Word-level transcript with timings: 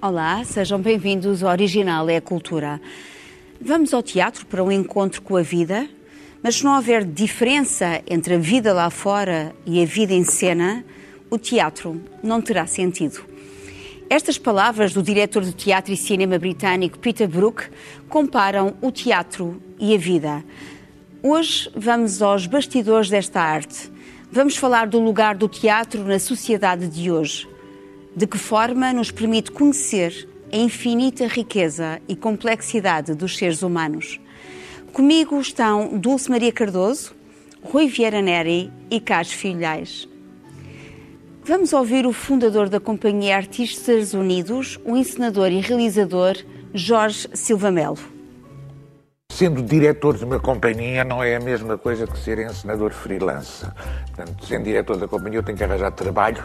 Olá, 0.00 0.44
sejam 0.44 0.80
bem-vindos 0.80 1.42
ao 1.42 1.50
Original 1.50 2.08
é 2.08 2.18
a 2.18 2.20
Cultura. 2.20 2.80
Vamos 3.60 3.92
ao 3.92 4.00
teatro 4.00 4.46
para 4.46 4.62
um 4.62 4.70
encontro 4.70 5.20
com 5.20 5.36
a 5.36 5.42
vida, 5.42 5.88
mas 6.40 6.54
se 6.54 6.64
não 6.64 6.76
houver 6.76 7.04
diferença 7.04 8.00
entre 8.08 8.34
a 8.34 8.38
vida 8.38 8.72
lá 8.72 8.90
fora 8.90 9.52
e 9.66 9.82
a 9.82 9.84
vida 9.84 10.12
em 10.12 10.22
cena, 10.22 10.84
o 11.28 11.36
teatro 11.36 12.00
não 12.22 12.40
terá 12.40 12.64
sentido. 12.64 13.24
Estas 14.08 14.38
palavras 14.38 14.92
do 14.92 15.02
diretor 15.02 15.42
de 15.42 15.52
teatro 15.52 15.92
e 15.92 15.96
cinema 15.96 16.38
britânico 16.38 16.96
Peter 17.00 17.26
Brook 17.26 17.68
comparam 18.08 18.76
o 18.80 18.92
teatro 18.92 19.60
e 19.80 19.96
a 19.96 19.98
vida. 19.98 20.44
Hoje 21.20 21.68
vamos 21.74 22.22
aos 22.22 22.46
bastidores 22.46 23.10
desta 23.10 23.40
arte. 23.40 23.90
Vamos 24.30 24.56
falar 24.56 24.86
do 24.86 25.00
lugar 25.00 25.34
do 25.34 25.48
teatro 25.48 26.04
na 26.04 26.20
sociedade 26.20 26.86
de 26.86 27.10
hoje. 27.10 27.48
De 28.18 28.26
que 28.26 28.36
forma 28.36 28.92
nos 28.92 29.12
permite 29.12 29.52
conhecer 29.52 30.28
a 30.52 30.56
infinita 30.56 31.28
riqueza 31.28 32.02
e 32.08 32.16
complexidade 32.16 33.14
dos 33.14 33.38
seres 33.38 33.62
humanos. 33.62 34.20
Comigo 34.92 35.40
estão 35.40 35.96
Dulce 35.96 36.28
Maria 36.28 36.50
Cardoso, 36.50 37.14
Rui 37.62 37.86
Vieira 37.86 38.20
Neri 38.20 38.72
e 38.90 38.98
Carlos 38.98 39.30
Filhais. 39.30 40.08
Vamos 41.44 41.72
ouvir 41.72 42.06
o 42.06 42.12
fundador 42.12 42.68
da 42.68 42.80
Companhia 42.80 43.36
Artistas 43.36 44.12
Unidos, 44.14 44.80
o 44.84 44.96
encenador 44.96 45.52
e 45.52 45.60
realizador 45.60 46.36
Jorge 46.74 47.28
Silva 47.34 47.70
Melo. 47.70 47.98
Sendo 49.30 49.62
diretor 49.62 50.18
de 50.18 50.24
uma 50.24 50.40
companhia 50.40 51.04
não 51.04 51.22
é 51.22 51.36
a 51.36 51.40
mesma 51.40 51.78
coisa 51.78 52.04
que 52.04 52.18
ser 52.18 52.40
encenador 52.40 52.90
freelance. 52.90 53.64
Portanto, 54.06 54.44
sendo 54.44 54.64
diretor 54.64 54.96
da 54.96 55.06
companhia 55.06 55.38
eu 55.38 55.42
tenho 55.44 55.56
que 55.56 55.62
arranjar 55.62 55.92
trabalho 55.92 56.44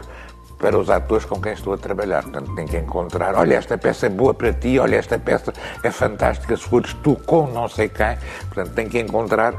para 0.63 0.77
os 0.77 0.89
atores 0.89 1.25
com 1.25 1.41
quem 1.41 1.51
estou 1.51 1.73
a 1.73 1.77
trabalhar. 1.77 2.23
Portanto, 2.23 2.55
tem 2.55 2.65
que 2.65 2.77
encontrar, 2.77 3.35
olha, 3.35 3.55
esta 3.55 3.77
peça 3.77 4.05
é 4.05 4.09
boa 4.09 4.33
para 4.33 4.53
ti, 4.53 4.79
olha, 4.79 4.95
esta 4.95 5.19
peça 5.19 5.51
é 5.83 5.91
fantástica, 5.91 6.55
se 6.55 6.63
fores 6.63 6.93
tu 7.03 7.17
com 7.17 7.47
não 7.47 7.67
sei 7.67 7.89
quem. 7.89 8.17
Portanto, 8.45 8.73
tem 8.73 8.87
que 8.87 8.97
encontrar 8.97 9.53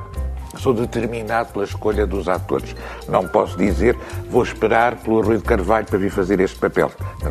sou 0.60 0.74
determinado 0.74 1.52
pela 1.52 1.64
escolha 1.64 2.06
dos 2.06 2.28
atores. 2.28 2.74
Não 3.08 3.26
posso 3.26 3.56
dizer, 3.56 3.96
vou 4.30 4.42
esperar 4.42 4.96
pelo 4.96 5.22
Rui 5.22 5.38
de 5.38 5.44
Carvalho 5.44 5.86
para 5.86 5.98
vir 5.98 6.10
fazer 6.10 6.40
este 6.40 6.58
papel. 6.58 6.90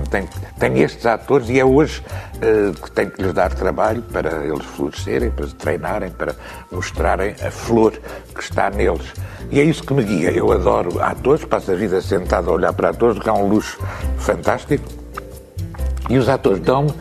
Tenho, 0.09 0.27
tenho 0.59 0.77
estes 0.77 1.05
atores 1.05 1.49
e 1.49 1.59
é 1.59 1.66
hoje 1.66 2.03
uh, 2.38 2.73
que 2.73 2.91
tenho 2.91 3.11
que 3.11 3.21
lhes 3.21 3.33
dar 3.33 3.53
trabalho 3.53 4.01
para 4.01 4.45
eles 4.45 4.66
florescerem, 4.66 5.31
para 5.31 5.47
treinarem, 5.47 6.11
para 6.11 6.35
mostrarem 6.71 7.35
a 7.45 7.51
flor 7.51 7.94
que 8.33 8.41
está 8.41 8.69
neles. 8.69 9.13
E 9.51 9.59
é 9.59 9.63
isso 9.63 9.83
que 9.83 9.94
me 9.94 10.03
guia. 10.03 10.31
Eu 10.31 10.51
adoro 10.51 11.01
atores, 11.01 11.45
passo 11.45 11.71
a 11.71 11.75
vida 11.75 12.01
sentado 12.01 12.49
a 12.49 12.53
olhar 12.53 12.73
para 12.73 12.89
atores, 12.89 13.19
que 13.19 13.29
é 13.29 13.33
um 13.33 13.47
luxo 13.47 13.79
fantástico. 14.17 14.83
E 16.09 16.17
os 16.17 16.27
atores 16.27 16.59
dão-me 16.59 16.91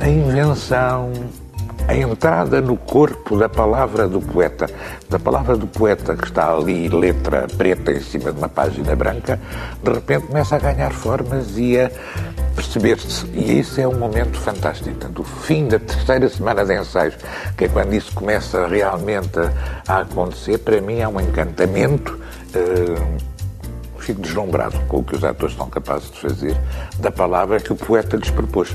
a 0.00 0.08
invenção, 0.08 1.12
a 1.86 1.94
entrada 1.94 2.60
no 2.60 2.76
corpo 2.76 3.38
da 3.38 3.48
palavra 3.48 4.08
do 4.08 4.20
poeta, 4.20 4.68
da 5.08 5.18
palavra 5.18 5.56
do 5.56 5.66
poeta 5.66 6.14
que 6.16 6.24
está 6.24 6.52
ali, 6.52 6.88
letra 6.88 7.46
preta 7.56 7.92
em 7.92 8.00
cima 8.00 8.32
de 8.32 8.38
uma 8.38 8.48
página 8.48 8.94
branca, 8.94 9.40
de 9.82 9.92
repente 9.92 10.26
começa 10.26 10.56
a 10.56 10.58
ganhar 10.58 10.92
formas 10.92 11.56
e 11.56 11.78
a 11.78 11.90
perceber-se. 12.54 13.26
E 13.26 13.58
isso 13.60 13.80
é 13.80 13.88
um 13.88 13.98
momento 13.98 14.38
fantástico. 14.38 14.90
Portanto, 14.90 15.20
o 15.20 15.24
fim 15.24 15.68
da 15.68 15.78
terceira 15.78 16.28
semana 16.28 16.64
de 16.64 16.78
ensaios, 16.78 17.16
que 17.56 17.64
é 17.64 17.68
quando 17.68 17.92
isso 17.94 18.12
começa 18.14 18.66
realmente 18.66 19.38
a, 19.86 20.00
acontecer, 20.00 20.58
para 20.58 20.80
mim 20.80 20.98
é 20.98 21.08
um 21.08 21.20
encantamento. 21.20 22.18
Uh, 22.54 23.30
fico 24.00 24.20
deslumbrado 24.20 24.78
com 24.88 24.98
o 24.98 25.04
que 25.04 25.14
os 25.14 25.22
atores 25.22 25.54
são 25.54 25.68
capazes 25.68 26.10
de 26.10 26.20
fazer 26.20 26.56
da 26.98 27.10
palavra 27.10 27.60
que 27.60 27.72
o 27.72 27.76
poeta 27.76 28.16
lhes 28.16 28.30
propôs. 28.30 28.74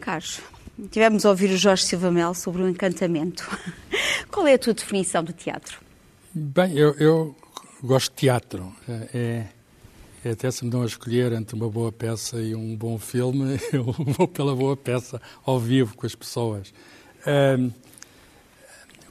Carlos, 0.00 0.40
Tivemos 0.90 1.24
a 1.24 1.30
ouvir 1.30 1.50
o 1.50 1.56
Jorge 1.56 1.84
Silva 1.84 2.10
Mel 2.10 2.34
sobre 2.34 2.62
o 2.62 2.68
encantamento. 2.68 3.48
Qual 4.30 4.46
é 4.46 4.54
a 4.54 4.58
tua 4.58 4.74
definição 4.74 5.22
de 5.22 5.32
teatro? 5.32 5.78
Bem, 6.32 6.76
eu, 6.76 6.94
eu 6.94 7.36
gosto 7.82 8.10
de 8.10 8.16
teatro. 8.16 8.74
É, 8.88 9.46
é, 10.24 10.30
até 10.30 10.50
se 10.50 10.64
me 10.64 10.70
dão 10.70 10.82
a 10.82 10.86
escolher 10.86 11.32
entre 11.32 11.54
uma 11.54 11.68
boa 11.70 11.92
peça 11.92 12.40
e 12.40 12.56
um 12.56 12.74
bom 12.74 12.98
filme, 12.98 13.60
eu 13.72 13.84
vou 13.84 14.26
pela 14.26 14.54
boa 14.56 14.76
peça, 14.76 15.22
ao 15.44 15.60
vivo, 15.60 15.96
com 15.96 16.06
as 16.06 16.14
pessoas. 16.14 16.74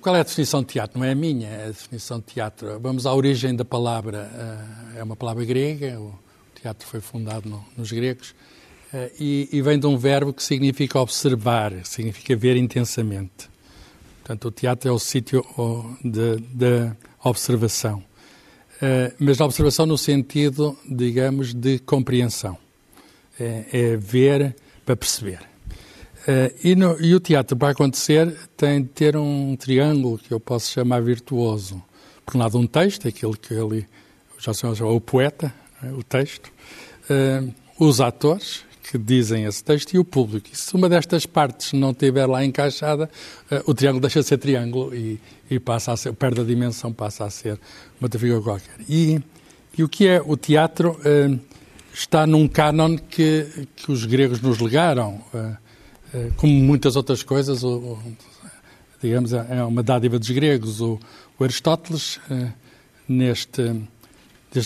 Qual 0.01 0.13
é 0.17 0.19
a 0.19 0.23
definição 0.23 0.59
de 0.61 0.67
teatro? 0.67 0.99
Não 0.99 1.05
é 1.05 1.11
a 1.11 1.15
minha, 1.15 1.47
é 1.47 1.63
a 1.63 1.67
definição 1.67 2.19
de 2.19 2.25
teatro. 2.25 2.77
Vamos 2.81 3.05
à 3.05 3.13
origem 3.13 3.55
da 3.55 3.63
palavra. 3.63 4.29
É 4.97 5.01
uma 5.01 5.15
palavra 5.15 5.45
grega, 5.45 5.97
o 5.97 6.13
teatro 6.61 6.85
foi 6.85 6.99
fundado 6.99 7.47
no, 7.47 7.65
nos 7.77 7.89
gregos. 7.89 8.35
Eh, 8.93 9.11
e, 9.19 9.49
e, 9.51 9.61
vem 9.61 9.79
de 9.79 9.87
um 9.87 9.97
verbo 9.97 10.31
que 10.31 10.43
significa 10.43 10.99
observar, 10.99 11.73
significa 11.83 12.35
ver 12.35 12.55
intensamente. 12.55 13.49
Portanto, 14.19 14.47
o 14.47 14.51
teatro 14.51 14.89
é 14.89 14.91
o 14.91 14.99
sítio 14.99 15.43
da 16.53 16.95
observação. 17.23 18.03
Uh, 18.75 19.13
mas 19.19 19.39
a 19.39 19.45
observação 19.45 19.85
no 19.85 19.97
sentido, 19.97 20.77
digamos, 20.89 21.53
de 21.53 21.79
compreensão. 21.79 22.57
É, 23.39 23.65
é 23.71 23.97
ver 23.97 24.55
para 24.85 24.95
perceber. 24.95 25.39
Uh, 26.27 26.53
e, 26.63 26.75
no, 26.75 27.01
e, 27.01 27.15
o 27.15 27.19
teatro, 27.19 27.57
para 27.57 27.69
acontecer, 27.69 28.33
tem 28.55 28.81
de 28.81 28.89
ter 28.89 29.17
um 29.17 29.55
triângulo 29.55 30.17
que 30.17 30.31
eu 30.31 30.39
posso 30.39 30.71
chamar 30.71 31.01
virtuoso. 31.01 31.83
Por 32.25 32.35
um 32.35 32.39
lado, 32.39 32.57
um 32.57 32.67
texto, 32.67 33.07
aquilo 33.07 33.35
que 33.37 33.53
ele 33.53 33.87
já 34.37 34.53
chama 34.53 34.73
o 34.85 35.01
poeta, 35.01 35.53
é, 35.81 35.91
o 35.91 36.03
texto, 36.03 36.51
uh, 37.09 37.53
os 37.77 37.99
atores, 37.99 38.63
que 38.83 38.97
dizem 38.97 39.45
esse 39.45 39.63
texto 39.63 39.93
e 39.93 39.99
o 39.99 40.03
público. 40.03 40.49
E 40.51 40.57
se 40.57 40.75
uma 40.75 40.89
destas 40.89 41.25
partes 41.25 41.73
não 41.73 41.91
estiver 41.91 42.25
lá 42.25 42.43
encaixada, 42.43 43.09
uh, 43.49 43.71
o 43.71 43.73
triângulo 43.73 44.01
deixa 44.01 44.19
de 44.19 44.27
ser 44.27 44.37
triângulo 44.37 44.93
e, 44.93 45.19
e, 45.49 45.59
passa 45.59 45.93
a 45.93 45.97
ser, 45.97 46.13
perde 46.13 46.41
a 46.41 46.43
dimensão, 46.43 46.91
passa 46.91 47.25
a 47.25 47.29
ser 47.29 47.59
uma 47.99 48.09
figura 48.09 48.41
qualquer. 48.41 48.75
E, 48.87 49.21
e, 49.77 49.83
o 49.83 49.89
que 49.89 50.07
é 50.07 50.21
o 50.23 50.35
teatro 50.35 50.99
uh, 50.99 51.39
está 51.93 52.27
num 52.27 52.47
cânon 52.47 52.97
que, 52.97 53.67
que 53.75 53.91
os 53.91 54.05
gregos 54.05 54.41
nos 54.41 54.59
legaram, 54.59 55.21
uh, 55.33 55.57
como 56.35 56.53
muitas 56.53 56.95
outras 56.95 57.23
coisas, 57.23 57.63
o, 57.63 57.97
digamos, 59.01 59.33
é 59.33 59.63
uma 59.63 59.81
dádiva 59.81 60.19
dos 60.19 60.29
gregos. 60.29 60.79
O, 60.79 60.99
o 61.39 61.43
Aristóteles, 61.43 62.19
neste 63.09 63.81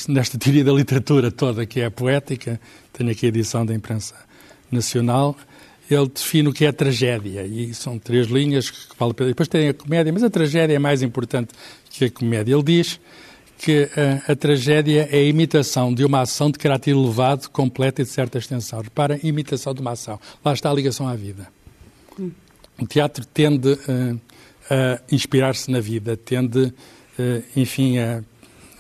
nesta 0.08 0.38
teoria 0.38 0.64
da 0.64 0.72
literatura 0.72 1.31
toda, 1.31 1.66
que 1.66 1.80
é 1.80 1.86
a 1.86 1.92
poética, 1.92 2.59
tenho 2.94 3.09
aqui 3.12 3.25
a 3.25 3.30
edição 3.30 3.66
da 3.66 3.74
imprensa 3.74 4.16
nacional, 4.72 5.36
ele 5.90 6.08
define 6.09 6.50
o 6.50 6.53
que 6.53 6.66
é 6.66 6.72
tragédia, 6.72 7.46
e 7.46 7.74
são 7.74 7.98
três 7.98 8.28
linhas 8.28 8.70
que 8.70 8.98
vale 9.00 9.12
a 9.12 9.14
pena. 9.14 9.30
Depois 9.30 9.48
tem 9.48 9.70
a 9.70 9.74
comédia, 9.74 10.12
mas 10.12 10.24
a 10.24 10.30
tragédia 10.30 10.75
é 10.75 10.80
mais 10.80 11.02
importante 11.02 11.53
que 11.90 12.06
a 12.06 12.12
comédia. 12.12 12.53
Ele 12.53 12.64
diz 12.64 13.00
que 13.58 13.90
a, 14.28 14.31
a, 14.31 14.36
tragédia 14.36 15.08
é 15.12 15.18
a 15.18 15.24
imitação 15.24 15.94
de 15.94 16.04
uma 16.04 16.22
ação 16.22 16.52
de 16.52 16.59
caráter 16.59 16.92
elevado, 16.92 17.50
completa 17.50 18.02
e 18.02 18.06
de 18.06 18.12
certa 18.12 18.38
extensão. 18.38 18.81
Repara, 18.81 19.19
imitação 19.24 19.74
de 19.74 19.81
uma 19.81 19.92
ação. 19.92 20.19
Lá 20.44 20.54
está 20.54 20.69
a 20.69 20.74
ligação 20.74 21.08
à 21.08 21.16
vida. 21.16 21.48
O 22.80 22.86
teatro 22.86 23.25
tende 23.25 23.69
uh, 23.69 24.22
a 24.69 25.00
inspirar-se 25.12 25.72
na 25.72 25.80
vida, 25.80 26.16
tende, 26.18 26.66
uh, 26.66 27.44
enfim, 27.56 27.98
a 27.98 28.22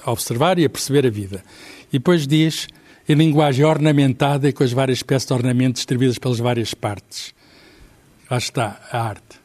a 0.07 0.11
observar 0.11 0.57
e 0.57 0.63
a 0.63 0.69
perceber 0.69 1.05
a 1.05 1.09
vida. 1.09 1.43
E 1.89 1.99
depois 1.99 2.25
diz 2.25 2.67
em 3.09 3.13
linguagem 3.13 3.65
ornamentada 3.65 4.47
e 4.47 4.53
com 4.53 4.63
as 4.63 4.71
várias 4.71 5.03
peças 5.03 5.27
de 5.27 5.33
ornamento 5.33 5.75
distribuídas 5.75 6.17
pelas 6.17 6.39
várias 6.39 6.73
partes. 6.73 7.33
Lá 8.31 8.37
está 8.37 8.79
a 8.91 9.01
arte. 9.01 9.37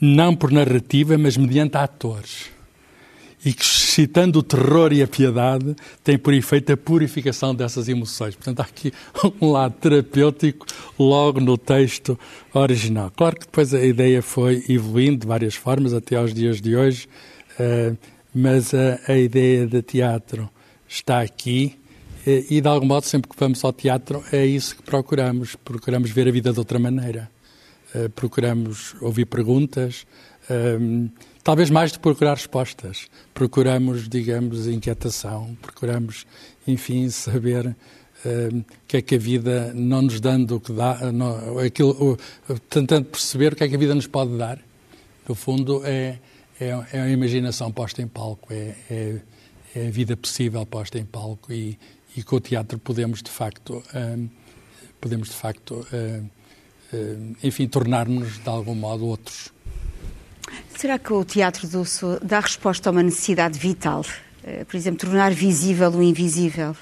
Não 0.00 0.34
por 0.34 0.52
narrativa, 0.52 1.18
mas 1.18 1.36
mediante 1.36 1.76
atores. 1.76 2.46
E 3.44 3.52
que, 3.52 3.64
citando 3.64 4.38
o 4.38 4.42
terror 4.42 4.92
e 4.92 5.02
a 5.02 5.08
piedade, 5.08 5.74
tem 6.04 6.18
por 6.18 6.32
efeito 6.32 6.72
a 6.72 6.76
purificação 6.76 7.54
dessas 7.54 7.88
emoções. 7.88 8.34
Portanto, 8.34 8.60
há 8.60 8.64
aqui 8.64 8.92
um 9.40 9.50
lado 9.50 9.74
terapêutico 9.80 10.66
logo 10.98 11.40
no 11.40 11.58
texto 11.58 12.18
original. 12.54 13.10
Claro 13.16 13.36
que 13.36 13.46
depois 13.46 13.74
a 13.74 13.84
ideia 13.84 14.22
foi 14.22 14.64
evoluindo 14.68 15.18
de 15.18 15.26
várias 15.26 15.54
formas 15.54 15.92
até 15.92 16.16
aos 16.16 16.32
dias 16.32 16.60
de 16.60 16.76
hoje. 16.76 17.08
Uh, 17.58 17.96
mas 18.34 18.72
a, 18.74 19.00
a 19.08 19.16
ideia 19.16 19.66
de 19.66 19.82
teatro 19.82 20.48
está 20.88 21.20
aqui 21.20 21.80
e, 22.26 22.60
de 22.60 22.68
algum 22.68 22.86
modo, 22.86 23.06
sempre 23.06 23.30
que 23.30 23.36
vamos 23.38 23.64
ao 23.64 23.72
teatro, 23.72 24.22
é 24.30 24.44
isso 24.44 24.76
que 24.76 24.82
procuramos. 24.82 25.56
Procuramos 25.56 26.10
ver 26.10 26.28
a 26.28 26.30
vida 26.30 26.52
de 26.52 26.58
outra 26.58 26.78
maneira. 26.78 27.30
Uh, 27.94 28.10
procuramos 28.10 28.94
ouvir 29.00 29.24
perguntas, 29.24 30.06
um, 30.78 31.08
talvez 31.42 31.70
mais 31.70 31.92
de 31.92 31.98
procurar 31.98 32.34
respostas. 32.34 33.08
Procuramos, 33.32 34.08
digamos, 34.08 34.68
inquietação, 34.68 35.56
procuramos, 35.62 36.26
enfim, 36.68 37.08
saber 37.10 37.74
um, 38.24 38.62
que 38.86 38.98
é 38.98 39.02
que 39.02 39.14
a 39.14 39.18
vida, 39.18 39.72
não 39.74 40.02
nos 40.02 40.20
dando 40.20 40.56
o 40.56 40.60
que 40.60 40.72
dá, 40.72 41.10
não, 41.10 41.58
aquilo, 41.58 42.18
o, 42.48 42.58
tentando 42.68 43.06
perceber 43.06 43.54
o 43.54 43.56
que 43.56 43.64
é 43.64 43.68
que 43.68 43.74
a 43.74 43.78
vida 43.78 43.94
nos 43.94 44.06
pode 44.06 44.36
dar. 44.36 44.58
No 45.26 45.34
fundo, 45.34 45.82
é 45.84 46.18
é, 46.60 46.68
é 46.92 47.00
a 47.00 47.08
imaginação 47.08 47.72
posta 47.72 48.02
em 48.02 48.06
palco, 48.06 48.52
é, 48.52 48.74
é, 48.90 49.16
é, 49.74 49.86
a 49.88 49.90
vida 49.90 50.16
possível 50.16 50.64
posta 50.66 50.98
em 50.98 51.04
palco 51.04 51.52
e, 51.52 51.78
e 52.16 52.22
com 52.22 52.36
o 52.36 52.40
teatro 52.40 52.78
podemos, 52.78 53.22
de 53.22 53.30
facto, 53.30 53.82
um, 53.94 54.28
podemos 55.00 55.28
de 55.28 55.34
facto, 55.34 55.86
enfim, 57.42 57.66
tornar-nos 57.66 58.38
de 58.38 58.48
algum 58.48 58.74
modo 58.74 59.06
outros. 59.06 59.50
Será 60.76 60.98
que 60.98 61.12
o 61.12 61.24
teatro 61.24 61.66
Dulce 61.66 62.04
dá 62.22 62.40
resposta 62.40 62.90
a 62.90 62.92
uma 62.92 63.02
necessidade 63.02 63.58
vital? 63.58 64.04
Por 64.66 64.76
exemplo, 64.76 65.08
tornar 65.08 65.32
visível 65.32 65.90
o 65.90 66.02
invisível? 66.02 66.76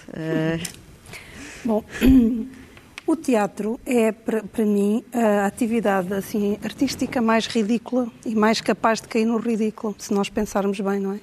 Bom, 1.64 1.84
o 3.08 3.16
teatro 3.16 3.80
é, 3.86 4.12
para, 4.12 4.64
mim, 4.66 5.02
a 5.14 5.46
atividade 5.46 6.12
assim, 6.12 6.58
artística 6.62 7.22
mais 7.22 7.46
ridícula 7.46 8.06
e 8.24 8.34
mais 8.34 8.60
capaz 8.60 9.00
de 9.00 9.08
cair 9.08 9.24
no 9.24 9.38
ridículo, 9.38 9.96
se 9.98 10.12
nós 10.12 10.28
pensarmos 10.28 10.78
bem, 10.78 11.00
não 11.00 11.14
é? 11.14 11.20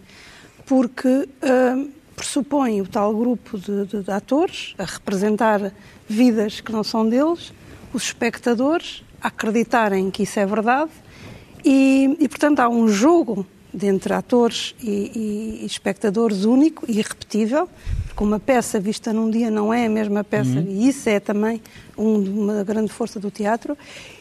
Porque 0.65 1.07
uh, 1.07 1.89
pressupõe 2.15 2.81
o 2.81 2.87
tal 2.87 3.15
grupo 3.15 3.59
de, 3.59 3.85
de, 3.85 4.01
de, 4.01 4.11
atores 4.11 4.73
a 4.79 4.83
representar 4.83 5.71
vidas 6.09 6.59
que 6.59 6.71
não 6.71 6.83
são 6.83 7.07
deles, 7.07 7.53
os 7.93 8.03
espectadores 8.03 9.03
a 9.21 9.27
acreditarem 9.27 10.09
que 10.09 10.23
isso 10.23 10.39
é 10.39 10.45
verdade 10.45 10.91
e, 11.63 12.17
e 12.19 12.27
portanto, 12.27 12.61
há 12.61 12.69
um 12.69 12.87
jogo 12.87 13.45
entre 13.83 14.13
atores 14.13 14.75
e, 14.81 15.59
e, 15.61 15.65
espectadores 15.65 16.45
único 16.45 16.85
e 16.87 16.99
irrepetível, 16.99 17.69
porque 18.07 18.23
uma 18.23 18.39
peça 18.39 18.79
vista 18.79 19.11
num 19.11 19.29
dia 19.29 19.49
não 19.49 19.73
é 19.73 19.85
a 19.85 19.89
mesma 19.89 20.23
peça, 20.23 20.59
uhum. 20.59 20.65
e 20.67 20.87
isso 20.87 21.09
é 21.09 21.19
também 21.19 21.61
um, 21.97 22.43
uma 22.43 22.63
grande 22.63 22.91
força 22.91 23.19
do 23.19 23.29
teatro. 23.29 23.77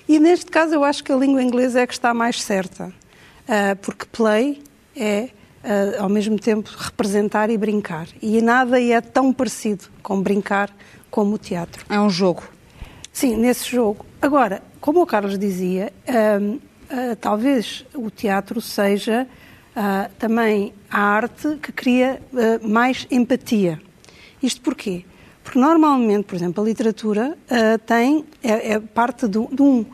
E 0.09 0.19
neste 0.19 0.47
caso 0.47 0.75
eu 0.75 0.85
acho 0.85 1.05
que 1.05 1.13
a 1.13 1.17
língua 1.17 1.43
inglesa 1.43 1.81
é 1.81 1.87
que 1.87 1.93
está 1.93 2.13
mais 2.13 2.43
certa, 2.43 2.87
uh, 2.87 3.77
porque 3.81 4.07
play 4.07 4.63
é, 4.97 5.29
uh, 5.63 6.03
ao 6.03 6.09
mesmo 6.09 6.39
tempo, 6.39 6.71
representar 6.77 7.51
e 7.51 7.59
brincar. 7.59 8.09
E 8.21 8.41
nada 8.41 8.81
é 8.83 9.01
tão 9.01 9.33
parecido 9.33 9.85
com 10.03 10.21
brincar 10.21 10.75
como 11.11 11.35
o 11.35 11.39
teatro. 11.39 11.85
É 11.89 12.01
um 12.01 12.11
jogo. 12.11 12.43
Sim, 13.13 13.37
nesse 13.37 13.71
jogo. 13.71 14.05
Agora, 14.21 14.61
como 14.81 15.01
o 15.01 15.07
Carlos 15.07 15.39
dizia, 15.39 15.93
uh, 16.95 17.17
talvez 17.17 17.85
o 17.95 18.11
teatro 18.11 18.61
seja 18.61 19.27
uh, 19.77 20.13
também 20.19 20.73
a 20.91 21.01
arte 21.01 21.57
que 21.61 21.73
cria 21.73 22.23
uh, 22.33 22.69
mais 22.69 23.07
empatia. 23.11 23.81
Isto 24.43 24.61
porquê? 24.61 25.05
Porque 25.43 25.59
normalmente, 25.59 26.25
por 26.25 26.37
exemplo, 26.37 26.63
a 26.63 26.67
literatura 26.67 27.37
tem, 27.85 28.25
é, 28.43 28.73
é 28.73 28.81
parte 28.81 29.29
de, 29.29 29.47
de 29.49 29.63
um 29.63 29.85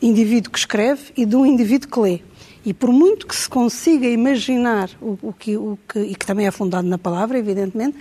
indivíduo 0.00 0.52
que 0.52 0.58
escreve 0.58 1.12
e 1.16 1.26
de 1.26 1.34
um 1.34 1.44
indivíduo 1.44 1.90
que 1.90 1.98
lê. 1.98 2.20
E 2.64 2.72
por 2.72 2.92
muito 2.92 3.26
que 3.26 3.34
se 3.34 3.48
consiga 3.48 4.06
imaginar 4.06 4.90
o, 5.00 5.18
o, 5.22 5.32
que, 5.32 5.56
o 5.56 5.76
que, 5.88 5.98
e 5.98 6.14
que 6.14 6.24
também 6.24 6.46
é 6.46 6.50
fundado 6.52 6.86
na 6.86 6.98
palavra, 6.98 7.38
evidentemente, 7.38 7.96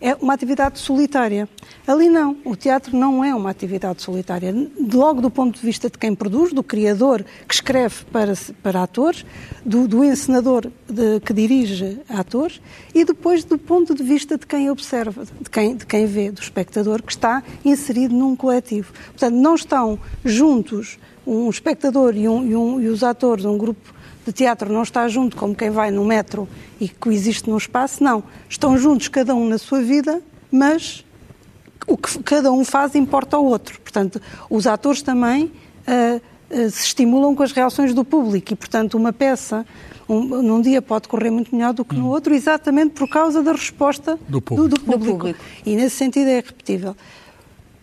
é 0.00 0.14
uma 0.14 0.34
atividade 0.34 0.78
solitária. 0.78 1.48
Ali 1.86 2.08
não, 2.08 2.36
o 2.44 2.54
teatro 2.56 2.96
não 2.96 3.24
é 3.24 3.34
uma 3.34 3.50
atividade 3.50 4.02
solitária. 4.02 4.54
Logo 4.92 5.20
do 5.20 5.30
ponto 5.30 5.58
de 5.58 5.64
vista 5.64 5.88
de 5.88 5.98
quem 5.98 6.14
produz, 6.14 6.52
do 6.52 6.62
criador 6.62 7.24
que 7.46 7.54
escreve 7.54 8.04
para, 8.06 8.34
para 8.62 8.82
atores, 8.82 9.24
do, 9.64 9.88
do 9.88 10.04
encenador 10.04 10.70
de, 10.88 11.20
que 11.20 11.32
dirige 11.32 11.98
atores 12.08 12.60
e 12.94 13.04
depois 13.04 13.44
do 13.44 13.58
ponto 13.58 13.94
de 13.94 14.02
vista 14.02 14.36
de 14.36 14.46
quem 14.46 14.70
observa, 14.70 15.24
de 15.40 15.50
quem, 15.50 15.76
de 15.76 15.86
quem 15.86 16.06
vê, 16.06 16.30
do 16.30 16.40
espectador 16.40 17.02
que 17.02 17.12
está 17.12 17.42
inserido 17.64 18.14
num 18.14 18.36
coletivo. 18.36 18.92
Portanto, 18.92 19.34
não 19.34 19.54
estão 19.54 19.98
juntos 20.24 20.98
um 21.26 21.50
espectador 21.50 22.16
e, 22.16 22.28
um, 22.28 22.46
e, 22.46 22.54
um, 22.54 22.80
e 22.80 22.88
os 22.88 23.02
atores, 23.02 23.44
um 23.44 23.58
grupo 23.58 23.95
de 24.26 24.32
teatro 24.32 24.72
não 24.72 24.82
está 24.82 25.06
junto 25.06 25.36
como 25.36 25.54
quem 25.54 25.70
vai 25.70 25.90
no 25.92 26.04
metro 26.04 26.48
e 26.80 26.88
coexiste 26.88 27.48
num 27.48 27.56
espaço, 27.56 28.02
não. 28.02 28.24
Estão 28.48 28.76
juntos 28.76 29.06
cada 29.06 29.34
um 29.34 29.48
na 29.48 29.56
sua 29.56 29.80
vida, 29.80 30.20
mas 30.50 31.04
o 31.86 31.96
que 31.96 32.18
cada 32.24 32.50
um 32.50 32.64
faz 32.64 32.96
importa 32.96 33.36
ao 33.36 33.44
outro. 33.44 33.80
Portanto, 33.80 34.20
os 34.50 34.66
atores 34.66 35.00
também 35.00 35.44
uh, 35.44 36.20
uh, 36.50 36.70
se 36.70 36.86
estimulam 36.86 37.36
com 37.36 37.42
as 37.44 37.52
reações 37.52 37.94
do 37.94 38.04
público 38.04 38.52
e, 38.52 38.56
portanto, 38.56 38.94
uma 38.94 39.12
peça 39.12 39.64
um, 40.08 40.42
num 40.42 40.60
dia 40.60 40.82
pode 40.82 41.06
correr 41.06 41.30
muito 41.30 41.54
melhor 41.54 41.72
do 41.72 41.84
que 41.84 41.94
no 41.94 42.06
hum. 42.06 42.08
outro, 42.08 42.34
exatamente 42.34 42.94
por 42.94 43.08
causa 43.08 43.42
da 43.44 43.52
resposta 43.52 44.18
do 44.28 44.42
público. 44.42 44.68
Do, 44.68 44.74
do 44.74 44.80
público. 44.80 45.04
Do 45.04 45.18
público. 45.18 45.40
E 45.64 45.76
nesse 45.76 45.96
sentido 45.96 46.28
é 46.28 46.36
repetível. 46.36 46.96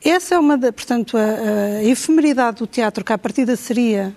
Essa 0.04 0.36
é 0.36 0.40
uma, 0.40 0.58
da, 0.58 0.74
portanto, 0.74 1.18
a, 1.18 1.78
a 1.78 1.84
efemeridade 1.86 2.58
do 2.58 2.68
teatro, 2.68 3.06
que 3.06 3.14
à 3.14 3.18
partida 3.18 3.56
seria 3.56 4.14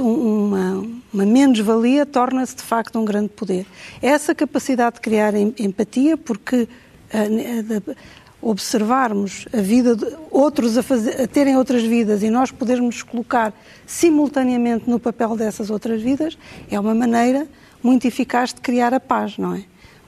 uma, 0.00 0.84
uma 1.12 1.26
menos-valia 1.26 2.06
torna-se 2.06 2.56
de 2.56 2.62
facto 2.62 2.98
um 2.98 3.04
grande 3.04 3.28
poder. 3.28 3.66
Essa 4.00 4.34
capacidade 4.34 4.96
de 4.96 5.00
criar 5.00 5.34
empatia, 5.34 6.16
porque 6.16 6.68
uh, 7.12 7.96
observarmos 8.42 9.46
a 9.52 9.60
vida 9.60 9.94
de 9.94 10.04
outros 10.30 10.76
a, 10.76 10.82
fazer, 10.82 11.22
a 11.22 11.28
terem 11.28 11.56
outras 11.56 11.84
vidas 11.84 12.24
e 12.24 12.28
nós 12.28 12.50
podermos 12.50 13.02
colocar 13.02 13.54
simultaneamente 13.86 14.90
no 14.90 14.98
papel 14.98 15.36
dessas 15.36 15.70
outras 15.70 16.02
vidas, 16.02 16.36
é 16.68 16.78
uma 16.78 16.94
maneira 16.94 17.46
muito 17.80 18.06
eficaz 18.06 18.52
de 18.52 18.60
criar 18.60 18.92
a 18.92 19.00
paz, 19.00 19.38
não 19.38 19.54
é? 19.54 19.64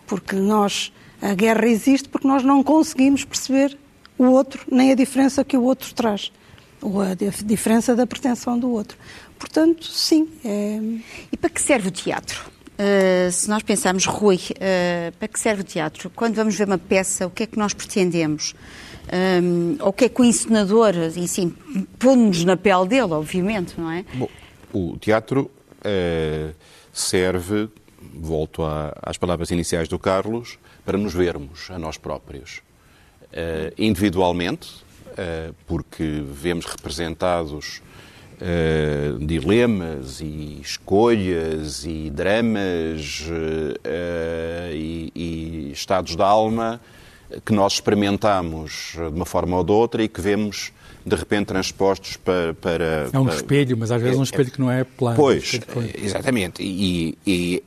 Porque 0.06 0.34
nós, 0.34 0.92
a 1.22 1.32
guerra 1.32 1.66
existe 1.66 2.08
porque 2.08 2.26
nós 2.26 2.42
não 2.42 2.62
conseguimos 2.62 3.24
perceber 3.24 3.78
o 4.18 4.24
outro, 4.24 4.64
nem 4.70 4.90
a 4.90 4.94
diferença 4.94 5.44
que 5.44 5.56
o 5.56 5.62
outro 5.62 5.94
traz, 5.94 6.32
ou 6.82 7.00
a 7.00 7.14
diferença 7.44 7.94
da 7.94 8.06
pretensão 8.06 8.58
do 8.58 8.70
outro. 8.70 8.98
Portanto, 9.44 9.84
sim. 9.84 10.26
É... 10.42 10.80
E 11.30 11.36
para 11.36 11.50
que 11.50 11.60
serve 11.60 11.88
o 11.88 11.90
teatro? 11.90 12.50
Uh, 12.78 13.30
se 13.30 13.48
nós 13.48 13.62
pensarmos, 13.62 14.06
Rui, 14.06 14.36
uh, 14.36 15.12
para 15.18 15.28
que 15.28 15.38
serve 15.38 15.60
o 15.60 15.64
teatro? 15.64 16.10
Quando 16.16 16.34
vamos 16.34 16.56
ver 16.56 16.66
uma 16.66 16.78
peça, 16.78 17.26
o 17.26 17.30
que 17.30 17.42
é 17.42 17.46
que 17.46 17.58
nós 17.58 17.74
pretendemos? 17.74 18.54
Um, 19.42 19.76
ou 19.80 19.88
o 19.88 19.92
que 19.92 20.06
é 20.06 20.08
que 20.08 20.18
o 20.18 20.24
encenador, 20.24 20.94
e 21.14 21.28
sim, 21.28 21.54
põe-nos 21.98 22.42
na 22.42 22.56
pele 22.56 22.88
dele, 22.88 23.12
obviamente, 23.12 23.78
não 23.78 23.90
é? 23.90 24.02
Bom, 24.14 24.28
o 24.72 24.96
teatro 24.98 25.50
uh, 25.84 26.54
serve, 26.90 27.68
volto 28.14 28.62
a, 28.62 28.96
às 29.02 29.18
palavras 29.18 29.50
iniciais 29.50 29.88
do 29.88 29.98
Carlos, 29.98 30.58
para 30.86 30.96
nos 30.96 31.12
vermos 31.12 31.70
a 31.70 31.78
nós 31.78 31.98
próprios. 31.98 32.62
individualmente, 33.78 34.84
porque 35.66 36.22
vemos 36.26 36.66
representados 36.66 37.80
Uh, 38.34 39.24
dilemas 39.24 40.20
e 40.20 40.58
escolhas 40.60 41.84
e 41.84 42.10
dramas 42.10 43.26
uh, 43.28 44.72
e, 44.72 45.12
e, 45.14 45.70
estados 45.72 46.16
de 46.16 46.22
alma 46.22 46.80
que 47.44 47.52
nós 47.52 47.74
experimentamos 47.74 48.92
de 48.94 49.16
uma 49.16 49.24
forma 49.24 49.56
ou 49.56 49.64
de 49.64 49.72
outra 49.72 50.02
e 50.02 50.08
que 50.08 50.20
vemos 50.20 50.72
de 51.06 51.14
repente 51.14 51.46
transpostos 51.46 52.16
para. 52.16 52.54
para 52.54 53.08
é 53.12 53.18
um 53.18 53.24
para, 53.24 53.34
espelho, 53.34 53.76
mas 53.76 53.90
às 53.90 54.02
vezes 54.02 54.16
é 54.16 54.20
um 54.20 54.24
espelho 54.24 54.50
que 54.50 54.60
não 54.60 54.70
é 54.70 54.84
plano. 54.84 55.16
Pois, 55.16 55.60
exatamente. 55.96 56.62
E, 56.62 57.16
e, 57.26 57.62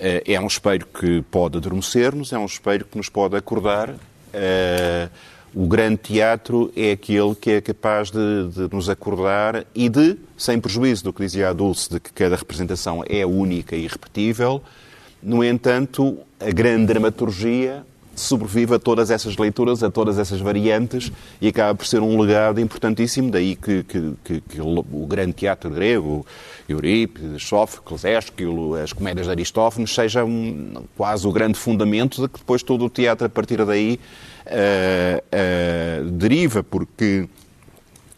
é 0.00 0.40
um 0.40 0.46
espelho 0.46 0.86
que 0.86 1.22
pode 1.30 1.58
adormecer-nos, 1.58 2.32
é 2.32 2.38
um 2.38 2.46
espelho 2.46 2.84
que 2.84 2.96
nos 2.96 3.08
pode 3.08 3.36
acordar. 3.36 3.90
Uh, 3.90 5.10
o 5.54 5.66
grande 5.66 5.98
teatro 5.98 6.72
é 6.74 6.92
aquele 6.92 7.34
que 7.34 7.50
é 7.50 7.60
capaz 7.60 8.10
de, 8.10 8.48
de, 8.48 8.74
nos 8.74 8.88
acordar 8.88 9.64
e 9.74 9.88
de, 9.88 10.16
sem 10.36 10.58
prejuízo 10.60 11.04
do 11.04 11.12
que 11.12 11.22
dizia 11.22 11.50
a 11.50 11.52
Dulce, 11.52 11.90
de 11.90 12.00
que 12.00 12.12
cada 12.12 12.36
representação 12.36 13.04
é 13.08 13.24
única 13.26 13.76
e 13.76 13.84
irrepetível, 13.84 14.62
no 15.22 15.44
entanto, 15.44 16.18
a 16.40 16.50
grande 16.50 16.86
dramaturgia 16.86 17.84
sobrevive 18.14 18.74
a 18.74 18.78
todas 18.78 19.10
essas 19.10 19.36
leituras, 19.36 19.82
a 19.82 19.90
todas 19.90 20.18
essas 20.18 20.40
variantes 20.40 21.10
e 21.40 21.48
acaba 21.48 21.74
por 21.74 21.86
ser 21.86 22.00
um 22.00 22.20
legado 22.20 22.60
importantíssimo. 22.60 23.30
Daí 23.30 23.56
que, 23.56 23.84
que, 23.84 24.12
que, 24.24 24.40
que 24.40 24.60
o 24.60 25.06
grande 25.06 25.32
teatro 25.32 25.70
grego, 25.70 26.26
Eurípides, 26.68 27.42
Sófocles, 27.42 28.04
Ésquilo, 28.04 28.74
as 28.74 28.92
comédias 28.92 29.26
de 29.26 29.32
Aristófanes, 29.32 29.94
seja 29.94 30.24
um, 30.24 30.84
quase 30.96 31.26
o 31.26 31.32
grande 31.32 31.58
fundamento 31.58 32.20
de 32.20 32.28
que 32.28 32.38
depois 32.38 32.62
todo 32.62 32.84
o 32.84 32.90
teatro, 32.90 33.26
a 33.26 33.30
partir 33.30 33.64
daí, 33.64 33.98
uh, 34.46 36.10
deriva, 36.10 36.62
porque 36.62 37.28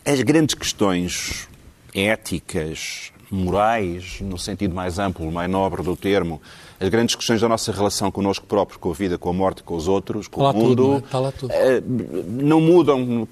as 0.04 0.20
grandes 0.22 0.54
questões 0.54 1.48
éticas, 1.94 3.12
morais, 3.30 4.20
no 4.20 4.38
sentido 4.38 4.74
mais 4.74 4.98
amplo, 4.98 5.30
mais 5.30 5.50
nobre 5.50 5.82
do 5.82 5.96
termo, 5.96 6.40
as 6.78 6.88
grandes 6.88 7.14
questões 7.14 7.40
da 7.40 7.48
nossa 7.48 7.72
relação 7.72 8.10
connosco 8.10 8.46
próprio, 8.46 8.78
com 8.78 8.90
a 8.90 8.94
vida, 8.94 9.16
com 9.16 9.30
a 9.30 9.32
morte, 9.32 9.62
com 9.62 9.74
os 9.74 9.88
outros, 9.88 10.28
com 10.28 10.42
o 10.42 10.52
mundo, 10.52 10.68
tudo, 10.68 11.04
não, 11.12 11.50
é? 11.50 11.82
não 12.26 12.60
mudam, 12.60 13.28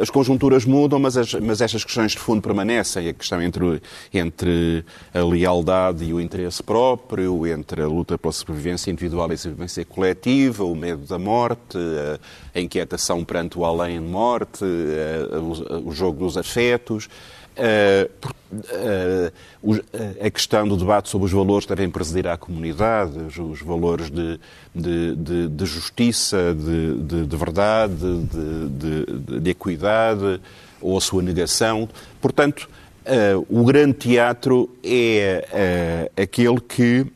as 0.00 0.10
conjunturas 0.10 0.64
mudam, 0.64 0.98
mas, 0.98 1.16
as, 1.16 1.34
mas 1.34 1.60
estas 1.60 1.84
questões 1.84 2.12
de 2.12 2.18
fundo 2.18 2.40
permanecem. 2.40 3.08
A 3.08 3.12
questão 3.12 3.42
entre, 3.42 3.82
entre 4.12 4.84
a 5.12 5.22
lealdade 5.24 6.04
e 6.04 6.14
o 6.14 6.20
interesse 6.20 6.62
próprio, 6.62 7.46
entre 7.46 7.82
a 7.82 7.86
luta 7.86 8.16
pela 8.16 8.32
sobrevivência 8.32 8.90
individual 8.90 9.30
e 9.30 9.34
a 9.34 9.38
sobrevivência 9.38 9.84
coletiva, 9.84 10.64
o 10.64 10.74
medo 10.74 11.06
da 11.06 11.18
morte, 11.18 11.78
a 12.49 12.49
inquietação 12.58 13.24
perante 13.24 13.58
o 13.58 13.64
além-morte, 13.64 14.64
o 15.84 15.92
jogo 15.92 16.24
dos 16.24 16.36
afetos. 16.36 17.08
a 20.20 20.30
questão 20.30 20.66
do 20.66 20.76
debate 20.76 21.08
sobre 21.08 21.26
os 21.26 21.32
valores 21.32 21.66
que 21.66 21.74
devem 21.74 21.90
presidir 21.90 22.26
à 22.26 22.36
comunidade, 22.36 23.18
os, 23.38 23.60
valores 23.60 24.10
de, 24.10 24.40
de, 24.74 25.14
de, 25.14 25.48
de 25.48 25.66
justiça, 25.66 26.54
de 26.54 27.36
verdade, 27.36 27.94
de, 29.38 29.50
equidade 29.50 30.40
ou 30.80 30.96
a 30.96 31.00
sua 31.00 31.22
negação. 31.22 31.88
Portanto, 32.20 32.68
o 33.48 33.64
grande 33.64 33.94
teatro 33.94 34.70
é 34.82 36.10
aquele 36.16 36.60
que 36.60 37.06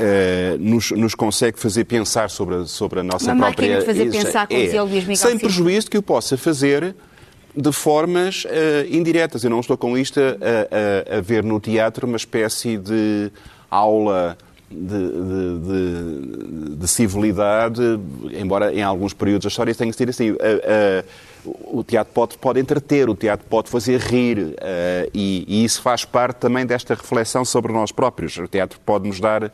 Uh, 0.00 0.58
nos, 0.58 0.90
nos, 0.92 1.14
consegue 1.14 1.58
fazer 1.58 1.84
pensar 1.84 2.30
sobre 2.30 2.54
a, 2.54 2.64
sobre 2.64 3.00
a 3.00 3.02
nossa 3.02 3.32
Uma 3.32 3.46
própria... 3.48 3.72
Uma 3.72 3.80
de 3.80 3.84
fazer 3.84 4.10
pensar, 4.10 4.46
como 4.46 4.58
é, 4.58 4.64
dizia 4.64 4.82
o 4.82 4.86
Luís 4.86 5.02
Miguel 5.04 5.16
Sem 5.16 5.38
prejuízo 5.38 5.84
de 5.84 5.90
que 5.90 5.98
o 5.98 6.02
possa 6.02 6.38
fazer 6.38 6.94
de 7.54 7.72
formas 7.72 8.44
uh, 8.44 8.48
indiretas. 8.88 9.44
Eu 9.44 9.50
não 9.50 9.60
estou 9.60 9.76
com 9.76 9.98
isto 9.98 10.18
a, 10.18 11.14
a, 11.14 11.18
a, 11.18 11.20
ver 11.20 11.44
no 11.44 11.60
teatro 11.60 12.06
uma 12.06 12.16
espécie 12.16 12.78
de 12.78 13.30
aula 13.70 14.38
de, 14.70 14.76
de, 14.78 15.58
de, 15.58 16.76
de 16.76 16.88
civilidade, 16.88 17.82
embora 18.32 18.72
em 18.72 18.82
alguns 18.82 19.12
períodos 19.12 19.44
da 19.44 19.48
história 19.48 19.74
tenha 19.74 19.92
sido 19.92 20.08
assim. 20.08 20.30
Uh, 20.30 21.04
o 21.44 21.84
teatro 21.84 22.14
pode, 22.14 22.38
pode 22.38 22.58
entreter, 22.58 23.10
o 23.10 23.14
teatro 23.14 23.46
pode 23.48 23.68
fazer 23.68 23.98
rir, 23.98 24.54
e, 25.14 25.44
e 25.48 25.64
isso 25.64 25.80
faz 25.80 26.04
parte 26.04 26.36
também 26.36 26.66
desta 26.66 26.94
reflexão 26.94 27.46
sobre 27.46 27.72
nós 27.72 27.90
próprios. 27.90 28.36
O 28.36 28.46
teatro 28.46 28.78
pode 28.84 29.08
nos 29.08 29.18
dar 29.20 29.50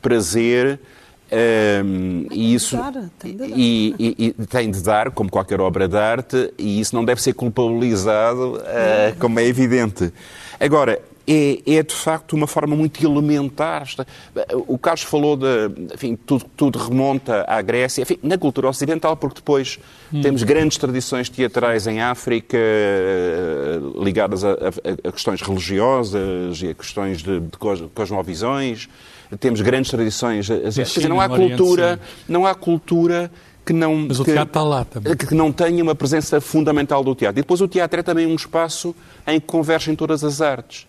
prazer. 0.00 0.78
Um, 1.32 2.26
e 2.32 2.54
isso 2.54 2.76
dar, 2.76 3.08
tem, 3.16 3.36
de 3.36 3.44
e, 3.44 3.94
e, 4.00 4.34
e, 4.38 4.46
tem 4.46 4.68
de 4.68 4.82
dar, 4.82 5.12
como 5.12 5.30
qualquer 5.30 5.60
obra 5.60 5.86
de 5.86 5.96
arte, 5.96 6.52
e 6.58 6.80
isso 6.80 6.92
não 6.96 7.04
deve 7.04 7.22
ser 7.22 7.34
culpabilizado, 7.34 8.56
uh, 8.56 9.16
como 9.20 9.38
é 9.38 9.44
evidente. 9.44 10.12
Agora, 10.58 11.00
é, 11.32 11.76
é, 11.76 11.82
de 11.84 11.94
facto 11.94 12.32
uma 12.32 12.48
forma 12.48 12.74
muito 12.74 13.04
elementar. 13.04 13.86
O 14.66 14.76
Carlos 14.76 15.02
falou 15.02 15.36
de. 15.36 15.46
Enfim, 15.94 16.16
tudo, 16.16 16.44
tudo 16.56 16.78
remonta 16.78 17.44
à 17.46 17.62
Grécia, 17.62 18.02
enfim, 18.02 18.18
na 18.20 18.36
cultura 18.36 18.68
ocidental, 18.68 19.16
porque 19.16 19.36
depois 19.36 19.78
hum. 20.12 20.20
temos 20.20 20.42
grandes 20.42 20.76
tradições 20.76 21.28
teatrais 21.28 21.86
em 21.86 22.00
África 22.00 22.58
eh, 22.58 23.78
ligadas 24.02 24.44
a, 24.44 24.50
a, 24.50 25.08
a 25.08 25.12
questões 25.12 25.40
religiosas 25.40 26.60
e 26.62 26.70
a 26.70 26.74
questões 26.74 27.22
de, 27.22 27.38
de 27.38 27.58
cosmovisões 27.94 28.88
temos 29.38 29.60
grandes 29.60 29.92
tradições. 29.92 30.46
Dizer, 30.46 31.08
não 31.08 31.20
há 31.20 31.28
cultura, 31.28 32.00
não 32.28 32.44
há 32.44 32.52
cultura 32.52 33.30
que 33.64 33.72
não, 33.72 33.94
Mas 33.94 34.18
o 34.18 34.24
teatro 34.24 34.42
está 34.42 34.62
lá 34.64 34.84
também. 34.84 35.16
que 35.16 35.32
não 35.32 35.52
tenha 35.52 35.80
uma 35.82 35.94
presença 35.94 36.40
fundamental 36.40 37.04
do 37.04 37.14
teatro. 37.14 37.38
E 37.38 37.42
depois 37.42 37.60
o 37.60 37.68
teatro 37.68 38.00
é 38.00 38.02
também 38.02 38.26
um 38.26 38.34
espaço 38.34 38.94
em 39.24 39.38
que 39.38 39.46
convergem 39.46 39.94
todas 39.94 40.24
as 40.24 40.40
artes. 40.40 40.88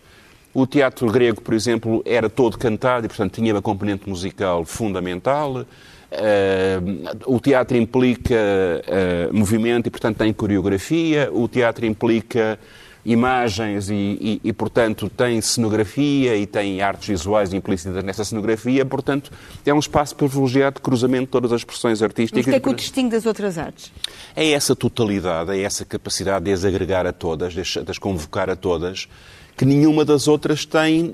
O 0.53 0.67
teatro 0.67 1.09
grego, 1.09 1.41
por 1.41 1.53
exemplo, 1.53 2.01
era 2.05 2.29
todo 2.29 2.57
cantado 2.57 3.05
e, 3.05 3.09
portanto, 3.09 3.33
tinha 3.33 3.53
uma 3.53 3.61
componente 3.61 4.09
musical 4.09 4.65
fundamental. 4.65 5.65
Uh, 6.11 7.09
o 7.25 7.39
teatro 7.39 7.77
implica 7.77 8.35
uh, 8.35 9.33
movimento 9.33 9.87
e, 9.87 9.89
portanto, 9.89 10.17
tem 10.17 10.33
coreografia. 10.33 11.29
O 11.31 11.47
teatro 11.47 11.85
implica 11.85 12.59
imagens 13.05 13.89
e, 13.89 13.93
e, 13.93 14.41
e, 14.43 14.53
portanto, 14.53 15.09
tem 15.09 15.41
cenografia 15.41 16.35
e 16.35 16.45
tem 16.45 16.81
artes 16.81 17.07
visuais 17.07 17.53
implícitas 17.53 18.03
nessa 18.03 18.23
cenografia, 18.23 18.85
portanto, 18.85 19.31
é 19.65 19.73
um 19.73 19.79
espaço 19.79 20.15
privilegiado 20.15 20.75
de 20.75 20.81
cruzamento 20.81 21.25
de 21.25 21.31
todas 21.31 21.51
as 21.51 21.61
expressões 21.61 22.01
artísticas. 22.01 22.45
Mas 22.45 22.47
o 22.47 22.49
que 22.51 22.55
é 22.57 22.59
que 22.59 22.69
o 22.69 22.73
distingue 22.75 23.09
das 23.09 23.25
outras 23.25 23.57
artes? 23.57 23.91
É 24.35 24.51
essa 24.51 24.75
totalidade, 24.75 25.51
é 25.51 25.61
essa 25.61 25.83
capacidade 25.83 26.45
de 26.45 26.51
as 26.51 26.63
agregar 26.63 27.07
a 27.07 27.13
todas, 27.13 27.53
de 27.53 27.61
as 27.61 27.97
convocar 27.97 28.49
a 28.49 28.55
todas, 28.55 29.07
que 29.55 29.65
nenhuma 29.65 30.03
das 30.03 30.27
outras 30.27 30.65
tem, 30.65 31.13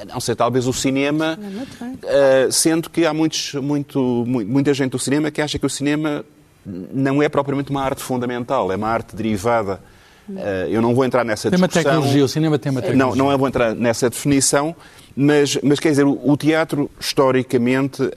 a 0.00 0.04
não 0.06 0.20
ser 0.20 0.34
talvez 0.34 0.66
o 0.66 0.72
cinema, 0.72 1.38
uh, 1.38 2.52
sendo 2.52 2.90
que 2.90 3.06
há 3.06 3.14
muitos, 3.14 3.54
muito, 3.54 4.24
muita 4.26 4.74
gente 4.74 4.92
do 4.92 4.98
cinema 4.98 5.30
que 5.30 5.40
acha 5.40 5.58
que 5.58 5.66
o 5.66 5.70
cinema 5.70 6.24
não 6.64 7.22
é 7.22 7.28
propriamente 7.28 7.70
uma 7.70 7.82
arte 7.82 8.02
fundamental, 8.02 8.72
é 8.72 8.76
uma 8.76 8.88
arte 8.88 9.14
derivada 9.14 9.80
Uh, 10.28 10.68
eu 10.68 10.82
não 10.82 10.94
vou 10.94 11.04
entrar 11.04 11.24
nessa 11.24 11.50
tem 11.50 11.58
discussão. 11.58 11.82
Tem 11.82 11.90
uma 11.90 11.96
tecnologia, 11.96 12.24
o 12.24 12.28
cinema 12.28 12.58
tem 12.58 12.70
uma 12.70 12.82
tecnologia. 12.82 13.22
Não, 13.22 13.30
não 13.30 13.38
vou 13.38 13.48
entrar 13.48 13.74
nessa 13.74 14.10
definição, 14.10 14.76
mas, 15.16 15.58
mas 15.62 15.80
quer 15.80 15.90
dizer, 15.90 16.04
o, 16.04 16.20
o 16.22 16.36
teatro, 16.36 16.90
historicamente, 17.00 18.02
uh, 18.02 18.12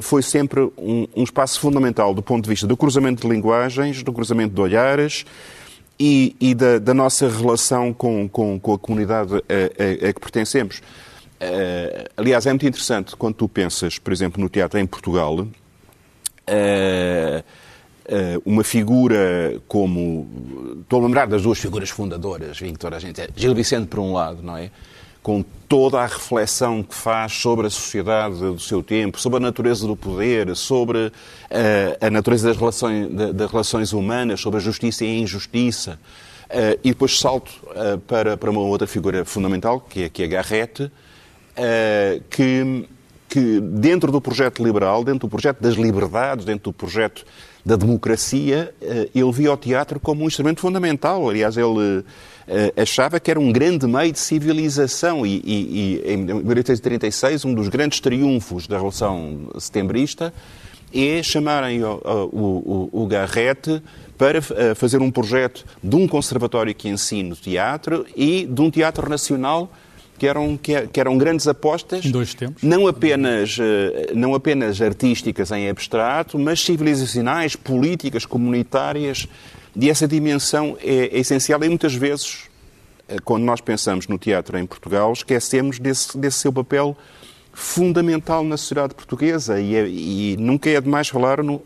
foi 0.00 0.22
sempre 0.22 0.60
um, 0.76 1.06
um, 1.14 1.22
espaço 1.22 1.60
fundamental 1.60 2.12
do 2.12 2.22
ponto 2.22 2.42
de 2.42 2.50
vista 2.50 2.66
do 2.66 2.76
cruzamento 2.76 3.22
de 3.22 3.32
linguagens, 3.32 4.02
do 4.02 4.12
cruzamento 4.12 4.54
de 4.54 4.60
olhares 4.60 5.24
e, 5.98 6.36
e 6.40 6.54
da, 6.54 6.78
da, 6.78 6.94
nossa 6.94 7.28
relação 7.28 7.92
com, 7.92 8.28
com, 8.28 8.58
com 8.58 8.74
a 8.74 8.78
comunidade 8.78 9.34
a, 9.34 9.38
a, 9.38 10.08
a 10.08 10.12
que 10.12 10.20
pertencemos. 10.20 10.78
Uh, 10.78 12.08
aliás, 12.16 12.46
é 12.46 12.50
muito 12.50 12.66
interessante 12.66 13.16
quando 13.16 13.34
tu 13.34 13.48
pensas, 13.48 13.98
por 13.98 14.12
exemplo, 14.12 14.40
no 14.40 14.48
teatro 14.48 14.78
em 14.78 14.86
Portugal. 14.86 15.40
Uh, 15.40 17.42
eh, 18.04 18.38
uma 18.44 18.64
figura 18.64 19.60
como. 19.68 20.26
Estou 20.82 21.00
a 21.00 21.06
lembrar 21.06 21.26
das 21.26 21.42
duas 21.42 21.58
figuras 21.58 21.88
fundadoras, 21.88 22.58
vim 22.58 22.74
toda 22.74 22.96
a 22.96 22.98
gente. 22.98 23.20
É 23.20 23.28
Gil 23.34 23.54
Vicente, 23.54 23.86
por 23.86 24.00
um 24.00 24.12
lado, 24.12 24.42
não 24.42 24.56
é? 24.56 24.70
Com 25.22 25.44
toda 25.72 26.00
a 26.00 26.06
reflexão 26.06 26.82
que 26.82 26.94
faz 26.94 27.32
sobre 27.32 27.66
a 27.66 27.70
sociedade 27.70 28.34
do 28.34 28.60
seu 28.60 28.82
tempo, 28.82 29.18
sobre 29.18 29.38
a 29.38 29.40
natureza 29.40 29.86
do 29.86 29.96
poder, 29.96 30.54
sobre 30.54 31.06
uh, 31.06 31.12
a 31.98 32.10
natureza 32.10 32.48
das 32.48 32.58
relações, 32.58 33.08
das 33.32 33.50
relações 33.50 33.92
humanas, 33.94 34.38
sobre 34.38 34.58
a 34.58 34.60
justiça 34.60 35.02
e 35.02 35.08
a 35.08 35.20
injustiça. 35.20 35.98
Uh, 36.50 36.78
e 36.84 36.90
depois 36.90 37.18
salto 37.18 37.52
uh, 37.68 37.98
para, 38.00 38.36
para 38.36 38.50
uma 38.50 38.60
outra 38.60 38.86
figura 38.86 39.24
fundamental, 39.24 39.80
que 39.80 40.02
é, 40.02 40.08
que 40.10 40.22
é 40.22 40.26
Garrett, 40.26 40.92
que, 42.28 42.88
que 43.26 43.60
dentro 43.60 44.12
do 44.12 44.20
projeto 44.20 44.62
liberal, 44.62 45.02
dentro 45.02 45.20
do 45.20 45.30
projeto 45.30 45.62
das 45.62 45.74
liberdades, 45.76 46.44
dentro 46.44 46.64
do 46.64 46.72
projeto 46.74 47.24
da 47.64 47.76
democracia, 47.76 48.74
ele 49.14 49.32
via 49.32 49.52
o 49.52 49.56
teatro 49.56 50.00
como 50.00 50.24
um 50.24 50.26
instrumento 50.26 50.60
fundamental. 50.60 51.30
Aliás, 51.30 51.56
ele 51.56 52.04
achava 52.76 53.20
que 53.20 53.30
era 53.30 53.38
um 53.38 53.52
grande 53.52 53.86
meio 53.86 54.12
de 54.12 54.18
civilização 54.18 55.24
e, 55.24 55.40
e, 55.44 56.00
e 56.06 56.12
em 56.12 56.16
1836 56.16 57.44
um 57.44 57.54
dos 57.54 57.68
grandes 57.68 58.00
triunfos 58.00 58.66
da 58.66 58.76
Revolução 58.76 59.48
Setembrista 59.58 60.32
é 60.94 61.22
chamarem 61.22 61.82
o, 61.82 62.00
o, 62.32 62.90
o, 62.92 63.02
o 63.02 63.06
Garrett 63.06 63.82
para 64.18 64.38
eh, 64.38 64.74
fazer 64.74 65.00
um 65.00 65.10
projeto 65.10 65.64
de 65.82 65.96
um 65.96 66.06
conservatório 66.06 66.74
que 66.74 66.88
ensine 66.88 67.34
teatro 67.34 68.06
e 68.16 68.46
de 68.46 68.60
um 68.60 68.70
teatro 68.70 69.08
nacional 69.08 69.72
que 70.18 70.28
eram, 70.28 70.56
que, 70.56 71.00
eram 71.00 71.18
grandes 71.18 71.48
apostas, 71.48 72.04
não 72.62 72.86
apenas, 72.86 73.58
eh, 73.60 74.12
não 74.14 74.34
apenas 74.34 74.80
artísticas 74.80 75.50
em 75.50 75.68
abstrato, 75.68 76.38
mas 76.38 76.62
civilizacionais, 76.62 77.56
políticas, 77.56 78.24
comunitárias, 78.24 79.26
e 79.74 79.88
essa 79.88 80.06
dimensão 80.06 80.76
é, 80.80 81.16
é 81.16 81.18
essencial 81.18 81.62
e 81.64 81.68
muitas 81.68 81.94
vezes, 81.94 82.48
eh, 83.08 83.16
quando 83.24 83.42
nós 83.44 83.60
pensamos 83.60 84.06
no 84.06 84.18
teatro 84.18 84.58
em 84.58 84.66
Portugal, 84.66 85.12
esquecemos 85.12 85.78
desse, 85.78 86.16
desse 86.18 86.38
seu 86.38 86.52
papel 86.52 86.96
fundamental 87.52 88.42
na 88.42 88.56
sociedade 88.56 88.94
portuguesa 88.94 89.60
e, 89.60 89.74
é, 89.74 89.86
e 89.86 90.36
nunca 90.38 90.70
é 90.70 90.80
demais 90.80 91.08
falar 91.08 91.42
no, 91.42 91.62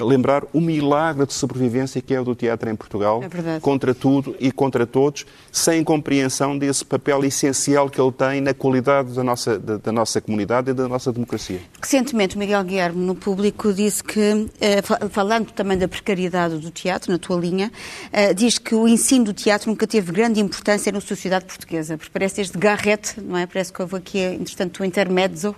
lembrar 0.00 0.44
o 0.52 0.60
milagre 0.60 1.26
de 1.26 1.32
sobrevivência 1.32 2.00
que 2.02 2.12
é 2.14 2.20
o 2.20 2.24
do 2.24 2.34
teatro 2.34 2.68
em 2.68 2.76
Portugal, 2.76 3.22
é 3.22 3.60
contra 3.60 3.94
tudo 3.94 4.34
e 4.40 4.50
contra 4.50 4.86
todos, 4.86 5.26
sem 5.52 5.84
compreensão 5.84 6.58
desse 6.58 6.84
papel 6.84 7.24
essencial 7.24 7.88
que 7.88 8.00
ele 8.00 8.12
tem 8.12 8.40
na 8.40 8.52
qualidade 8.52 9.14
da 9.14 9.22
nossa, 9.22 9.58
da, 9.58 9.76
da 9.76 9.92
nossa 9.92 10.20
comunidade 10.20 10.70
e 10.70 10.74
da 10.74 10.88
nossa 10.88 11.12
democracia. 11.12 11.60
Recentemente, 11.80 12.36
Miguel 12.36 12.64
Guilherme, 12.64 13.04
no 13.04 13.14
público, 13.14 13.72
disse 13.72 14.02
que, 14.02 14.48
eh, 14.60 14.82
falando 15.10 15.50
também 15.52 15.78
da 15.78 15.86
precariedade 15.86 16.58
do 16.58 16.70
teatro, 16.70 17.12
na 17.12 17.18
tua 17.18 17.38
linha, 17.38 17.70
eh, 18.12 18.34
diz 18.34 18.58
que 18.58 18.74
o 18.74 18.88
ensino 18.88 19.26
do 19.26 19.32
teatro 19.32 19.70
nunca 19.70 19.86
teve 19.86 20.12
grande 20.12 20.40
importância 20.40 20.90
na 20.90 21.00
sociedade 21.00 21.44
portuguesa, 21.44 21.96
porque 21.96 22.10
parece 22.12 22.36
desde 22.36 22.58
Garrett, 22.58 23.20
não 23.20 23.36
é? 23.36 23.46
Parece 23.46 23.72
que 23.72 23.80
houve 23.80 23.96
aqui, 23.96 24.18
entretanto, 24.18 24.80
o 24.80 24.84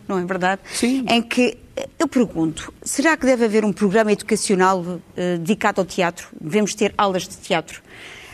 não 0.09 0.19
é 0.19 0.25
verdade? 0.25 0.61
Sim. 0.73 1.05
Em 1.09 1.23
que 1.23 1.57
eu 1.99 2.09
pergunto, 2.09 2.73
será 2.83 3.17
que 3.17 3.25
deve 3.27 3.45
haver 3.45 3.65
um 3.65 3.73
programa 3.73 4.12
educacional 4.12 4.81
uh, 4.81 5.00
dedicado 5.39 5.81
ao 5.81 5.87
teatro? 5.87 6.29
Devemos 6.41 6.75
ter 6.75 6.95
aulas 6.97 7.27
de 7.27 7.37
teatro? 7.37 7.83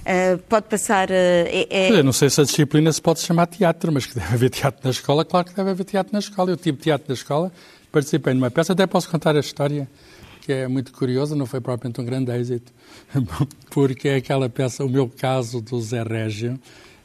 Uh, 0.03 0.39
pode 0.49 0.67
passar. 0.69 1.11
Uh, 1.11 1.13
é, 1.13 1.89
é... 1.89 2.03
não 2.03 2.13
sei 2.13 2.31
se 2.31 2.41
a 2.41 2.45
disciplina 2.45 2.93
se 2.93 3.03
pode 3.03 3.21
chamar 3.21 3.47
teatro, 3.47 3.91
mas 3.93 4.07
que 4.07 4.15
deve 4.15 4.35
haver 4.35 4.51
teatro 4.51 4.81
na 4.85 4.91
escola, 4.91 5.25
claro 5.25 5.47
que 5.47 5.55
deve 5.55 5.71
haver 5.71 5.85
teatro 5.85 6.13
na 6.13 6.21
escola. 6.21 6.51
Eu 6.51 6.57
tive 6.57 6.79
teatro 6.79 7.07
na 7.09 7.15
escola, 7.15 7.53
participei 7.91 8.33
numa 8.33 8.51
peça, 8.51 8.73
até 8.73 8.87
posso 8.87 9.11
contar 9.11 9.35
a 9.35 9.41
história, 9.41 9.89
que 10.43 10.53
é 10.53 10.69
muito 10.69 10.93
curiosa, 10.93 11.35
não 11.35 11.45
foi 11.45 11.61
propriamente 11.61 12.01
um 12.01 12.05
grande 12.05 12.31
êxito, 12.31 12.73
porque 13.71 14.09
é 14.09 14.17
aquela 14.17 14.49
peça, 14.49 14.85
o 14.85 14.89
meu 14.89 15.09
caso 15.09 15.61
do 15.61 15.81
Zé 15.81 16.05
Régio, 16.05 16.59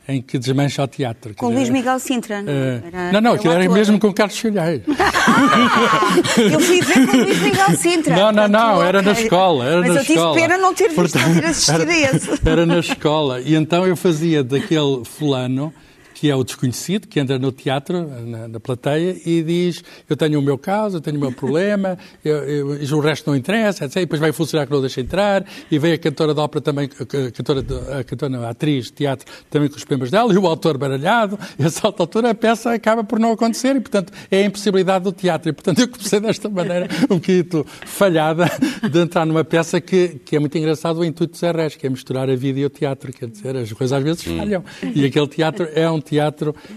em 0.08 0.22
que 0.22 0.38
desmancha 0.40 0.84
o 0.84 0.88
teatro. 0.88 1.34
Com 1.36 1.50
Luís 1.50 1.70
Miguel 1.70 2.00
Sintra, 2.00 2.42
não? 2.42 2.52
Uh, 2.52 3.12
não, 3.14 3.22
não, 3.22 3.34
aquilo 3.34 3.54
era 3.54 3.70
mesmo 3.70 4.00
com 4.00 4.12
Carlos 4.12 4.38
Filheiro. 4.38 4.84
Ah, 5.00 6.16
eu 6.42 6.60
fui 6.60 6.82
ver 6.82 7.08
com 7.08 7.18
Luís 7.18 7.42
Miguel 7.42 7.78
Sintra. 7.78 8.16
Não, 8.16 8.32
não, 8.32 8.48
não, 8.48 8.84
era 8.84 9.02
na 9.02 9.12
escola. 9.12 9.66
Era 9.66 9.80
Mas 9.82 9.90
na 9.90 9.96
eu 9.96 10.02
tive 10.02 10.14
escola. 10.14 10.36
pena 10.36 10.58
não 10.58 10.74
ter 10.74 10.90
visto, 10.90 10.96
Portanto, 10.96 11.28
não 11.28 11.42
ter 11.42 11.46
assistido 11.46 11.90
a 11.90 11.98
esse. 11.98 12.50
Era 12.50 12.66
na 12.66 12.80
escola. 12.80 13.42
E 13.42 13.56
então 13.56 13.86
eu 13.86 13.96
fazia 13.96 14.44
daquele 14.44 15.04
fulano 15.06 15.74
que 16.22 16.30
é 16.30 16.36
o 16.36 16.44
desconhecido, 16.44 17.08
que 17.08 17.20
entra 17.20 17.40
no 17.40 17.52
teatro, 17.52 18.08
na, 18.08 18.48
na 18.48 18.60
plateia, 18.60 19.20
e 19.26 19.42
diz: 19.42 19.84
Eu 20.08 20.16
tenho 20.16 20.38
o 20.38 20.42
meu 20.44 20.56
caso, 20.56 20.98
eu 20.98 21.02
tenho 21.02 21.18
o 21.18 21.20
meu 21.20 21.32
problema, 21.32 21.98
eu, 22.24 22.38
eu, 22.78 22.96
o 22.96 23.00
resto 23.00 23.28
não 23.28 23.36
interessa, 23.36 23.86
etc. 23.86 23.96
E 23.96 24.00
depois 24.02 24.22
vai 24.22 24.30
o 24.30 24.34
funcionário 24.34 24.68
que 24.68 24.74
não 24.76 24.82
deixa 24.82 25.02
entrar, 25.02 25.44
e 25.72 25.80
vem 25.80 25.94
a 25.94 25.98
cantora 25.98 26.36
de 26.36 26.40
ópera 26.40 26.62
também, 26.62 26.86
a 26.86 27.32
cantora, 27.32 27.66
a 28.00 28.04
cantora, 28.04 28.30
não, 28.30 28.44
a 28.44 28.52
atriz 28.52 28.86
de 28.86 28.92
teatro 28.92 29.26
também 29.50 29.68
com 29.68 29.78
os 29.78 29.84
problemas 29.84 30.12
dela, 30.12 30.32
e 30.32 30.38
o 30.38 30.46
autor 30.46 30.78
baralhado, 30.78 31.40
e 31.58 31.64
a 31.64 31.72
certa 31.72 32.04
altura 32.04 32.30
a 32.30 32.36
peça 32.36 32.72
acaba 32.72 33.04
por 33.04 33.18
não 33.18 33.32
acontecer, 33.32 33.76
e 33.76 33.80
portanto 33.80 34.14
é 34.30 34.44
a 34.44 34.46
impossibilidade 34.46 35.04
do 35.06 35.12
teatro. 35.12 35.50
E 35.50 35.54
portanto 35.54 35.80
eu 35.80 35.88
comecei 35.88 36.20
desta 36.20 36.48
maneira, 36.50 36.88
um 37.10 37.16
bocadinho 37.16 37.66
falhada, 37.88 38.46
de 38.88 39.00
entrar 39.00 39.26
numa 39.26 39.44
peça 39.44 39.82
que, 39.82 40.20
que 40.24 40.36
é 40.36 40.40
muito 40.40 40.56
engraçado 40.56 41.00
o 41.00 41.04
intuito 41.04 41.34
de 41.34 41.40
Zé 41.40 41.52
Reis, 41.52 41.76
que 41.76 41.88
é 41.88 41.90
misturar 41.90 42.30
a 42.30 42.36
vida 42.36 42.60
e 42.60 42.66
o 42.66 42.70
teatro, 42.70 43.12
quer 43.12 43.28
dizer, 43.28 43.58
as 43.58 43.74
coisas 43.74 43.98
às 43.98 44.04
vezes 44.04 44.22
falham. 44.22 44.64
E 44.94 45.04
aquele 45.04 45.28
teatro 45.28 45.68
é 45.74 45.90
um 45.90 46.00
teatro 46.00 46.11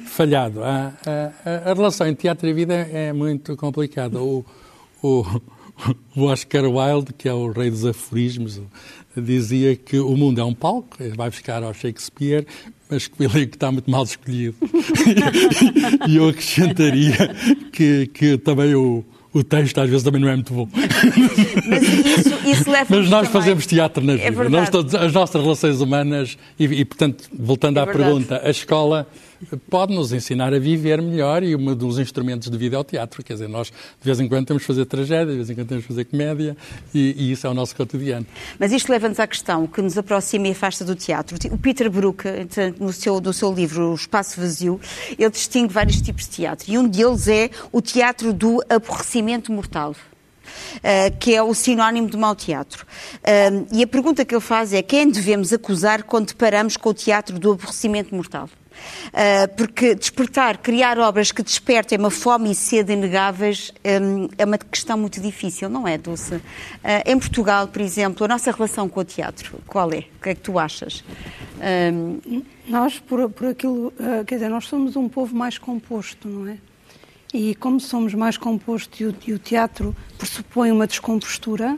falhado. 0.07 0.63
A, 0.63 0.93
a- 1.45 1.71
a 1.71 1.75
relação 1.75 2.07
entre 2.07 2.23
teatro 2.23 2.49
e 2.49 2.53
vida 2.53 2.75
é 2.75 3.13
muito 3.13 3.57
complicada. 3.57 4.21
O, 4.21 4.45
o, 5.03 5.25
o 6.17 6.23
Oscar 6.25 6.65
Wilde, 6.65 7.13
que 7.13 7.29
é 7.29 7.33
o 7.35 7.51
rei 7.51 7.71
dos 7.71 7.85
aforismos, 7.85 8.61
dizia 9.17 9.77
que 9.77 9.99
o 9.99 10.17
mundo 10.17 10.41
é 10.41 10.45
um 10.45 10.55
palco, 10.55 10.97
vai 11.17 11.31
buscar 11.31 11.63
ao 11.63 11.73
Shakespeare, 11.75 12.47
mas 12.91 13.07
que 13.07 13.21
o 13.21 13.25
elenco 13.25 13.55
está 13.55 13.71
muito 13.73 13.91
mal 13.91 14.05
escolhido. 14.05 14.57
e 16.09 16.17
eu 16.17 16.29
acrescentaria 16.29 17.15
que, 17.73 18.07
que 18.09 18.37
também 18.39 18.75
o, 18.75 19.05
o 19.35 19.43
texto 19.45 19.79
às 19.81 19.89
vezes 19.91 20.03
também 20.05 20.21
não 20.21 20.29
é 20.29 20.35
muito 20.37 20.55
bom. 20.55 20.69
Mas 21.69 21.83
isso, 21.83 22.35
isso 22.47 22.71
Mas 22.89 23.11
nós 23.11 23.29
fazemos 23.29 23.67
teatro 23.67 24.03
na 24.05 24.13
É 24.13 24.17
vida. 24.17 24.31
verdade. 24.31 24.51
nós 24.53 24.71
todos, 24.71 24.95
as 24.95 25.13
nossas 25.13 25.43
relações 25.43 25.81
humanas, 25.81 26.39
e, 26.59 26.65
e, 26.65 26.85
portanto, 26.85 27.25
voltando 27.37 27.79
É 27.79 27.83
à 27.83 27.85
verdade. 27.85 28.05
pergunta, 28.11 28.41
a 28.45 28.51
escola 28.51 29.07
pode 29.71 29.95
nos 29.95 30.13
ensinar 30.13 30.53
a 30.53 30.59
viver 30.59 31.01
melhor 31.01 31.43
e 31.43 31.55
um 31.55 31.75
dos 31.75 31.99
instrumentos 31.99 32.51
de 32.51 32.57
vida 32.57 32.77
é 32.77 32.79
o 32.79 32.85
teatro. 32.85 33.23
Quer 33.23 33.35
dizer, 33.35 33.49
nós 33.49 33.69
de 33.69 33.75
vez 34.03 34.21
em 34.21 34.29
quando 34.29 34.47
temos 34.47 34.63
que 34.63 34.67
fazer 34.67 34.85
tragédia, 34.87 35.27
de 35.27 35.37
vez 35.37 35.51
em 35.51 35.55
quando 35.55 35.69
temos 35.69 35.85
que 35.85 35.89
fazer 35.89 36.05
comédia 36.05 36.57
e, 36.95 37.15
e 37.17 37.33
isso 37.33 37.47
é 37.47 37.51
o 37.51 37.55
nosso 37.55 37.75
cotidiano. 37.77 38.27
Mas 38.59 38.73
isto 38.73 38.91
leva-nos 38.91 39.21
à 39.21 39.27
questão 39.27 39.67
que 39.67 39.81
nos 39.81 39.97
aproxima 39.97 40.49
e 40.49 40.53
afasta 40.53 40.85
do 40.85 40.95
teatro. 40.95 41.37
O 41.51 41.59
Peter 41.59 41.91
Brook, 41.91 42.25
no 42.79 42.93
seu, 42.93 43.21
no 43.21 43.33
seu 43.33 43.53
livro 43.53 43.91
O 43.91 43.95
Espaço 43.95 44.41
Vazio, 44.41 44.81
ele 45.19 45.31
distingue 45.31 45.73
vários 45.73 46.01
tipos 46.01 46.25
de 46.25 46.31
teatro. 46.31 46.71
E 46.71 46.79
um 46.79 46.89
deles 46.89 47.29
é 47.29 47.51
o 47.73 47.81
teatro 47.81 48.33
do 48.33 48.61
aborrecimento 48.69 49.53
mortal. 49.53 49.95
uh, 50.77 51.17
que 51.19 51.35
é 51.35 51.43
o 51.43 51.55
sinónimo 51.55 52.09
de 52.09 52.17
mau 52.17 52.35
teatro. 52.35 52.87
Uh, 53.17 53.67
e 53.73 53.83
a 53.83 53.87
pergunta 53.87 54.25
que 54.25 54.35
ele 54.35 54.41
faz 54.41 54.73
é 54.73 54.83
quem 54.83 55.11
devemos 55.11 55.53
acusar 55.53 56.03
quando 56.03 56.29
deparamos 56.29 56.77
com 56.77 56.91
o 56.91 56.95
teatro 56.95 57.39
do 57.39 57.53
aborrecimento 57.53 58.15
mortal? 58.15 58.49
Uh, 59.09 59.55
porque 59.57 59.95
despertar, 59.95 60.59
criar 60.59 60.99
obras 60.99 61.33
que 61.33 61.43
despertem 61.43 61.99
uma 61.99 62.11
fome 62.11 62.51
e 62.51 62.55
sede 62.55 62.93
inegáveis 62.93 63.73
um, 63.85 64.29
é 64.37 64.45
uma 64.45 64.59
questão 64.59 64.99
muito 64.99 65.21
difícil, 65.21 65.69
não 65.69 65.87
é, 65.87 65.97
Dulce? 65.97 66.35
Uh, 66.35 66.43
em 67.07 67.19
Portugal, 67.19 67.69
por 67.69 67.81
exemplo, 67.81 68.25
a 68.25 68.29
nossa 68.29 68.51
relação 68.51 68.89
com 68.89 69.01
o 69.01 69.05
teatro, 69.05 69.61
qual 69.67 69.93
é? 69.93 69.99
O 70.19 70.23
que 70.23 70.31
é 70.31 70.35
que 70.35 70.41
tu 70.41 70.59
achas? 70.59 71.05
Um, 71.93 72.43
Nós, 72.67 72.99
por, 72.99 73.29
por 73.31 73.49
aquilo, 73.49 73.89
uh, 73.99 74.25
quer 74.27 74.37
dizer, 74.37 74.49
nós 74.49 74.67
somos 74.67 74.97
um 74.97 75.09
povo 75.09 75.37
mais 75.37 75.59
composto, 75.59 76.29
não 76.29 76.49
é? 76.49 76.57
E 77.33 77.55
como 77.57 77.81
somos 77.81 78.15
mais 78.15 78.39
composto 78.39 79.03
e 79.27 79.33
o 79.33 79.39
teatro 79.39 79.95
pressupõe 80.17 80.71
uma 80.71 80.87
descompostura, 80.87 81.77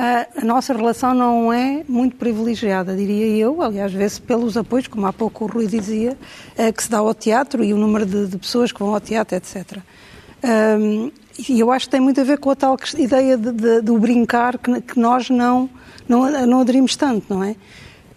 a 0.00 0.44
nossa 0.44 0.72
relação 0.72 1.12
não 1.12 1.52
é 1.52 1.82
muito 1.88 2.14
privilegiada, 2.14 2.94
diria 2.94 3.26
eu, 3.36 3.60
aliás, 3.60 3.92
vê-se 3.92 4.20
pelos 4.20 4.56
apoios, 4.56 4.86
como 4.86 5.04
há 5.06 5.12
pouco 5.12 5.44
o 5.44 5.48
Rui 5.48 5.66
dizia, 5.66 6.16
eh, 6.56 6.70
que 6.70 6.84
se 6.84 6.88
dá 6.88 6.98
ao 6.98 7.12
teatro 7.12 7.64
e 7.64 7.72
o 7.74 7.76
número 7.76 8.06
de, 8.06 8.28
de 8.28 8.38
pessoas 8.38 8.70
que 8.70 8.78
vão 8.78 8.94
ao 8.94 9.00
teatro, 9.00 9.36
etc. 9.36 9.78
Um, 10.80 11.10
e 11.48 11.58
eu 11.58 11.72
acho 11.72 11.86
que 11.86 11.90
tem 11.90 12.00
muito 12.00 12.20
a 12.20 12.24
ver 12.24 12.38
com 12.38 12.48
a 12.50 12.54
tal 12.54 12.76
ideia 12.96 13.36
de, 13.36 13.50
de, 13.50 13.80
do 13.80 13.98
brincar 13.98 14.56
que, 14.56 14.80
que 14.82 15.00
nós 15.00 15.30
não, 15.30 15.68
não, 16.08 16.46
não 16.46 16.60
aderimos 16.60 16.94
tanto, 16.94 17.34
não 17.34 17.42
é? 17.42 17.56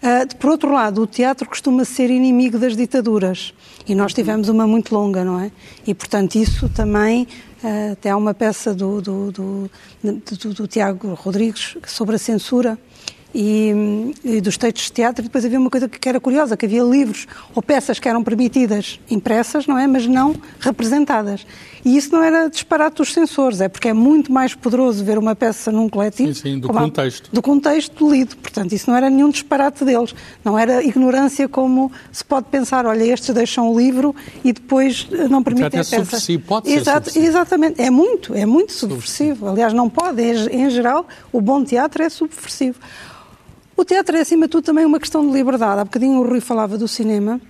Uh, 0.02 0.36
por 0.36 0.50
outro 0.50 0.72
lado, 0.72 1.02
o 1.02 1.06
teatro 1.06 1.48
costuma 1.48 1.84
ser 1.84 2.10
inimigo 2.10 2.58
das 2.58 2.76
ditaduras 2.76 3.54
e 3.86 3.94
nós 3.94 4.12
tivemos 4.12 4.48
uma 4.48 4.66
muito 4.66 4.92
longa, 4.92 5.24
não 5.24 5.38
é? 5.38 5.52
E, 5.86 5.94
portanto, 5.94 6.34
isso 6.34 6.68
também. 6.68 7.28
Uh, 7.62 7.92
até 7.92 8.10
há 8.10 8.16
uma 8.16 8.34
peça 8.34 8.74
do, 8.74 9.00
do, 9.00 9.30
do, 9.30 9.70
do 10.52 10.66
Tiago 10.66 11.14
Rodrigues 11.14 11.76
sobre 11.86 12.16
a 12.16 12.18
censura 12.18 12.76
e, 13.34 14.12
e, 14.24 14.40
dos 14.40 14.56
textos 14.56 14.84
de 14.84 14.92
teatro. 14.92 15.22
E 15.22 15.24
depois 15.24 15.44
havia 15.44 15.58
uma 15.58 15.70
coisa 15.70 15.88
que 15.88 16.08
era 16.08 16.20
curiosa, 16.20 16.56
que 16.56 16.66
havia 16.66 16.82
livros 16.82 17.26
ou 17.54 17.62
peças 17.62 17.98
que 17.98 18.08
eram 18.08 18.22
permitidas 18.22 19.00
impressas, 19.10 19.66
não 19.66 19.78
é? 19.78 19.86
Mas 19.86 20.06
não 20.06 20.34
representadas. 20.60 21.46
E 21.84 21.96
isso 21.96 22.12
não 22.12 22.22
era 22.22 22.48
disparate 22.48 22.96
dos 22.96 23.12
censores, 23.12 23.60
é 23.60 23.68
porque 23.68 23.88
é 23.88 23.92
muito 23.92 24.30
mais 24.32 24.54
poderoso 24.54 25.04
ver 25.04 25.18
uma 25.18 25.34
peça 25.34 25.72
num 25.72 25.88
coletivo... 25.88 26.32
Sim, 26.32 26.40
sim, 26.52 26.58
do 26.58 26.68
contexto. 26.68 27.28
A, 27.32 27.34
do 27.34 27.42
contexto 27.42 28.12
lido. 28.12 28.36
Portanto, 28.36 28.72
isso 28.72 28.88
não 28.88 28.96
era 28.96 29.10
nenhum 29.10 29.30
disparate 29.30 29.84
deles. 29.84 30.14
Não 30.44 30.56
era 30.56 30.82
ignorância 30.84 31.48
como 31.48 31.90
se 32.12 32.24
pode 32.24 32.46
pensar, 32.46 32.86
olha, 32.86 33.02
estes 33.02 33.34
deixam 33.34 33.72
o 33.72 33.78
livro 33.78 34.14
e 34.44 34.52
depois 34.52 35.08
não 35.28 35.42
permitem 35.42 35.66
é 35.78 35.80
a 35.80 35.84
peça. 35.84 35.96
subversivo, 35.96 36.42
pode 36.44 36.68
ser 36.68 36.76
Exato, 36.76 37.08
subversivo. 37.08 37.26
Exatamente, 37.26 37.82
é 37.82 37.90
muito, 37.90 38.34
é 38.34 38.46
muito 38.46 38.72
subversivo. 38.72 39.48
Aliás, 39.48 39.72
não 39.72 39.90
pode, 39.90 40.22
em 40.22 40.70
geral, 40.70 41.06
o 41.32 41.40
bom 41.40 41.64
teatro 41.64 42.02
é 42.02 42.08
subversivo. 42.08 42.78
O 43.76 43.84
teatro 43.84 44.16
é, 44.16 44.20
acima 44.20 44.46
de 44.46 44.50
tudo, 44.50 44.64
também 44.64 44.84
uma 44.84 45.00
questão 45.00 45.26
de 45.26 45.32
liberdade. 45.32 45.80
Há 45.80 45.84
bocadinho 45.84 46.20
o 46.20 46.28
Rui 46.28 46.40
falava 46.40 46.76
do 46.76 46.86
cinema, 46.86 47.40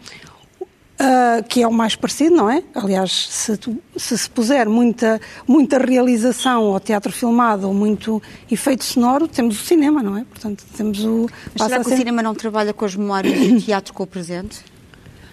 uh, 1.02 1.42
que 1.48 1.62
é 1.62 1.68
o 1.68 1.72
mais 1.72 1.96
parecido, 1.96 2.36
não 2.36 2.50
é? 2.50 2.62
Aliás, 2.74 3.28
se, 3.30 3.56
tu, 3.56 3.76
se 3.96 4.16
se 4.16 4.30
puser 4.30 4.68
muita, 4.68 5.20
muita 5.46 5.78
realização 5.78 6.72
ao 6.72 6.80
teatro 6.80 7.12
filmado 7.12 7.66
ou 7.66 7.74
muito 7.74 8.22
efeito 8.50 8.84
sonoro, 8.84 9.26
temos 9.26 9.60
o 9.60 9.64
cinema, 9.64 10.02
não 10.02 10.16
é? 10.16 10.24
Portanto, 10.24 10.64
temos 10.76 11.04
o... 11.04 11.28
Mas 11.58 11.68
será 11.68 11.78
que 11.82 11.88
ser... 11.88 11.94
o 11.94 11.96
cinema 11.98 12.22
não 12.22 12.34
trabalha 12.34 12.72
com 12.72 12.84
as 12.84 12.94
memórias 12.94 13.38
do 13.38 13.60
teatro 13.60 13.92
com 13.92 14.02
o 14.02 14.06
presente? 14.06 14.71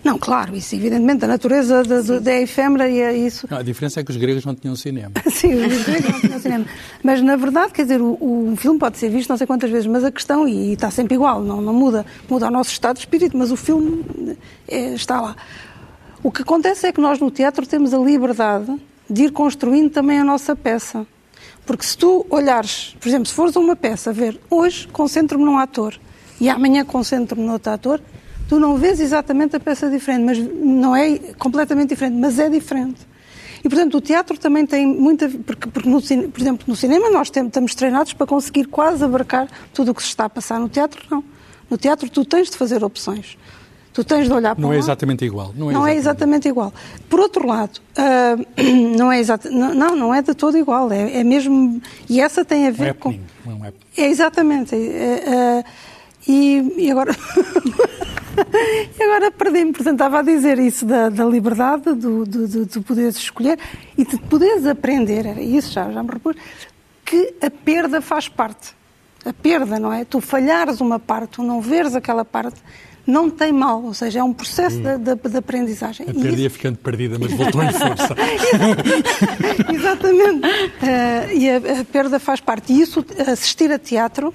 Não, 0.04 0.18
claro, 0.18 0.56
isso 0.56 0.76
evidentemente, 0.76 1.26
a 1.26 1.28
natureza 1.28 1.84
da, 1.84 2.20
da 2.20 2.34
efêmera 2.34 2.90
e 2.90 3.02
é 3.02 3.18
isso. 3.18 3.48
Não, 3.50 3.58
a 3.58 3.64
diferença 3.64 4.00
é 4.00 4.04
que 4.04 4.12
os 4.12 4.18
gregos 4.18 4.46
não 4.46 4.56
tinham 4.56 4.76
cinema. 4.76 5.12
Sim, 5.30 5.54
os 5.56 5.84
gregos 5.84 6.12
não 6.12 6.22
tinham 6.22 6.40
cinema. 6.40 6.66
Mas, 7.04 7.22
na 7.22 7.36
verdade, 7.36 7.74
quer 7.74 7.84
dizer, 7.84 8.02
o, 8.02 8.14
o, 8.14 8.56
filme 8.58 8.80
pode 8.80 8.98
ser 8.98 9.10
visto 9.10 9.30
não 9.30 9.38
sei 9.38 9.46
quantas 9.46 9.70
vezes, 9.70 9.88
mas 9.88 10.04
a 10.04 10.12
questão, 10.12 10.48
e, 10.48 10.70
e 10.70 10.74
está 10.74 10.90
sempre 10.90 11.16
igual, 11.16 11.42
não, 11.42 11.62
não 11.62 11.74
muda, 11.74 12.06
muda 12.30 12.48
o 12.48 12.52
nosso 12.52 12.72
estado 12.72 12.96
de 12.96 13.02
espírito, 13.02 13.38
mas 13.38 13.52
o 13.52 13.58
filme 13.58 14.38
é, 14.68 14.94
está 14.94 15.20
lá. 15.20 15.36
O 16.24 16.32
que 16.32 16.42
acontece 16.42 16.88
é 16.88 16.92
que 16.92 17.02
nós 17.02 17.20
no 17.20 17.30
teatro 17.30 17.66
temos 17.66 17.94
a 17.94 17.98
liberdade 17.98 18.80
de 19.10 19.24
ir 19.24 19.32
construindo 19.32 19.90
também 19.90 20.20
a 20.20 20.24
nossa 20.24 20.56
peça. 20.56 21.06
Porque 21.66 21.86
se 21.86 21.98
tu 21.98 22.26
olhares, 22.30 22.96
por 23.00 23.08
exemplo, 23.08 23.26
se 23.26 23.34
fores 23.34 23.56
a 23.56 23.60
uma 23.60 23.76
peça, 23.76 24.12
ver, 24.12 24.40
hoje 24.50 24.88
concentro-me 24.88 25.44
num 25.44 25.58
ator 25.58 26.00
e 26.40 26.50
amanhã 26.50 26.84
concentro-me 26.86 27.46
no 27.46 27.54
outro 27.54 27.72
ator, 27.72 28.02
tu 28.50 28.60
não 28.60 28.76
vês 28.76 29.00
exatamente 29.00 29.56
a 29.56 29.60
peça 29.60 29.90
diferente, 29.90 30.24
mas 30.24 30.38
não 30.40 30.96
é 30.96 31.20
completamente 31.38 31.90
diferente, 31.90 32.18
mas 32.18 32.40
é 32.40 32.50
diferente. 32.50 33.08
E, 33.64 33.70
portanto, 33.70 33.96
o 33.98 34.02
teatro 34.02 34.38
também 34.40 34.66
tem 34.66 34.88
muita... 34.88 35.30
Porque, 35.30 35.70
porque 35.70 35.88
no, 35.88 36.02
por 36.02 36.42
exemplo, 36.42 36.66
no 36.66 36.76
cinema 36.76 37.12
nós 37.12 37.30
temos, 37.30 37.50
estamos 37.50 37.76
treinados 37.76 38.14
para 38.14 38.26
conseguir 38.26 38.66
quase 38.66 39.04
abarcar 39.04 39.48
tudo 39.74 39.92
o 39.92 39.96
que 39.96 40.02
se 40.02 40.08
está 40.08 40.26
a 40.26 40.30
passar. 40.30 40.60
No 40.60 40.68
teatro, 40.68 41.02
não. 41.12 41.24
No 41.70 41.78
teatro 41.78 42.10
tu 42.10 42.26
tens 42.26 42.50
de 42.50 42.58
fazer 42.58 42.84
opções. 42.84 43.38
Tu 43.94 44.04
tens 44.04 44.28
de 44.28 44.34
olhar 44.34 44.56
para 44.56 44.62
Não 44.62 44.70
um 44.70 44.74
é 44.74 44.78
exatamente 44.78 45.26
igual. 45.26 45.54
Não 45.56 45.70
é, 45.70 45.74
Não 45.74 45.88
é 45.88 45.96
exatamente 45.96 46.48
igual. 46.48 46.74
Por 47.10 47.20
outro 47.20 47.46
lado, 47.46 47.80
uh, 47.98 48.64
não 48.98 49.12
é 49.12 49.20
exato, 49.20 49.52
não, 49.52 49.96
não 49.96 50.14
é 50.14 50.22
de 50.22 50.34
todo 50.34 50.58
igual. 50.58 50.92
É, 50.92 51.20
é 51.20 51.24
mesmo 51.24 51.82
e 52.10 52.22
essa 52.22 52.46
tem 52.46 52.68
a 52.68 52.70
Um 52.70 52.74
ver 52.74 52.94
com 52.94 53.12
não 53.46 53.66
é 53.66 53.70
um 53.70 53.74
é 53.98 54.08
exatamente. 54.08 54.76
É, 54.76 54.78
é, 54.80 55.64
e, 56.30 56.86
e 56.86 56.92
agora 56.92 57.16
e 59.00 59.04
agora 59.04 59.32
perdi-me. 59.32 59.74
Portanto, 59.74 59.96
estava 59.96 60.20
a 60.20 60.22
dizer 60.22 60.60
isso 60.60 60.86
da, 60.86 61.10
da 61.10 61.26
liberdade, 61.26 61.94
do, 61.94 62.24
do, 62.26 62.48
de, 62.48 62.66
de 62.66 62.80
poderes 62.82 63.18
escolher 63.18 63.58
e 63.98 64.06
de 64.06 64.18
poderes 64.18 64.66
aprender. 64.68 65.26
Era 65.26 65.42
isso 65.42 65.72
já 65.72 65.92
já 65.92 66.04
me 66.04 66.10
repus 66.12 66.36
que 67.04 67.34
a 67.42 67.50
perda 67.50 68.00
faz 68.00 68.30
parte. 68.30 68.78
A 69.26 69.34
perda, 69.34 69.80
não 69.80 69.92
é? 69.92 70.06
Tu 70.06 70.22
falhares 70.22 70.80
uma 70.80 71.00
parte, 71.00 71.32
tu 71.32 71.44
não 71.44 71.60
veres 71.60 71.96
aquela 71.96 72.24
parte 72.24 72.62
não 73.08 73.28
tem 73.28 73.52
mal, 73.52 73.84
ou 73.84 73.94
seja, 73.94 74.20
é 74.20 74.24
um 74.24 74.32
processo 74.32 74.78
Hum. 74.78 75.00
de, 75.00 75.16
de, 75.16 75.30
de, 75.30 75.38
aprendizagem. 75.38 76.06
A 76.08 76.14
perda 76.14 76.42
ia 76.42 76.50
ficando 76.50 76.78
perdida, 76.78 77.18
mas 77.20 77.32
voltou 77.34 77.64
em 77.64 77.72
força. 77.72 78.16
Exatamente. 79.74 80.46
Uh, 80.48 81.36
e 81.36 81.50
a, 81.50 81.82
a, 81.82 81.86
perda 81.86 82.20
faz 82.20 82.40
parte. 82.40 82.72
E 82.72 82.82
isso, 82.82 83.04
assistir 83.28 83.72
a 83.72 83.80
teatro, 83.80 84.32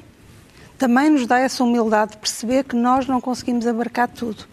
também 0.79 1.11
nos 1.11 1.27
dá 1.27 1.39
essa 1.39 1.63
humildade 1.65 2.13
de 2.13 2.17
perceber 2.19 2.65
que 2.65 2.77
nós 2.77 3.07
não 3.07 3.21
conseguimos 3.21 3.67
abarcar 3.67 4.09
tudo. 4.09 4.45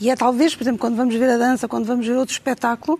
E 0.00 0.08
é 0.10 0.16
talvez, 0.16 0.54
por 0.54 0.62
exemplo, 0.62 0.78
quando 0.80 0.96
vamos 0.96 1.14
ver 1.14 1.28
a 1.30 1.36
dança, 1.36 1.68
quando 1.68 1.84
vamos 1.84 2.06
ver 2.06 2.16
outro 2.16 2.32
espetáculo, 2.32 2.98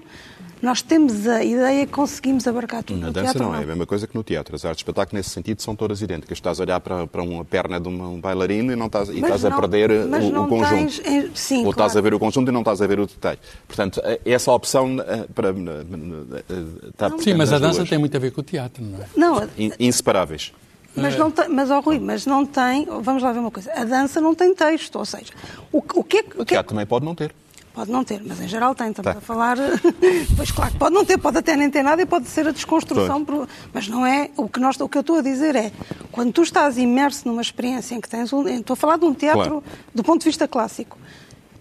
nós 0.60 0.82
temos 0.82 1.26
a 1.26 1.42
ideia 1.42 1.86
que 1.86 1.92
conseguimos 1.92 2.46
abarcar 2.46 2.82
tudo. 2.84 3.00
Na 3.00 3.06
No 3.06 3.12
dança 3.14 3.32
teatro, 3.32 3.44
não, 3.48 3.54
é 3.54 3.62
a 3.62 3.66
mesma 3.66 3.86
coisa 3.86 4.06
que 4.06 4.14
no 4.14 4.22
teatro. 4.22 4.54
As 4.54 4.62
artes 4.66 4.76
de 4.78 4.82
espetáculo, 4.82 5.16
nesse 5.16 5.30
sentido, 5.30 5.62
são 5.62 5.74
todas 5.74 6.02
idênticas. 6.02 6.36
Estás 6.36 6.60
a 6.60 6.62
olhar 6.64 6.78
para, 6.80 7.06
para 7.06 7.22
uma 7.22 7.42
perna 7.42 7.80
de 7.80 7.88
uma- 7.88 8.08
um 8.08 8.20
bailarino 8.20 8.70
e, 8.70 8.76
não 8.76 8.84
estás, 8.84 9.08
e 9.08 9.14
estás 9.20 9.42
a 9.46 9.48
não- 9.48 9.58
perder 9.58 9.90
eh, 9.90 10.04
o, 10.04 10.08
não 10.30 10.44
o 10.44 10.48
conjunto. 10.48 10.68
tens, 10.74 11.00
eh, 11.02 11.30
sim, 11.34 11.64
Ou 11.64 11.70
estás 11.70 11.92
claro. 11.92 11.98
a 11.98 12.02
ver 12.02 12.14
o 12.14 12.18
conjunto 12.18 12.48
e 12.50 12.52
não 12.52 12.60
estás 12.60 12.82
a 12.82 12.86
ver 12.86 13.00
o 13.00 13.06
detalhe. 13.06 13.38
Portanto, 13.66 14.02
eh, 14.04 14.20
essa 14.26 14.52
opção 14.52 14.96
para, 15.34 15.48
está 16.88 17.10
Sim, 17.18 17.34
mas 17.34 17.52
a 17.54 17.58
dança 17.58 17.78
duas. 17.78 17.88
tem 17.88 17.98
muito 17.98 18.14
a 18.14 18.20
ver 18.20 18.30
com 18.30 18.42
o 18.42 18.44
teatro, 18.44 18.84
não 18.84 18.98
é? 19.02 19.06
Não, 19.16 19.48
In- 19.56 19.72
Inseparáveis. 19.80 20.52
Mas 20.94 21.16
não 21.16 21.30
tem, 21.30 21.48
mas, 21.48 21.70
ó, 21.70 21.80
Rui, 21.80 21.98
mas 21.98 22.26
não 22.26 22.44
tem, 22.44 22.84
vamos 23.02 23.22
lá 23.22 23.32
ver 23.32 23.38
uma 23.38 23.50
coisa, 23.50 23.72
a 23.72 23.84
dança 23.84 24.20
não 24.20 24.34
tem 24.34 24.54
texto, 24.54 24.96
ou 24.96 25.04
seja, 25.04 25.32
o, 25.72 25.78
o 25.78 26.04
que 26.04 26.18
é 26.18 26.22
que... 26.22 26.38
O 26.38 26.42
é- 26.42 26.44
teatro 26.44 26.70
também 26.70 26.86
pode 26.86 27.04
não 27.04 27.14
ter. 27.14 27.32
Pode 27.72 27.90
não 27.92 28.02
ter, 28.02 28.20
mas 28.26 28.40
em 28.40 28.48
geral 28.48 28.74
tem, 28.74 28.88
estamos 28.90 29.12
Tá. 29.12 29.18
a 29.18 29.20
falar... 29.20 29.56
pois 30.36 30.50
claro, 30.50 30.74
pode 30.76 30.92
não 30.94 31.04
ter, 31.04 31.16
pode 31.18 31.38
até 31.38 31.54
nem 31.56 31.70
ter 31.70 31.84
nada 31.84 32.02
e 32.02 32.06
pode 32.06 32.26
ser 32.26 32.46
a 32.48 32.50
desconstrução, 32.50 33.24
mas 33.72 33.86
não 33.86 34.04
é, 34.04 34.30
o 34.36 34.48
que, 34.48 34.58
nós, 34.58 34.78
o 34.80 34.88
que 34.88 34.98
eu 34.98 35.02
estou 35.02 35.18
a 35.18 35.22
dizer 35.22 35.54
é, 35.54 35.70
quando 36.10 36.32
tu 36.32 36.42
estás 36.42 36.76
imerso 36.76 37.28
numa 37.28 37.40
experiência 37.40 37.94
em 37.94 38.00
que 38.00 38.08
tens 38.08 38.32
um... 38.32 38.46
Estou 38.48 38.74
a 38.74 38.76
falar 38.76 38.96
de 38.98 39.04
um 39.04 39.14
teatro 39.14 39.42
Claro. 39.62 39.64
do 39.94 40.02
ponto 40.02 40.18
de 40.22 40.24
vista 40.26 40.48
clássico. 40.48 40.98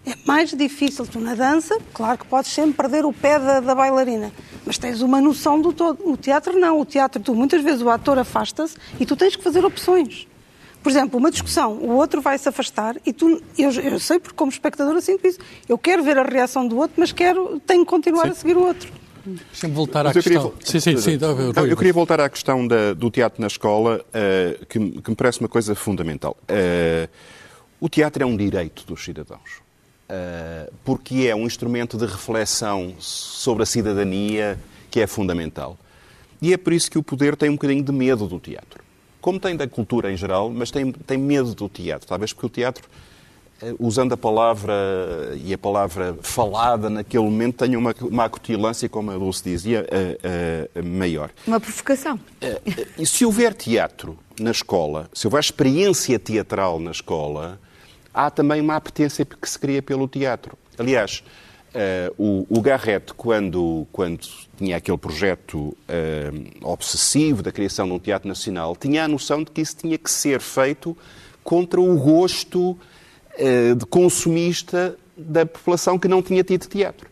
É 0.06 0.14
mais 0.26 0.50
difícil 0.54 1.06
tu 1.06 1.20
na 1.20 1.34
dança, 1.34 1.76
claro 1.92 2.18
que 2.18 2.26
podes 2.26 2.50
sempre 2.50 2.74
perder 2.74 3.04
o 3.04 3.12
pé 3.12 3.38
da, 3.38 3.60
da 3.60 3.74
bailarina, 3.74 4.32
mas 4.64 4.78
tens 4.78 5.02
uma 5.02 5.20
noção 5.20 5.60
do 5.60 5.72
todo. 5.72 5.98
O 6.10 6.16
teatro 6.16 6.58
não, 6.58 6.80
o 6.80 6.84
teatro, 6.86 7.20
tu 7.22 7.34
muitas 7.34 7.62
vezes 7.62 7.82
o 7.82 7.90
ator 7.90 8.18
afasta-se 8.18 8.76
e 8.98 9.04
tu 9.04 9.14
tens 9.14 9.36
que 9.36 9.42
fazer 9.42 9.64
opções. 9.64 10.26
Por 10.82 10.88
exemplo, 10.88 11.18
uma 11.18 11.30
discussão, 11.30 11.74
o 11.74 11.90
outro 11.96 12.22
vai 12.22 12.38
se 12.38 12.48
afastar 12.48 12.96
e 13.04 13.12
tu, 13.12 13.42
eu, 13.58 13.70
eu 13.70 14.00
sei 14.00 14.18
porque 14.18 14.34
como 14.34 14.50
espectadora 14.50 14.98
sinto 15.02 15.26
isso. 15.26 15.38
Eu 15.68 15.76
quero 15.76 16.02
ver 16.02 16.16
a 16.16 16.22
reação 16.22 16.66
do 16.66 16.78
outro, 16.78 16.94
mas 16.96 17.12
quero, 17.12 17.60
tenho 17.66 17.84
que 17.84 17.90
continuar 17.90 18.24
Sim. 18.24 18.30
a 18.30 18.34
seguir 18.34 18.56
o 18.56 18.64
outro. 18.66 18.90
Deixa-me 19.26 19.74
voltar 19.74 20.06
à 20.06 20.08
eu 20.08 20.22
queria 20.22 20.38
questão. 20.40 20.42
vo- 20.50 20.54
Sim, 20.64 20.80
sim, 20.80 20.96
sim. 20.96 21.18
Não, 21.54 21.66
eu 21.66 21.76
queria 21.76 21.92
voltar 21.92 22.18
à 22.22 22.28
questão 22.30 22.66
da- 22.66 22.94
do 22.94 23.10
teatro 23.10 23.38
na 23.42 23.48
escola, 23.48 24.02
eh, 24.14 24.58
que, 24.66 24.78
me- 24.78 25.02
que 25.02 25.10
me 25.10 25.14
parece 25.16 25.40
uma 25.40 25.48
coisa 25.50 25.74
fundamental. 25.74 26.34
Eh, 26.48 27.06
o 27.78 27.86
teatro 27.90 28.22
é 28.22 28.26
um 28.26 28.34
direito 28.34 28.86
dos 28.86 29.04
cidadãos, 29.04 29.60
porque 30.84 31.26
é 31.28 31.34
um 31.34 31.46
instrumento 31.46 31.96
de 31.96 32.06
reflexão 32.06 32.94
sobre 32.98 33.62
a 33.62 33.66
cidadania 33.66 34.58
que 34.90 35.00
é 35.00 35.06
fundamental. 35.06 35.78
E 36.42 36.52
é 36.52 36.56
por 36.56 36.72
isso 36.72 36.90
que 36.90 36.98
o 36.98 37.02
poder 37.02 37.36
tem 37.36 37.50
um 37.50 37.54
bocadinho 37.54 37.82
de 37.82 37.92
medo 37.92 38.26
do 38.26 38.40
teatro. 38.40 38.82
Como 39.20 39.38
tem 39.38 39.54
da 39.54 39.68
cultura 39.68 40.10
em 40.10 40.16
geral, 40.16 40.50
mas 40.50 40.70
tem, 40.70 40.90
tem 40.90 41.18
medo 41.18 41.54
do 41.54 41.68
teatro. 41.68 42.08
Talvez 42.08 42.32
porque 42.32 42.46
o 42.46 42.48
teatro 42.48 42.88
eh, 43.60 43.74
usando 43.78 44.14
a 44.14 44.16
palavra 44.16 44.72
e 45.44 45.52
a 45.52 45.58
palavra 45.58 46.16
falada 46.22 46.88
naquele 46.88 47.24
momento, 47.24 47.56
tenha 47.58 47.78
uma, 47.78 47.94
uma 48.00 48.24
acutilância, 48.24 48.88
como 48.88 49.10
a 49.10 49.18
Dulce 49.18 49.44
dizia, 49.44 49.86
eh, 49.90 50.68
eh, 50.74 50.82
maior. 50.82 51.30
Uma 51.46 51.60
provocação. 51.60 52.18
Eh, 52.40 52.60
eh, 52.66 52.86
E 52.98 53.06
se 53.06 53.26
houver 53.26 53.52
teatro 53.52 54.18
na 54.40 54.50
escola, 54.50 55.10
se 55.12 55.26
houver 55.26 55.40
experiência 55.40 56.18
teatral 56.18 56.80
na 56.80 56.90
escola, 56.90 57.60
há 58.12 58.30
também 58.30 58.60
uma 58.60 58.76
apetência 58.76 59.24
que 59.24 59.48
se 59.48 59.58
cria 59.58 59.82
pelo 59.82 60.06
teatro. 60.08 60.56
Aliás, 60.78 61.22
eh, 61.74 62.12
o, 62.18 62.46
o 62.48 62.60
Garrett, 62.60 63.12
quando, 63.14 63.86
quando 63.92 64.20
tinha 64.56 64.76
aquele 64.76 64.98
projeto 64.98 65.76
eh, 65.88 66.30
obsessivo 66.62 67.42
da 67.42 67.52
criação 67.52 67.86
de 67.86 67.92
um 67.92 67.98
teatro 67.98 68.28
nacional, 68.28 68.74
tinha 68.76 69.04
a 69.04 69.08
noção 69.08 69.44
de 69.44 69.50
que 69.50 69.60
isso 69.60 69.76
tinha 69.76 69.96
que 69.98 70.10
ser 70.10 70.40
feito 70.40 70.96
contra 71.44 71.80
o 71.80 71.96
gosto 71.96 72.76
eh, 73.38 73.74
de 73.74 73.86
consumista 73.86 74.96
da 75.16 75.44
população 75.46 75.98
que 75.98 76.08
não 76.08 76.22
tinha 76.22 76.42
tido 76.42 76.66
teatro. 76.66 77.08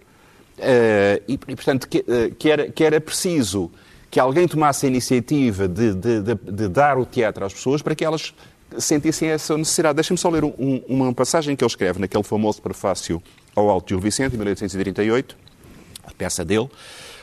E, 1.29 1.35
e, 1.35 1.39
portanto, 1.39 1.89
que, 1.89 2.05
que 2.37 2.51
era, 2.51 2.69
que 2.71 2.83
era 2.83 3.01
preciso 3.01 3.71
que 4.11 4.19
alguém 4.19 4.49
tomasse 4.49 4.87
a 4.87 4.89
iniciativa 4.89 5.69
de, 5.69 5.95
de- 5.95 6.23
de- 6.23 6.35
de 6.53 6.69
dar 6.69 6.99
o 6.99 7.05
teatro 7.07 7.45
às 7.45 7.53
pessoas 7.53 7.81
para 7.83 7.95
que 7.95 8.05
elas 8.05 8.35
sentissem 8.77 9.29
essa 9.31 9.57
necessidade. 9.57 9.97
Deixa-me 9.97 10.19
só 10.19 10.29
ler 10.29 10.45
um- 10.45 10.83
uma 10.89 11.13
passagem 11.13 11.57
que 11.57 11.65
ele 11.65 11.71
escreve 11.71 11.99
naquele 11.99 12.25
famoso 12.25 12.61
prefácio 12.61 13.23
ao 13.55 13.71
Alto 13.71 13.89
Gil 13.89 14.01
Vicente, 14.01 14.35
em 14.35 14.39
1838, 14.39 15.37
a 16.05 16.13
peça 16.13 16.45
dele. 16.45 16.69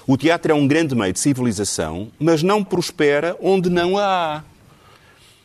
O 0.08 0.18
teatro 0.18 0.52
é 0.52 0.56
um 0.56 0.68
grande 0.68 0.96
meio 0.96 1.14
de 1.14 1.20
civilização, 1.20 2.10
mas 2.20 2.44
não 2.44 2.64
prospera 2.64 3.38
onde 3.42 3.70
não 3.70 3.98
a 3.98 4.04
há 4.38 4.44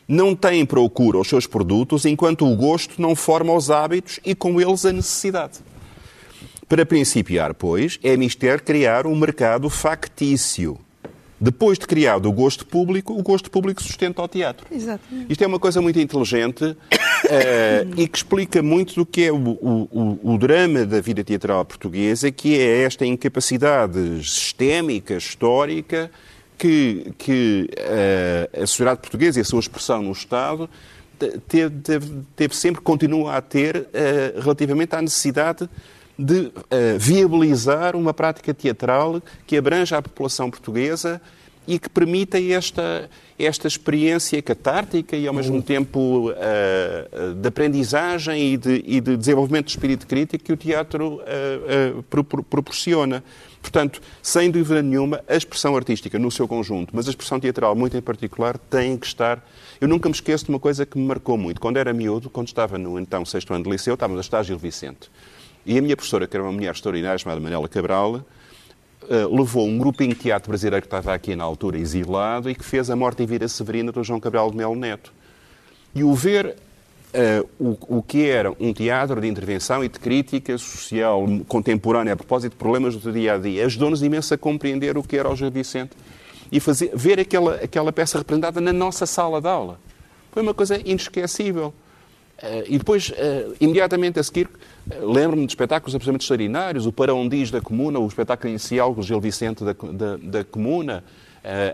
não 0.07 0.35
tem 0.35 0.65
procura 0.65 1.17
os 1.19 1.29
seus 1.29 1.47
produtos 1.47 2.03
enquanto 2.03 2.45
o 2.45 2.53
gosto 2.53 3.01
não 3.01 3.15
forma 3.15 3.53
os 3.53 3.71
hábitos 3.71 4.19
e 4.25 4.35
com 4.35 4.59
eles 4.59 4.85
a 4.85 4.91
necessidade. 4.91 5.59
Para 6.67 6.85
principiar, 6.85 7.53
pois, 7.53 7.97
é 8.03 8.17
mister 8.17 8.61
criar 8.61 9.07
um 9.07 9.15
mercado 9.15 9.69
factício. 9.69 10.77
Depois 11.43 11.79
de 11.79 11.87
criado 11.87 12.29
o 12.29 12.31
gosto 12.31 12.65
público, 12.67 13.13
o 13.17 13.23
gosto 13.23 13.49
público 13.49 13.81
sustenta 13.81 14.21
o 14.21 14.27
teatro. 14.27 14.67
Exatamente. 14.71 15.25
Isto 15.31 15.43
é 15.43 15.47
uma 15.47 15.57
coisa 15.57 15.81
muito 15.81 15.99
inteligente 15.99 16.77
eh, 17.27 17.87
e 17.97 18.07
que 18.07 18.15
explica 18.19 18.61
muito 18.61 18.93
do 18.93 19.05
que 19.07 19.23
é 19.23 19.31
o, 19.31 19.35
o- 19.37 20.19
o- 20.23 20.37
drama 20.37 20.85
da 20.85 21.01
vida 21.01 21.23
teatral 21.23 21.65
portuguesa, 21.65 22.29
que 22.31 22.55
é 22.59 22.83
esta 22.83 23.05
incapacidade 23.07 24.23
sistémica, 24.23 25.15
histórica, 25.15 26.11
que, 26.59 27.11
que 27.17 27.67
eh, 27.75 28.47
a 28.61 28.67
sociedade 28.67 28.99
portuguesa 29.01 29.39
e 29.39 29.41
a 29.41 29.45
sua 29.45 29.59
expressão 29.61 30.03
no 30.03 30.11
Estado 30.11 30.69
te- 31.17 31.39
teve, 31.47 31.75
teve- 31.81 32.11
teve 32.35 32.55
sempre, 32.55 32.81
continua 32.81 33.35
a 33.35 33.41
ter, 33.41 33.87
eh, 33.93 34.35
relativamente 34.39 34.95
à 34.95 35.01
necessidade 35.01 35.67
de 36.23 36.51
eh, 36.69 36.97
viabilizar 36.97 37.95
uma 37.95 38.13
prática 38.13 38.53
teatral 38.53 39.21
que 39.47 39.57
abranja 39.57 39.97
a 39.97 40.01
população 40.01 40.49
portuguesa 40.51 41.21
e 41.67 41.77
que 41.77 41.89
permita 41.89 42.39
esta, 42.41 43.09
esta 43.37 43.67
experiência 43.67 44.41
catártica 44.41 45.15
e, 45.15 45.27
ao 45.27 45.33
mesmo 45.33 45.61
tempo, 45.61 46.31
eh, 46.35 47.07
eh, 47.11 47.33
de 47.35 47.47
aprendizagem 47.47 48.53
e 48.53 48.57
de, 48.57 48.83
e 48.85 48.99
de 48.99 49.15
desenvolvimento 49.15 49.65
de 49.65 49.71
espírito 49.71 50.07
crítico 50.07 50.43
que 50.43 50.53
o 50.53 50.57
teatro 50.57 51.21
eh, 51.25 51.93
pro- 52.09 52.23
pro- 52.23 52.43
proporciona. 52.43 53.23
Portanto, 53.61 54.01
sem 54.23 54.49
dúvida 54.49 54.81
nenhuma, 54.81 55.21
a 55.27 55.35
expressão 55.35 55.75
artística 55.75 56.17
no 56.17 56.31
seu 56.31 56.47
conjunto, 56.47 56.95
mas 56.95 57.07
a 57.07 57.11
expressão 57.11 57.39
teatral 57.39 57.75
muito 57.75 57.95
em 57.95 58.01
particular, 58.01 58.57
tem 58.57 58.97
que 58.97 59.05
estar. 59.05 59.47
Eu 59.79 59.87
nunca 59.87 60.09
me 60.09 60.15
esqueço 60.15 60.45
de 60.45 60.49
uma 60.49 60.59
coisa 60.59 60.83
que 60.83 60.97
me 60.97 61.05
marcou 61.05 61.37
muito. 61.37 61.61
Quando 61.61 61.77
era 61.77 61.93
miúdo, 61.93 62.27
quando 62.27 62.47
estava 62.47 62.77
no 62.79 62.99
então 62.99 63.23
sexto 63.23 63.53
ano 63.53 63.63
de 63.63 63.69
liceu, 63.69 63.93
estávamos 63.93 64.19
a 64.19 64.21
estágio 64.21 64.57
Vicente. 64.57 65.11
E 65.65 65.77
a 65.77 65.81
minha 65.81 65.95
professora, 65.95 66.27
que 66.27 66.35
era 66.35 66.43
uma 66.43 66.51
mulher 66.51 66.71
extraordinária, 66.71 67.17
chamada 67.17 67.39
Manela 67.39 67.67
Cabral, 67.67 68.25
eh, 69.09 69.27
levou 69.29 69.67
um 69.67 69.77
grupinho 69.77 70.11
de 70.11 70.21
teatro 70.21 70.49
brasileiro 70.49 70.81
que 70.81 70.87
estava 70.87 71.13
aqui 71.13 71.35
na 71.35 71.43
altura 71.43 71.77
exilado 71.77 72.49
e 72.49 72.55
que 72.55 72.63
fez 72.63 72.89
A 72.89 72.95
Morte 72.95 73.23
em 73.23 73.25
Vira 73.25 73.47
Severina 73.47 73.91
do 73.91 74.03
João 74.03 74.19
Cabral 74.19 74.49
de 74.49 74.57
Melo 74.57 74.75
Neto. 74.75 75.13
E 75.93 76.03
o 76.03 76.13
ver 76.13 76.55
eh, 77.13 77.43
o, 77.59 77.97
o 77.97 78.01
que 78.01 78.27
era 78.27 78.51
um 78.59 78.73
teatro 78.73 79.19
de 79.19 79.27
intervenção 79.27 79.83
e 79.83 79.89
de 79.89 79.99
crítica 79.99 80.57
social 80.57 81.25
contemporânea 81.47 82.13
a 82.13 82.15
propósito 82.15 82.53
de 82.53 82.57
problemas 82.57 82.95
do 82.95 83.11
dia 83.11 83.33
a 83.33 83.37
dia 83.37 83.65
ajudou-nos 83.65 84.01
imenso 84.01 84.33
a 84.33 84.37
compreender 84.37 84.97
o 84.97 85.03
que 85.03 85.17
era 85.17 85.29
o 85.29 85.35
Gil 85.35 85.51
Vicente 85.51 85.91
e 86.49 86.59
fazer, 86.59 86.91
ver 86.95 87.19
aquela, 87.19 87.55
aquela 87.55 87.91
peça 87.91 88.17
representada 88.17 88.61
na 88.61 88.71
nossa 88.71 89.05
sala 89.05 89.41
de 89.41 89.47
aula. 89.47 89.79
Foi 90.31 90.41
uma 90.41 90.53
coisa 90.53 90.79
inesquecível. 90.85 91.73
Eh, 92.43 92.65
e 92.69 92.77
depois, 92.77 93.11
eh, 93.15 93.47
imediatamente 93.61 94.19
a 94.19 94.23
seguir, 94.23 94.49
eh, 94.89 94.95
lembro-me 95.01 95.45
de 95.45 95.51
espetáculos 95.51 95.93
absolutamente 95.93 96.23
extraordinários, 96.23 96.85
o 96.87 96.91
Para 96.91 97.13
Diz 97.29 97.51
da 97.51 97.61
Comuna, 97.61 97.99
o 97.99 98.07
espetáculo 98.07 98.49
inicial 98.49 98.95
do 98.95 99.03
Gil 99.03 99.19
Vicente 99.21 99.63
da, 99.63 99.73
da, 99.73 100.17
da 100.17 100.43
Comuna, 100.43 101.03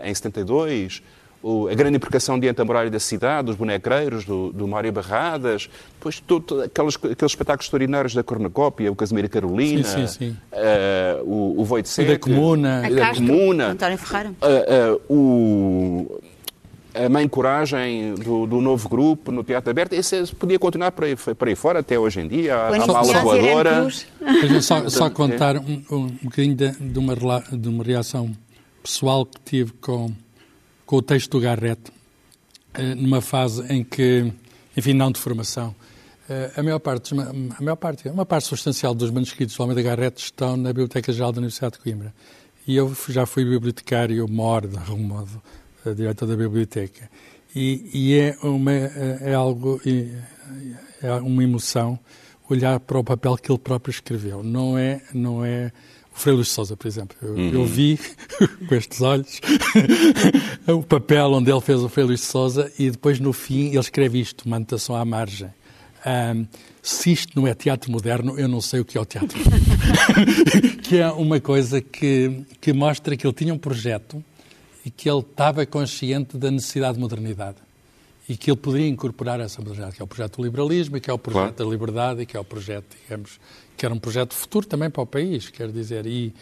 em 0.02 0.14
72, 0.14 1.02
o- 1.42 1.68
a 1.68 1.74
grande 1.74 1.96
imprecação 1.96 2.38
diante 2.40 2.56
da 2.56 2.64
muralha 2.64 2.90
da 2.90 2.98
cidade, 2.98 3.50
os 3.50 3.56
bonecreiros 3.56 4.24
do, 4.24 4.50
do 4.52 4.66
Mário 4.66 4.90
Barradas, 4.92 5.68
depois 5.94 6.20
todo, 6.20 6.62
aqueles, 6.62 6.96
aqueles 6.96 7.32
espetáculos 7.32 7.66
extraordinários 7.66 8.14
da 8.14 8.22
Cornucópia, 8.22 8.90
o 8.90 8.96
Casimiro 8.96 9.28
Carolina, 9.28 9.84
Sim, 9.84 10.06
sim, 10.06 10.18
sim. 10.30 10.36
eh, 10.52 11.20
o, 11.22 11.62
o 11.62 11.78
E 11.78 12.04
da 12.04 12.18
Comuna. 12.18 12.80
A 12.82 12.90
e 12.90 12.94
da 12.94 13.00
Castro, 13.02 13.26
Comuna, 13.26 13.66
António 13.68 13.98
Ferreira. 13.98 14.32
ah, 14.40 14.46
ah, 14.46 14.98
o, 15.08 16.20
a 17.06 17.08
Mãe 17.08 17.28
Coragem 17.28 18.14
do, 18.14 18.46
do 18.46 18.60
novo 18.60 18.88
grupo 18.88 19.30
no 19.32 19.42
Teatro 19.44 19.70
Aberto, 19.70 19.92
esse 19.92 20.16
é- 20.16 20.26
podia 20.26 20.58
continuar 20.58 20.92
por 20.92 21.04
aí, 21.04 21.14
por 21.16 21.48
aí 21.48 21.54
fora 21.54 21.80
até 21.80 21.98
hoje 21.98 22.20
em 22.20 22.28
dia. 22.28 22.54
A, 22.66 22.78
Mala 22.86 23.20
Voadora. 23.20 23.88
Deixa-me 24.20 24.62
só, 24.62 24.88
só 24.90 25.10
contar 25.10 25.56
um, 25.56 25.82
um, 25.90 25.96
um 25.96 26.06
bocadinho 26.24 26.54
de, 26.54 26.70
de 26.72 26.98
uma, 26.98 27.14
de 27.52 27.68
uma 27.68 27.84
reação 27.84 28.30
pessoal 28.82 29.24
que 29.26 29.38
tive 29.44 29.72
com, 29.80 30.10
com 30.86 30.96
o 30.96 31.02
texto 31.02 31.30
do 31.32 31.40
Garrett, 31.40 31.80
eh, 32.74 32.94
numa 32.94 33.20
fase 33.20 33.62
em 33.72 33.84
que, 33.84 34.32
enfim, 34.76 34.92
não 34.94 35.10
de 35.12 35.18
formação. 35.20 35.74
Eh, 36.28 36.52
A 36.56 36.62
maior 36.62 36.78
parte, 36.78 37.14
a 37.14 37.62
maior 37.62 37.76
parte, 37.76 38.08
uma 38.08 38.24
parte 38.26 38.46
substancial 38.46 38.94
dos 38.94 39.10
manuscritos 39.10 39.56
do 39.56 39.62
Almeida 39.62 39.82
Garrett 39.82 40.22
estão 40.22 40.56
na 40.56 40.68
Biblioteca 40.70 41.12
Geral 41.12 41.32
da 41.32 41.38
Universidade 41.38 41.74
de 41.76 41.80
Coimbra. 41.80 42.14
E 42.66 42.76
eu 42.76 42.94
já 43.08 43.24
fui 43.24 43.44
bibliotecário 43.44 44.26
mor, 44.28 44.66
de 44.66 44.76
algum 44.76 45.02
modo, 45.02 45.42
eh, 45.90 45.94
diretor 45.94 46.26
da 46.26 46.36
biblioteca. 46.36 47.10
E, 47.54 47.90
e 47.92 48.14
é, 48.14 48.36
uma, 48.42 48.72
é 48.72 49.34
algo, 49.34 49.80
é 51.02 51.12
uma 51.14 51.42
emoção 51.42 51.98
olhar 52.48 52.78
para 52.80 52.98
o 52.98 53.04
papel 53.04 53.36
que 53.36 53.50
ele 53.50 53.58
próprio 53.58 53.90
escreveu. 53.90 54.42
Não 54.42 54.76
é, 54.76 55.02
não 55.12 55.44
é 55.44 55.72
o 56.14 56.18
Frei 56.18 56.34
Luís 56.34 56.48
Souza, 56.48 56.76
por 56.76 56.86
exemplo. 56.86 57.16
Eu, 57.22 57.34
uhum. 57.34 57.50
eu 57.52 57.64
vi, 57.64 57.98
com 58.68 58.74
estes 58.74 59.00
olhos, 59.00 59.40
o 60.66 60.82
papel 60.82 61.32
onde 61.32 61.50
ele 61.50 61.60
fez 61.60 61.80
o 61.82 61.88
Frei 61.88 62.06
Luís 62.06 62.20
Souza 62.20 62.70
e 62.78 62.90
depois, 62.90 63.20
no 63.20 63.32
fim, 63.32 63.68
ele 63.68 63.78
escreve 63.78 64.20
isto, 64.20 64.44
uma 64.46 64.56
anotação 64.56 64.96
à 64.96 65.04
margem. 65.04 65.48
Um, 66.06 66.46
se 66.80 67.12
isto 67.12 67.38
não 67.38 67.46
é 67.46 67.54
teatro 67.54 67.90
moderno, 67.90 68.38
eu 68.38 68.48
não 68.48 68.60
sei 68.60 68.80
o 68.80 68.84
que 68.84 68.96
é 68.96 69.00
o 69.00 69.04
teatro 69.04 69.36
que 70.82 70.96
é 70.96 71.10
uma 71.10 71.40
coisa 71.40 71.80
que, 71.82 72.44
que 72.60 72.72
mostra 72.72 73.16
que 73.16 73.26
ele 73.26 73.34
tinha 73.34 73.52
um 73.52 73.58
projeto 73.58 74.24
e 74.84 74.90
que 74.90 75.08
ele 75.10 75.20
estava 75.20 75.64
consciente 75.66 76.36
da 76.36 76.50
necessidade 76.50 76.94
de 76.94 77.00
modernidade 77.00 77.56
e 78.28 78.36
que 78.36 78.50
ele 78.50 78.58
poderia 78.58 78.88
incorporar 78.88 79.40
essa 79.40 79.60
modernidade, 79.62 79.96
que 79.96 80.02
é 80.02 80.04
o 80.04 80.08
projeto 80.08 80.36
do 80.36 80.44
liberalismo, 80.44 81.00
que 81.00 81.10
é 81.10 81.12
o 81.12 81.18
projeto 81.18 81.54
claro. 81.54 81.70
da 81.70 81.76
liberdade, 81.76 82.22
e 82.22 82.26
que 82.26 82.36
é 82.36 82.40
o 82.40 82.44
projeto, 82.44 82.96
digamos, 83.02 83.40
que 83.76 83.86
era 83.86 83.94
um 83.94 83.98
projeto 83.98 84.34
futuro 84.34 84.66
também 84.66 84.90
para 84.90 85.02
o 85.02 85.06
país, 85.06 85.48
quer 85.48 85.72
dizer, 85.72 86.06
e, 86.06 86.34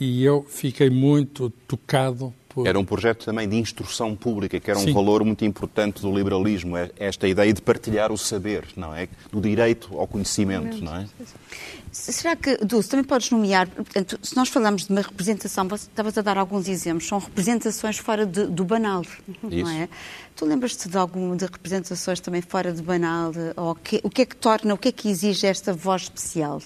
e 0.00 0.24
eu 0.24 0.46
fiquei 0.48 0.88
muito 0.88 1.50
tocado 1.68 2.32
por... 2.56 2.66
Era 2.66 2.78
um 2.78 2.84
projeto 2.86 3.26
também 3.26 3.46
de 3.46 3.54
instrução 3.56 4.16
pública, 4.16 4.58
que 4.58 4.70
era 4.70 4.80
um 4.80 4.84
Sim. 4.84 4.94
valor 4.94 5.22
muito 5.22 5.44
importante 5.44 6.00
do 6.00 6.10
liberalismo, 6.10 6.74
é 6.74 6.90
esta 6.96 7.28
ideia 7.28 7.52
de 7.52 7.60
partilhar 7.60 8.10
o 8.10 8.16
saber, 8.16 8.64
não 8.74 8.94
é? 8.94 9.08
Do 9.30 9.42
direito 9.42 9.94
ao 9.98 10.06
conhecimento, 10.06 10.82
não 10.82 10.96
é? 10.96 11.06
Será 11.92 12.34
que, 12.34 12.56
Dulce, 12.64 12.88
também 12.88 13.04
podes 13.04 13.30
nomear, 13.30 13.68
portanto, 13.68 14.18
se 14.22 14.34
nós 14.34 14.48
falamos 14.48 14.86
de 14.86 14.90
uma 14.90 15.02
representação, 15.02 15.68
você 15.68 15.86
estavas 15.86 16.16
a 16.16 16.22
dar 16.22 16.38
alguns 16.38 16.66
exemplos, 16.66 17.06
são 17.06 17.18
representações 17.18 17.98
fora 17.98 18.24
de, 18.24 18.46
do 18.46 18.64
banal, 18.64 19.02
Isso. 19.02 19.50
não 19.50 19.70
é? 19.70 19.88
Tu 20.34 20.46
lembras-te 20.46 20.88
de 20.88 20.96
alguma 20.96 21.36
de 21.36 21.44
representações 21.44 22.20
também 22.20 22.40
fora 22.40 22.72
do 22.72 22.82
banal? 22.82 23.32
Ou 23.54 23.74
que, 23.74 24.00
o 24.02 24.08
que 24.08 24.22
é 24.22 24.26
que 24.26 24.36
torna, 24.36 24.72
o 24.72 24.78
que 24.78 24.88
é 24.88 24.92
que 24.92 25.10
exige 25.10 25.46
esta 25.46 25.74
voz 25.74 26.02
especial? 26.02 26.62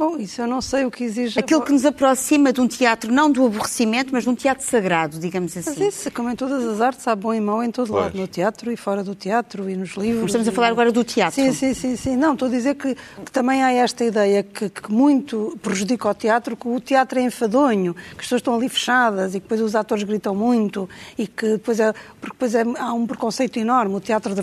Bom, 0.00 0.16
isso 0.16 0.40
eu 0.40 0.46
não 0.46 0.62
sei 0.62 0.86
o 0.86 0.90
que 0.90 1.04
exige. 1.04 1.38
Aquilo 1.38 1.60
que 1.60 1.70
nos 1.70 1.84
aproxima 1.84 2.54
de 2.54 2.58
um 2.58 2.66
teatro, 2.66 3.12
não 3.12 3.30
do 3.30 3.44
aborrecimento, 3.44 4.08
mas 4.14 4.24
de 4.24 4.30
um 4.30 4.34
teatro 4.34 4.64
sagrado, 4.64 5.18
digamos 5.18 5.54
assim. 5.54 5.74
Mas 5.78 5.94
isso, 5.94 6.10
como 6.10 6.30
em 6.30 6.34
todas 6.34 6.64
as 6.64 6.80
artes, 6.80 7.06
há 7.06 7.14
bom 7.14 7.34
e 7.34 7.38
mau 7.40 7.62
em 7.62 7.70
todo 7.70 7.88
pois. 7.88 8.04
lado, 8.04 8.16
no 8.16 8.26
teatro 8.26 8.72
e 8.72 8.78
fora 8.78 9.04
do 9.04 9.14
teatro 9.14 9.68
e 9.68 9.76
nos 9.76 9.90
livros. 9.98 10.22
Mas 10.22 10.30
estamos 10.30 10.48
a 10.48 10.52
falar 10.52 10.68
agora 10.68 10.90
do 10.90 11.04
teatro. 11.04 11.34
Sim, 11.34 11.52
sim, 11.52 11.74
sim. 11.74 11.96
sim. 11.96 12.16
Não, 12.16 12.32
estou 12.32 12.48
a 12.48 12.50
dizer 12.50 12.76
que, 12.76 12.94
que 12.94 13.30
também 13.30 13.62
há 13.62 13.72
esta 13.72 14.02
ideia 14.02 14.42
que, 14.42 14.70
que, 14.70 14.90
muito 14.90 15.58
prejudica 15.60 16.08
o 16.08 16.14
teatro, 16.14 16.56
que 16.56 16.66
o 16.66 16.80
teatro 16.80 17.18
é 17.18 17.22
enfadonho, 17.22 17.92
que 17.92 18.12
as 18.12 18.22
pessoas 18.22 18.38
estão 18.38 18.54
ali 18.54 18.70
fechadas 18.70 19.34
e 19.34 19.38
que 19.38 19.42
depois 19.42 19.60
os 19.60 19.74
atores 19.74 20.02
gritam 20.04 20.34
muito 20.34 20.88
e 21.18 21.26
que 21.26 21.46
depois, 21.46 21.78
é, 21.78 21.92
porque 22.18 22.32
depois 22.32 22.54
é, 22.54 22.64
há 22.78 22.94
um 22.94 23.06
preconceito 23.06 23.58
enorme. 23.58 23.96
O 23.96 24.00
teatro 24.00 24.34
de, 24.34 24.40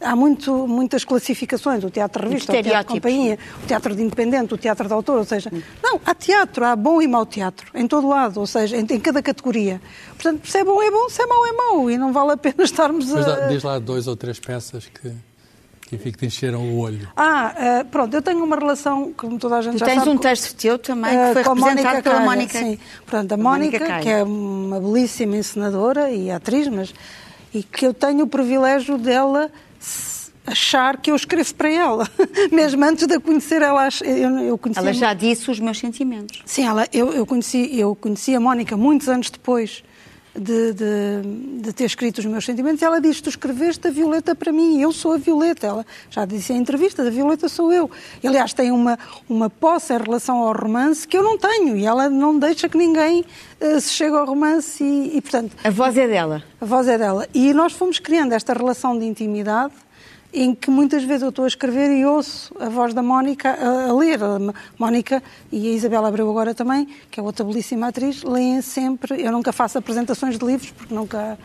há 0.00 0.14
muito, 0.14 0.68
muitas 0.68 1.04
classificações, 1.04 1.82
o 1.82 1.90
teatro 1.90 2.22
de 2.22 2.28
revista, 2.28 2.52
o 2.52 2.62
teatro 2.62 2.78
de 2.78 2.94
companhia, 2.94 3.38
o 3.64 3.66
teatro 3.66 3.96
de 3.96 4.02
independente, 4.04 4.54
o 4.54 4.56
teatro 4.56 4.67
de 4.74 4.92
autor, 4.92 5.18
ou 5.18 5.24
seja, 5.24 5.50
não, 5.82 6.00
há 6.04 6.14
teatro, 6.14 6.64
há 6.64 6.76
bom 6.76 7.00
e 7.00 7.08
mau 7.08 7.24
teatro, 7.24 7.70
em 7.74 7.86
todo 7.86 8.08
lado, 8.08 8.40
ou 8.40 8.46
seja, 8.46 8.76
em, 8.76 8.80
em 8.80 9.00
cada 9.00 9.22
categoria. 9.22 9.80
Portanto, 10.14 10.46
se 10.48 10.58
é 10.58 10.64
bom 10.64 10.82
é 10.82 10.90
bom, 10.90 11.08
se 11.08 11.22
é 11.22 11.26
mau 11.26 11.46
é 11.46 11.52
mau, 11.52 11.90
e 11.90 11.98
não 11.98 12.12
vale 12.12 12.32
a 12.32 12.36
pena 12.36 12.62
estarmos 12.64 13.14
a... 13.14 13.20
Mas 13.20 13.48
diz 13.50 13.62
lá 13.62 13.78
dois 13.78 14.06
ou 14.06 14.16
três 14.16 14.38
peças 14.38 14.86
que... 14.86 15.12
Que 15.82 15.96
fico 15.96 16.18
te 16.18 16.26
encheram 16.26 16.60
o 16.68 16.80
olho. 16.80 17.08
Ah, 17.16 17.80
uh, 17.80 17.84
pronto, 17.86 18.12
eu 18.12 18.20
tenho 18.20 18.44
uma 18.44 18.56
relação, 18.56 19.10
como 19.16 19.38
toda 19.38 19.56
a 19.56 19.62
gente 19.62 19.76
tu 19.76 19.78
já 19.78 19.86
tens 19.86 19.94
sabe... 19.94 20.06
tens 20.06 20.16
um 20.16 20.18
texto 20.18 20.54
teu 20.54 20.78
também 20.78 21.10
que 21.10 21.16
uh, 21.16 21.32
foi 21.32 21.42
representado 21.42 22.02
pela 22.02 22.20
Mónica. 22.20 22.58
Sim, 22.58 22.78
pronto, 23.06 23.32
a, 23.32 23.34
a 23.34 23.38
Mónica, 23.38 23.78
Mónica 23.78 24.00
que 24.02 24.08
é 24.10 24.22
uma 24.22 24.78
belíssima 24.78 25.38
encenadora 25.38 26.10
e 26.10 26.30
atriz, 26.30 26.68
mas... 26.68 26.92
E 27.54 27.62
que 27.62 27.86
eu 27.86 27.94
tenho 27.94 28.24
o 28.24 28.28
privilégio 28.28 28.98
dela 28.98 29.50
achar 30.48 30.96
que 30.96 31.10
eu 31.10 31.16
escrevo 31.16 31.54
para 31.54 31.70
ela. 31.70 32.08
Mesmo 32.50 32.84
antes 32.84 33.06
de 33.06 33.14
a 33.14 33.20
conhecer, 33.20 33.62
ela, 33.62 33.88
eu, 34.04 34.38
eu 34.38 34.58
conhecia... 34.58 34.82
Ela 34.82 34.92
já 34.92 35.14
disse 35.14 35.50
os 35.50 35.60
meus 35.60 35.78
sentimentos. 35.78 36.42
Sim, 36.44 36.66
ela, 36.66 36.86
eu, 36.92 37.12
eu, 37.12 37.26
conheci, 37.26 37.78
eu 37.78 37.94
conheci 37.94 38.34
a 38.34 38.40
Mónica 38.40 38.76
muitos 38.76 39.08
anos 39.08 39.30
depois 39.30 39.82
de, 40.38 40.72
de, 40.72 41.60
de, 41.62 41.72
ter 41.72 41.84
escrito 41.84 42.18
os 42.18 42.24
meus 42.24 42.44
sentimentos 42.44 42.82
ela 42.82 43.00
diz, 43.00 43.20
tu 43.20 43.28
escreveste 43.28 43.88
a 43.88 43.90
Violeta 43.90 44.34
para 44.34 44.52
mim, 44.52 44.80
eu 44.80 44.92
sou 44.92 45.12
a 45.12 45.18
Violeta. 45.18 45.66
Ela 45.66 45.86
já 46.10 46.24
disse 46.24 46.52
em 46.52 46.56
entrevista, 46.56 47.02
a 47.02 47.10
Violeta 47.10 47.48
sou 47.48 47.72
eu. 47.72 47.90
E, 48.22 48.26
aliás, 48.26 48.52
tem 48.52 48.70
uma, 48.70 48.98
uma 49.28 49.50
posse 49.50 49.92
em 49.92 49.98
relação 49.98 50.38
ao 50.38 50.52
romance 50.52 51.06
que 51.06 51.16
eu 51.16 51.22
não 51.22 51.36
tenho 51.36 51.76
e 51.76 51.84
ela 51.84 52.08
não 52.08 52.38
deixa 52.38 52.68
que 52.68 52.78
ninguém 52.78 53.24
uh, 53.60 53.80
se 53.80 53.92
chegue 53.92 54.14
ao 54.14 54.24
romance 54.24 54.82
e, 54.82 55.16
e, 55.16 55.20
portanto... 55.20 55.56
A 55.64 55.70
voz 55.70 55.96
é 55.96 56.06
dela. 56.06 56.42
A 56.60 56.64
voz 56.64 56.86
é 56.88 56.96
dela. 56.96 57.26
E 57.34 57.52
nós 57.52 57.72
fomos 57.72 57.98
criando 57.98 58.32
esta 58.32 58.52
relação 58.52 58.98
de 58.98 59.04
intimidade 59.04 59.72
em 60.32 60.54
que 60.54 60.70
muitas 60.70 61.04
vezes 61.04 61.22
eu 61.22 61.30
estou 61.30 61.44
a 61.44 61.48
escrever 61.48 61.90
e 61.90 62.04
ouço 62.04 62.54
a 62.60 62.68
voz 62.68 62.92
da 62.92 63.02
Mónica 63.02 63.50
a, 63.50 63.88
a 63.88 63.92
ler. 63.92 64.22
A 64.22 64.38
Mónica 64.78 65.22
e 65.50 65.68
a 65.68 65.72
Isabela 65.72 66.08
Abreu 66.08 66.28
agora 66.28 66.54
também, 66.54 66.88
que 67.10 67.18
é 67.18 67.22
outra 67.22 67.44
belíssima 67.44 67.88
atriz, 67.88 68.22
leem 68.22 68.60
sempre. 68.60 69.22
Eu 69.22 69.32
nunca 69.32 69.52
faço 69.52 69.78
apresentações 69.78 70.38
de 70.38 70.44
livros, 70.44 70.70
porque 70.70 70.94
nunca. 70.94 71.38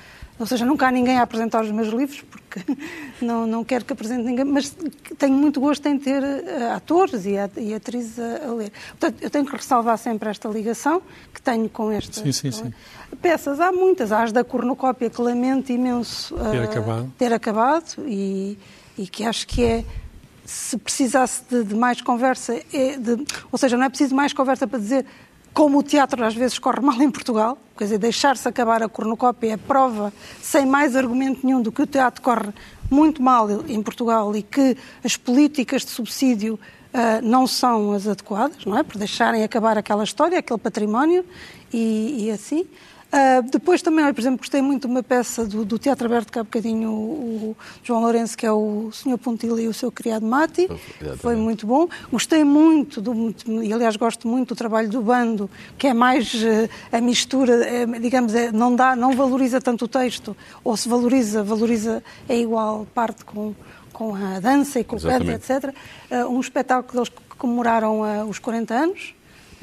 Ou 0.43 0.47
seja, 0.47 0.65
nunca 0.65 0.85
há 0.85 0.91
ninguém 0.91 1.19
a 1.19 1.21
apresentar 1.21 1.63
os 1.63 1.71
meus 1.71 1.87
livros, 1.87 2.21
porque 2.29 2.59
não, 3.23 3.47
não 3.47 3.63
quero 3.63 3.85
que 3.85 3.93
apresente 3.93 4.23
ninguém, 4.23 4.43
mas 4.43 4.75
tenho 5.17 5.35
muito 5.35 5.61
gosto 5.61 5.85
em 5.87 5.97
ter 5.97 6.21
uh, 6.21 6.73
atores 6.75 7.25
e, 7.25 7.35
e 7.55 7.73
atrizes 7.73 8.19
a, 8.19 8.49
a, 8.49 8.53
ler. 8.53 8.73
Portanto, 8.89 9.21
eu 9.21 9.29
tenho 9.29 9.45
que 9.45 9.55
ressalvar 9.55 9.97
sempre 9.97 10.29
esta 10.29 10.49
ligação 10.49 11.01
que 11.33 11.41
tenho 11.41 11.69
com 11.69 11.89
estas 11.89 12.17
sim, 12.17 12.33
sim, 12.33 12.51
sim. 12.51 12.73
peças. 13.21 13.61
Há 13.61 13.71
muitas, 13.71 14.11
há 14.11 14.23
as 14.23 14.33
da 14.33 14.43
cornucópia 14.43 15.09
que 15.09 15.21
lamento 15.21 15.71
imenso 15.71 16.35
uh, 16.35 16.51
ter 16.51 16.63
acabado, 16.63 17.13
ter 17.17 17.33
acabado 17.33 18.03
e, 18.05 18.57
e 18.97 19.07
que 19.07 19.23
acho 19.23 19.47
que 19.47 19.63
é 19.63 19.85
se 20.45 20.77
precisasse 20.77 21.41
de, 21.49 21.63
de 21.63 21.73
mais 21.73 22.01
conversa, 22.01 22.59
é 22.73 22.97
de, 22.97 23.25
ou 23.49 23.57
seja, 23.57 23.77
não 23.77 23.85
é 23.85 23.89
preciso 23.89 24.13
mais 24.13 24.33
conversa 24.33 24.67
para 24.67 24.77
dizer 24.77 25.05
como 25.53 25.79
o 25.79 25.83
teatro 25.83 26.23
às 26.25 26.33
vezes 26.33 26.57
corre 26.57 26.81
mal 26.81 26.99
em 27.01 27.11
Portugal, 27.11 27.57
quer 27.77 27.85
dizer, 27.85 27.97
deixar-se 27.97 28.47
acabar 28.47 28.81
a 28.81 28.89
cornucópia 28.89 29.53
é 29.53 29.57
prova, 29.57 30.11
sem 30.41 30.65
mais 30.65 30.95
argumento 30.95 31.45
nenhum, 31.45 31.61
do 31.61 31.71
que 31.71 31.81
o 31.81 31.87
teatro 31.87 32.21
corre 32.21 32.49
muito 32.89 33.21
mal 33.21 33.47
em 33.67 33.81
Portugal 33.81 34.35
e 34.35 34.41
que 34.41 34.75
as 35.03 35.15
políticas 35.15 35.83
de 35.83 35.91
subsídio 35.91 36.59
uh, 36.93 37.21
não 37.21 37.45
são 37.45 37.91
as 37.91 38.07
adequadas, 38.07 38.65
não 38.65 38.77
é? 38.77 38.83
Por 38.83 38.97
deixarem 38.97 39.43
acabar 39.43 39.77
aquela 39.77 40.03
história, 40.03 40.39
aquele 40.39 40.59
património 40.59 41.25
e, 41.71 42.25
e 42.25 42.31
assim. 42.31 42.65
Uh, 43.13 43.43
depois 43.51 43.79
também, 43.83 44.11
por 44.11 44.19
exemplo, 44.19 44.39
gostei 44.39 44.59
muito 44.59 44.87
de 44.87 44.91
uma 44.91 45.03
peça 45.03 45.45
do, 45.45 45.63
do 45.63 45.77
Teatro 45.77 46.07
Aberto, 46.07 46.31
que 46.31 46.39
há 46.39 46.43
bocadinho 46.43 46.89
o, 46.89 46.93
o, 47.51 47.57
João 47.83 48.01
Lourenço, 48.01 48.35
que 48.35 48.43
é 48.43 48.51
o 48.51 48.89
Sr. 48.91 49.19
Pontilha 49.19 49.61
e 49.61 49.67
o 49.67 49.73
seu 49.73 49.91
criado 49.91 50.25
Mati. 50.25 50.67
Foi 51.17 51.35
muito 51.35 51.67
bom. 51.67 51.87
Gostei 52.11 52.43
muito, 52.43 52.99
do, 52.99 53.35
e 53.61 53.71
aliás 53.71 53.95
gosto 53.97 54.27
muito 54.27 54.49
do 54.49 54.55
trabalho 54.55 54.89
do 54.89 54.99
bando, 54.99 55.47
que 55.77 55.85
é 55.85 55.93
mais 55.93 56.33
uh, 56.33 56.67
a 56.91 56.99
mistura, 56.99 57.63
é, 57.63 57.85
digamos, 57.99 58.33
é, 58.33 58.51
não, 58.51 58.75
dá, 58.75 58.95
não 58.95 59.15
valoriza 59.15 59.61
tanto 59.61 59.85
o 59.85 59.87
texto, 59.87 60.35
ou 60.63 60.75
se 60.75 60.89
valoriza, 60.89 61.43
valoriza 61.43 62.03
é 62.27 62.39
igual 62.39 62.87
parte 62.95 63.23
com, 63.25 63.53
com 63.91 64.15
a 64.15 64.39
dança 64.39 64.79
e 64.79 64.83
com 64.83 64.95
Exatamente. 64.95 65.35
o 65.35 65.47
canto, 65.47 65.67
etc. 65.67 65.75
Uh, 66.09 66.35
um 66.35 66.39
espetáculo 66.39 66.91
que 66.91 66.97
eles 66.97 67.11
comemoraram 67.37 68.27
os 68.27 68.39
40 68.39 68.73
anos 68.73 69.13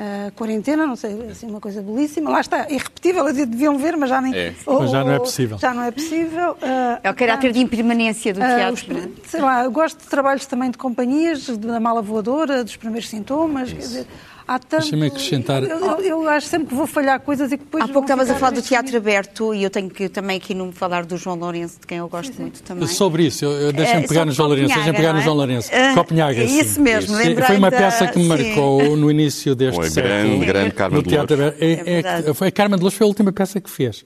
uh, 0.01 0.33
quarentena, 0.33 0.87
não 0.87 0.97
sei, 0.97 1.29
assim, 1.31 1.47
uma 1.47 1.61
coisa 1.61 1.83
belíssima. 1.83 2.31
Lá 2.31 2.41
está, 2.41 2.71
irrepetível, 2.71 3.29
eles 3.29 3.47
deviam 3.47 3.79
ver, 3.79 3.97
mas 3.97 4.09
já 4.09 4.21
nem. 4.21 4.35
É. 4.35 4.55
Ou, 4.65 4.81
mas 4.81 4.91
já 4.91 5.05
não 5.05 5.13
é 5.13 5.19
possível. 5.19 5.59
Já 5.59 5.75
não 5.75 5.83
é 5.83 5.91
possível. 5.91 6.53
Uh, 6.53 7.01
é 7.03 7.11
o 7.11 7.15
caráter 7.15 7.53
de 7.53 7.61
impermanência 7.61 8.33
do 8.33 8.41
teatro. 8.41 8.95
Os, 8.95 9.05
é? 9.05 9.09
sei 9.27 9.41
lá, 9.41 9.65
eu 9.65 9.71
gosto 9.71 9.99
de 9.99 10.09
trabalhos 10.09 10.47
também 10.47 10.71
de 10.71 10.79
companhias, 10.79 11.47
da 11.59 11.79
mala 11.79 12.01
voadora, 12.01 12.65
dos 12.65 12.77
primeiros 12.77 13.09
sintomas. 13.09 13.73
Quer 13.73 13.79
dizer, 13.79 14.07
há 14.51 14.59
tanto... 14.59 14.81
Deixa-me 14.83 15.07
acrescentar... 15.07 15.63
Eu, 15.63 15.79
eu, 15.79 16.01
eu, 16.01 16.29
acho 16.29 16.49
sempre 16.49 16.69
que 16.69 16.75
vou 16.75 16.87
falhar 16.87 17.21
coisas 17.21 17.53
e 17.53 17.57
que 17.57 17.65
depois... 17.65 17.85
Há 17.85 17.87
pouco 17.87 18.03
estavas 18.03 18.29
a 18.29 18.35
falar 18.35 18.51
do 18.51 18.63
teatro 18.63 18.97
aberto 18.97 19.55
e 19.55 19.63
eu 19.63 19.71
tenho 19.71 19.89
que 19.89 20.09
também 20.09 20.39
aqui 20.39 20.55
não 20.55 20.73
falar 20.73 21.07
do 21.07 21.17
João 21.17 21.37
Lourenço, 21.37 21.81
de 21.81 21.87
quem 21.87 21.99
eu 21.99 22.09
gosto 22.09 22.35
sim, 22.35 22.43
muito 22.43 22.61
também. 22.63 22.89
Sobre 22.89 23.27
isso, 23.27 23.45
eu, 23.45 23.53
eu 23.53 23.73
deixa-me 23.73 24.05
é, 24.05 24.09
pegar 24.09 24.25
no 24.25 24.33
João 24.33 24.49
Lourenço, 24.49 24.75
deixa-me 24.75 24.97
pegar 24.97 25.13
no 25.13 25.21
João 25.21 25.37
Lourenço. 25.37 25.71
Copenhaga, 25.95 26.49
sim. 26.49 26.61
Isso 26.61 26.81
mesmo, 26.81 27.21
isso. 27.21 27.43
Foi 27.43 27.57
uma 27.57 27.71
peça 27.71 28.09
que 28.09 28.19
me 28.19 28.27
marcou 28.27 28.97
no 28.97 29.09
início 29.11 29.55
deste 29.55 29.77
Foi 29.77 29.89
século. 29.89 30.15
grande, 30.15 30.47
grande 30.47 30.71
Carmen 30.73 31.03
de 31.03 31.17
Lourdes. 31.17 31.39
É, 31.61 32.29
é, 32.29 32.35
foi, 32.35 32.49
a 32.49 32.53
Carmen 32.53 32.77
de 32.77 32.83
Lourdes 32.83 32.99
foi 32.99 33.05
a 33.05 33.09
última 33.09 33.33
peça 33.33 33.61
que 33.61 33.71
fez. 33.71 34.05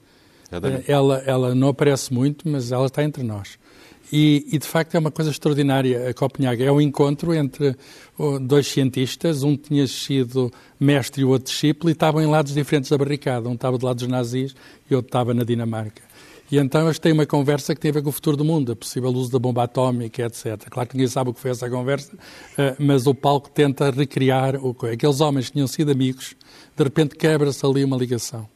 Ela, 0.87 1.23
ela 1.25 1.55
não 1.55 1.69
aparece 1.69 2.13
muito, 2.13 2.47
mas 2.47 2.71
ela 2.71 2.85
está 2.85 3.03
entre 3.03 3.23
nós. 3.23 3.57
E, 4.11 4.45
e, 4.51 4.59
de 4.59 4.67
facto 4.67 4.95
é 4.95 4.99
uma 4.99 5.11
coisa 5.11 5.31
extraordinária 5.31 6.09
a 6.09 6.13
Copenhague. 6.13 6.63
É 6.63 6.71
um 6.71 6.79
encontro 6.79 7.33
entre 7.33 7.75
dois 8.41 8.67
cientistas, 8.67 9.43
um 9.43 9.57
tinha 9.57 9.87
sido 9.87 10.51
mestre 10.79 11.23
e 11.23 11.25
o 11.25 11.29
outro 11.29 11.51
discípulo, 11.51 11.89
e 11.89 11.93
estavam 11.93 12.21
em 12.21 12.27
lados 12.27 12.53
diferentes 12.53 12.89
da 12.89 12.97
barricada. 12.97 13.49
Um 13.49 13.53
estava 13.53 13.77
do 13.77 13.85
lado 13.85 13.97
dos 13.97 14.07
nazis 14.07 14.55
e 14.89 14.95
outro 14.95 15.09
estava 15.09 15.33
na 15.33 15.43
Dinamarca. 15.43 16.03
E 16.51 16.57
então 16.57 16.85
eles 16.85 16.99
têm 16.99 17.11
uma 17.11 17.25
conversa 17.25 17.73
que 17.73 17.81
tem 17.81 17.89
a 17.89 17.93
ver 17.95 18.03
com 18.03 18.09
o 18.09 18.11
futuro 18.11 18.37
do 18.37 18.45
mundo, 18.45 18.71
a 18.71 18.75
possível 18.75 19.09
uso 19.09 19.31
da 19.31 19.39
bomba 19.39 19.63
atómica, 19.63 20.23
etc. 20.23 20.69
Claro 20.69 20.87
que 20.87 20.95
ninguém 20.95 21.07
sabe 21.07 21.31
o 21.31 21.33
que 21.33 21.39
foi 21.39 21.49
essa 21.49 21.67
conversa, 21.67 22.13
eh, 22.57 22.75
mas 22.77 23.07
o 23.07 23.15
palco 23.15 23.49
tenta 23.49 23.89
recriar 23.89 24.55
o 24.63 24.73
que 24.73 24.85
aqueles 24.87 25.21
homens 25.21 25.47
que 25.47 25.53
tinham 25.53 25.67
sido 25.67 25.91
amigos, 25.91 26.35
de 26.77 26.83
repente 26.83 27.15
quebra-se 27.15 27.65
ali 27.65 27.83
uma 27.83 27.97
ligação. 27.97 28.47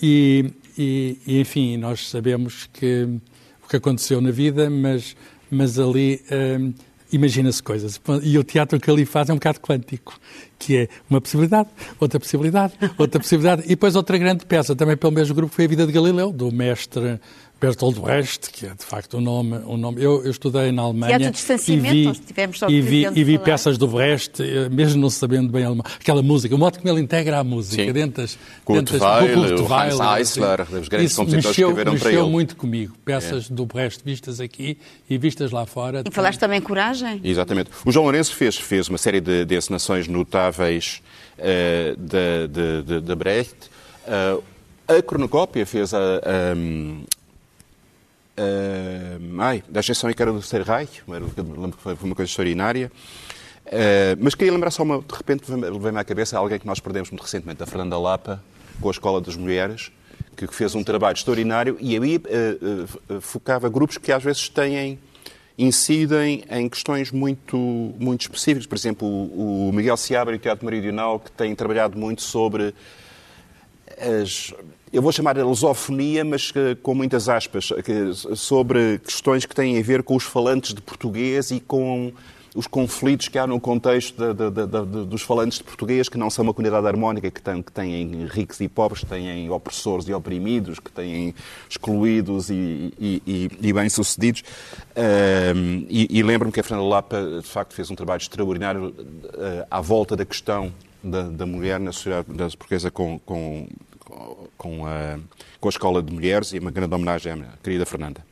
E, 0.00 0.52
e, 0.78 1.18
e, 1.26 1.40
enfim, 1.40 1.76
nós 1.76 2.08
sabemos 2.08 2.68
que 2.72 3.08
o 3.66 3.68
que 3.68 3.76
aconteceu 3.76 4.20
na 4.20 4.30
vida, 4.30 4.70
mas, 4.70 5.16
mas 5.50 5.78
ali 5.78 6.22
hum, 6.60 6.72
imagina-se 7.12 7.62
coisas. 7.62 8.00
E 8.22 8.38
o 8.38 8.44
teatro 8.44 8.78
que 8.80 8.90
ali 8.90 9.04
faz 9.04 9.28
é 9.28 9.32
um 9.32 9.36
bocado 9.36 9.60
quântico, 9.60 10.18
que 10.58 10.76
é 10.76 10.88
uma 11.10 11.20
possibilidade, 11.20 11.68
outra 12.00 12.18
possibilidade, 12.18 12.74
outra 12.96 13.20
possibilidade, 13.20 13.62
e 13.64 13.68
depois 13.70 13.96
outra 13.96 14.16
grande 14.16 14.46
peça, 14.46 14.74
também 14.74 14.96
pelo 14.96 15.12
mesmo 15.12 15.34
grupo, 15.34 15.52
foi 15.52 15.64
A 15.64 15.68
Vida 15.68 15.86
de 15.86 15.92
Galileu, 15.92 16.32
do 16.32 16.50
mestre 16.52 17.20
Bertolt 17.58 17.98
Brecht, 17.98 18.50
que 18.50 18.66
é 18.66 18.74
de 18.74 18.84
facto 18.84 19.14
o 19.14 19.20
nome. 19.20 19.56
O 19.64 19.78
nome. 19.78 20.02
Eu, 20.02 20.22
eu 20.22 20.30
estudei 20.30 20.70
na 20.70 20.82
Alemanha 20.82 21.16
e 21.66 21.80
vi, 21.80 22.12
e 22.68 22.80
vi, 22.80 23.06
e 23.14 23.24
vi 23.24 23.38
peças 23.38 23.78
do 23.78 23.88
Brecht, 23.88 24.42
eh, 24.42 24.68
mesmo 24.68 25.00
não 25.00 25.08
sabendo 25.08 25.48
bem 25.50 25.64
alemão. 25.64 25.84
Aquela 25.98 26.22
música, 26.22 26.54
o 26.54 26.58
modo 26.58 26.78
como 26.78 26.90
ele 26.90 27.00
integra 27.00 27.38
a 27.38 27.44
música, 27.44 27.82
Sim. 27.82 27.92
dentro 27.92 28.22
das. 28.22 28.38
Kurt 28.62 28.90
Weill, 28.92 29.62
o 29.62 29.72
Hans 29.72 30.18
Eisler, 30.18 30.60
assim. 30.60 30.78
os 30.78 30.88
grandes 30.88 31.10
Isso 31.12 31.16
compositores 31.16 31.46
mexeu, 31.46 31.68
que 31.68 31.72
escreveram 31.72 31.98
para 31.98 32.08
ele. 32.08 32.16
mexeu 32.18 32.30
muito 32.30 32.56
comigo. 32.56 32.94
Peças 33.04 33.50
é. 33.50 33.54
do 33.54 33.64
Brecht 33.64 34.02
vistas 34.04 34.38
aqui 34.38 34.76
e 35.08 35.16
vistas 35.16 35.50
lá 35.50 35.64
fora. 35.64 36.02
E 36.04 36.10
falaste 36.10 36.38
também 36.38 36.60
coragem? 36.60 37.22
Exatamente. 37.24 37.70
O 37.86 37.90
João 37.90 38.04
Lourenço 38.04 38.34
fez, 38.34 38.56
fez 38.56 38.88
uma 38.88 38.98
série 38.98 39.20
de, 39.20 39.46
de 39.46 39.56
encenações 39.56 40.06
notáveis 40.06 41.00
uh, 41.38 41.96
de, 41.96 42.48
de, 42.48 42.82
de, 42.82 43.00
de 43.00 43.14
Brecht. 43.14 43.56
Uh, 44.06 44.42
a 44.88 45.02
Cronocópia 45.02 45.66
fez 45.66 45.92
a, 45.92 45.98
a, 45.98 46.54
Uh, 48.38 49.40
ai, 49.40 49.64
da 49.66 49.80
exceção 49.80 50.12
que 50.12 50.20
era 50.20 50.30
do 50.30 50.38
Terceiro 50.38 50.64
Reich, 50.64 51.02
lembro 51.08 51.30
que 51.30 51.82
foi 51.82 51.96
uma 52.02 52.14
coisa 52.14 52.30
extraordinária. 52.30 52.92
Uh, 53.66 54.16
mas 54.20 54.34
queria 54.34 54.52
lembrar 54.52 54.70
só 54.70 54.82
uma, 54.82 54.98
de 54.98 55.14
repente, 55.14 55.50
levei-me 55.50 55.98
à 55.98 56.04
cabeça 56.04 56.38
alguém 56.38 56.58
que 56.58 56.66
nós 56.66 56.78
perdemos 56.78 57.10
muito 57.10 57.22
recentemente, 57.22 57.62
a 57.62 57.66
Fernanda 57.66 57.98
Lapa, 57.98 58.42
com 58.80 58.88
a 58.88 58.90
Escola 58.90 59.20
das 59.20 59.36
Mulheres, 59.36 59.90
que 60.36 60.46
fez 60.48 60.74
um 60.74 60.84
trabalho 60.84 61.14
extraordinário 61.14 61.78
e 61.80 61.96
aí 61.96 62.16
uh, 62.18 63.20
focava 63.22 63.70
grupos 63.70 63.96
que 63.96 64.12
às 64.12 64.22
vezes 64.22 64.50
têm, 64.50 64.98
incidem 65.58 66.44
em 66.50 66.68
questões 66.68 67.10
muito, 67.10 67.56
muito 67.98 68.20
específicas. 68.20 68.66
Por 68.66 68.76
exemplo, 68.76 69.08
o, 69.08 69.70
o 69.70 69.72
Miguel 69.72 69.96
Seabra 69.96 70.34
e 70.34 70.36
o 70.36 70.40
Teatro 70.40 70.66
Meridional, 70.66 71.18
que 71.18 71.32
têm 71.32 71.54
trabalhado 71.54 71.98
muito 71.98 72.20
sobre 72.20 72.74
as, 73.98 74.52
eu 74.92 75.02
vou 75.02 75.12
chamar 75.12 75.38
a 75.38 75.44
lusofonia, 75.44 76.24
mas 76.24 76.52
com 76.82 76.94
muitas 76.94 77.28
aspas, 77.28 77.72
sobre 78.34 78.98
questões 78.98 79.44
que 79.44 79.54
têm 79.54 79.78
a 79.78 79.82
ver 79.82 80.02
com 80.02 80.16
os 80.16 80.24
falantes 80.24 80.72
de 80.74 80.80
português 80.80 81.50
e 81.50 81.60
com 81.60 82.12
os 82.56 82.66
conflitos 82.66 83.28
que 83.28 83.38
há 83.38 83.46
no 83.46 83.60
contexto 83.60 84.34
de, 84.34 84.50
de, 84.50 84.66
de, 84.66 85.04
dos 85.04 85.20
falantes 85.20 85.58
de 85.58 85.64
português, 85.64 86.08
que 86.08 86.16
não 86.16 86.30
são 86.30 86.42
uma 86.42 86.54
comunidade 86.54 86.86
harmónica, 86.86 87.30
que, 87.30 87.42
tem, 87.42 87.62
que 87.62 87.70
têm 87.70 88.26
ricos 88.26 88.58
e 88.60 88.68
pobres, 88.68 89.02
que 89.02 89.10
têm 89.10 89.50
opressores 89.50 90.08
e 90.08 90.14
oprimidos, 90.14 90.78
que 90.78 90.90
têm 90.90 91.34
excluídos 91.68 92.48
e, 92.48 92.94
e, 92.98 93.50
e 93.60 93.72
bem-sucedidos. 93.74 94.42
Um, 94.96 95.86
e, 95.90 96.18
e 96.18 96.22
lembro-me 96.22 96.50
que 96.50 96.58
a 96.58 96.62
Fernanda 96.62 96.88
Lapa, 96.88 97.22
de 97.42 97.46
facto, 97.46 97.74
fez 97.74 97.90
um 97.90 97.94
trabalho 97.94 98.22
extraordinário 98.22 98.86
uh, 98.86 99.66
à 99.70 99.80
volta 99.82 100.16
da 100.16 100.24
questão 100.24 100.72
da, 101.10 101.22
da 101.28 101.46
mulher 101.46 101.80
na 101.80 101.92
sociedade 101.92 102.56
portuguesa 102.56 102.90
com, 102.90 103.18
com 103.20 103.66
com 104.56 104.86
a, 104.86 105.18
com 105.60 105.68
a 105.68 105.70
Escola 105.70 106.02
de 106.02 106.12
Mulheres 106.12 106.52
e 106.52 106.58
uma 106.58 106.70
grande 106.70 106.94
homenagem 106.94 107.32
à 107.32 107.56
querida 107.62 107.84
Fernanda. 107.84 108.24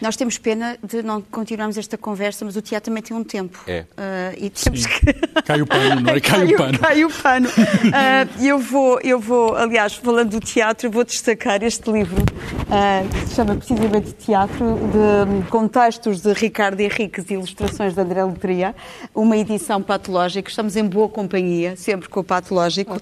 Nós 0.00 0.16
temos 0.16 0.36
pena 0.38 0.76
de 0.82 1.02
não 1.02 1.20
continuarmos 1.20 1.78
esta 1.78 1.96
conversa, 1.96 2.44
mas 2.44 2.56
o 2.56 2.62
teatro 2.62 2.90
também 2.90 3.02
tem 3.02 3.16
um 3.16 3.22
tempo. 3.22 3.60
É. 3.66 3.80
Uh, 3.82 4.44
e 4.44 4.50
temos 4.50 4.82
Sim. 4.82 4.88
que... 4.88 5.14
Cai 5.44 5.60
o 5.60 5.66
pano, 5.66 6.00
não 6.00 6.10
é? 6.10 6.20
Cai, 6.20 6.46
cai 6.46 6.54
o 6.54 6.56
pano. 6.56 6.78
Cai 6.78 7.04
o 7.04 7.10
pano. 7.10 7.48
Uh, 7.48 8.44
eu, 8.44 8.58
vou, 8.58 9.00
eu 9.02 9.20
vou, 9.20 9.54
aliás, 9.54 9.94
falando 9.94 10.30
do 10.30 10.40
teatro, 10.40 10.90
vou 10.90 11.04
destacar 11.04 11.62
este 11.62 11.90
livro, 11.90 12.22
uh, 12.22 13.08
que 13.08 13.28
se 13.28 13.34
chama 13.34 13.54
precisamente 13.54 14.12
Teatro, 14.14 14.78
de 14.92 15.50
contextos 15.50 16.22
de 16.22 16.32
Ricardo 16.32 16.80
Henriques 16.80 17.30
e 17.30 17.34
ilustrações 17.34 17.94
de 17.94 18.00
André 18.00 18.24
Letria, 18.24 18.74
uma 19.14 19.36
edição 19.36 19.82
patológica. 19.82 20.48
Estamos 20.48 20.76
em 20.76 20.84
boa 20.84 21.08
companhia, 21.08 21.76
sempre 21.76 22.08
com 22.08 22.20
o 22.20 22.24
patológico. 22.24 22.96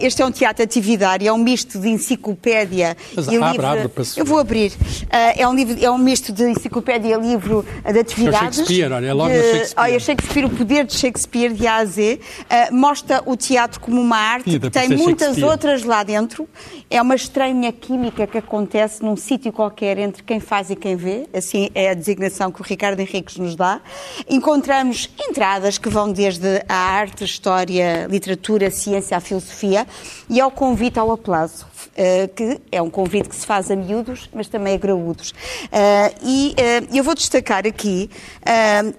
este 0.00 0.22
é 0.22 0.26
um 0.26 0.30
teatro 0.30 0.64
atividário, 0.64 1.28
é 1.28 1.32
um 1.32 1.38
misto 1.38 1.78
de 1.78 1.88
enciclopédia 1.88 2.96
mas 3.14 3.26
e 3.26 3.36
abre, 3.36 3.50
livro. 3.50 3.66
Abre, 3.66 3.90
eu 4.16 4.24
vou 4.24 4.38
abrir. 4.38 4.72
é 5.10 5.46
um 5.46 5.54
livro, 5.54 5.84
é 5.84 5.90
um 5.90 5.98
misto 5.98 6.15
de 6.20 6.50
enciclopédia, 6.50 7.16
livro 7.16 7.64
de 7.84 7.98
atividades. 7.98 8.58
Shakespeare, 8.58 8.92
olha, 8.92 9.06
é 9.06 9.12
logo 9.12 9.30
de, 9.30 9.42
Shakespeare. 9.42 9.74
Olha, 9.76 10.00
Shakespeare, 10.00 10.44
o 10.44 10.50
poder 10.50 10.84
de 10.84 10.94
Shakespeare 10.94 11.52
de 11.52 11.66
A 11.66 11.76
a 11.76 11.84
Z, 11.84 12.20
uh, 12.20 12.74
mostra 12.74 13.22
o 13.26 13.36
teatro 13.36 13.80
como 13.80 14.00
uma 14.00 14.16
arte 14.16 14.50
Sim, 14.52 14.60
que 14.60 14.70
tem 14.70 14.88
muitas 14.90 15.38
outras 15.42 15.82
lá 15.84 16.02
dentro. 16.02 16.48
É 16.90 17.00
uma 17.00 17.14
estranha 17.14 17.72
química 17.72 18.26
que 18.26 18.38
acontece 18.38 19.02
num 19.02 19.16
sítio 19.16 19.52
qualquer 19.52 19.98
entre 19.98 20.22
quem 20.22 20.40
faz 20.40 20.70
e 20.70 20.76
quem 20.76 20.96
vê. 20.96 21.26
Assim 21.34 21.70
é 21.74 21.90
a 21.90 21.94
designação 21.94 22.50
que 22.50 22.60
o 22.60 22.64
Ricardo 22.64 23.00
Henriques 23.00 23.36
nos 23.36 23.54
dá. 23.54 23.80
Encontramos 24.28 25.10
entradas 25.28 25.78
que 25.78 25.88
vão 25.88 26.12
desde 26.12 26.64
a 26.68 26.74
arte, 26.74 27.24
história, 27.24 28.06
literatura, 28.08 28.70
ciência, 28.70 29.16
a 29.16 29.20
filosofia 29.20 29.86
e 30.28 30.40
ao 30.40 30.50
convite 30.50 30.98
ao 30.98 31.10
aplauso. 31.10 31.66
Uh, 31.96 32.28
que 32.34 32.60
é 32.70 32.82
um 32.82 32.90
convite 32.90 33.28
que 33.28 33.36
se 33.36 33.46
faz 33.46 33.70
a 33.70 33.76
miúdos, 33.76 34.28
mas 34.34 34.48
também 34.48 34.74
a 34.74 34.76
graúdos. 34.76 35.30
Uh, 35.30 36.14
e 36.22 36.54
uh, 36.54 36.96
eu 36.96 37.02
vou 37.02 37.14
destacar 37.14 37.66
aqui, 37.66 38.10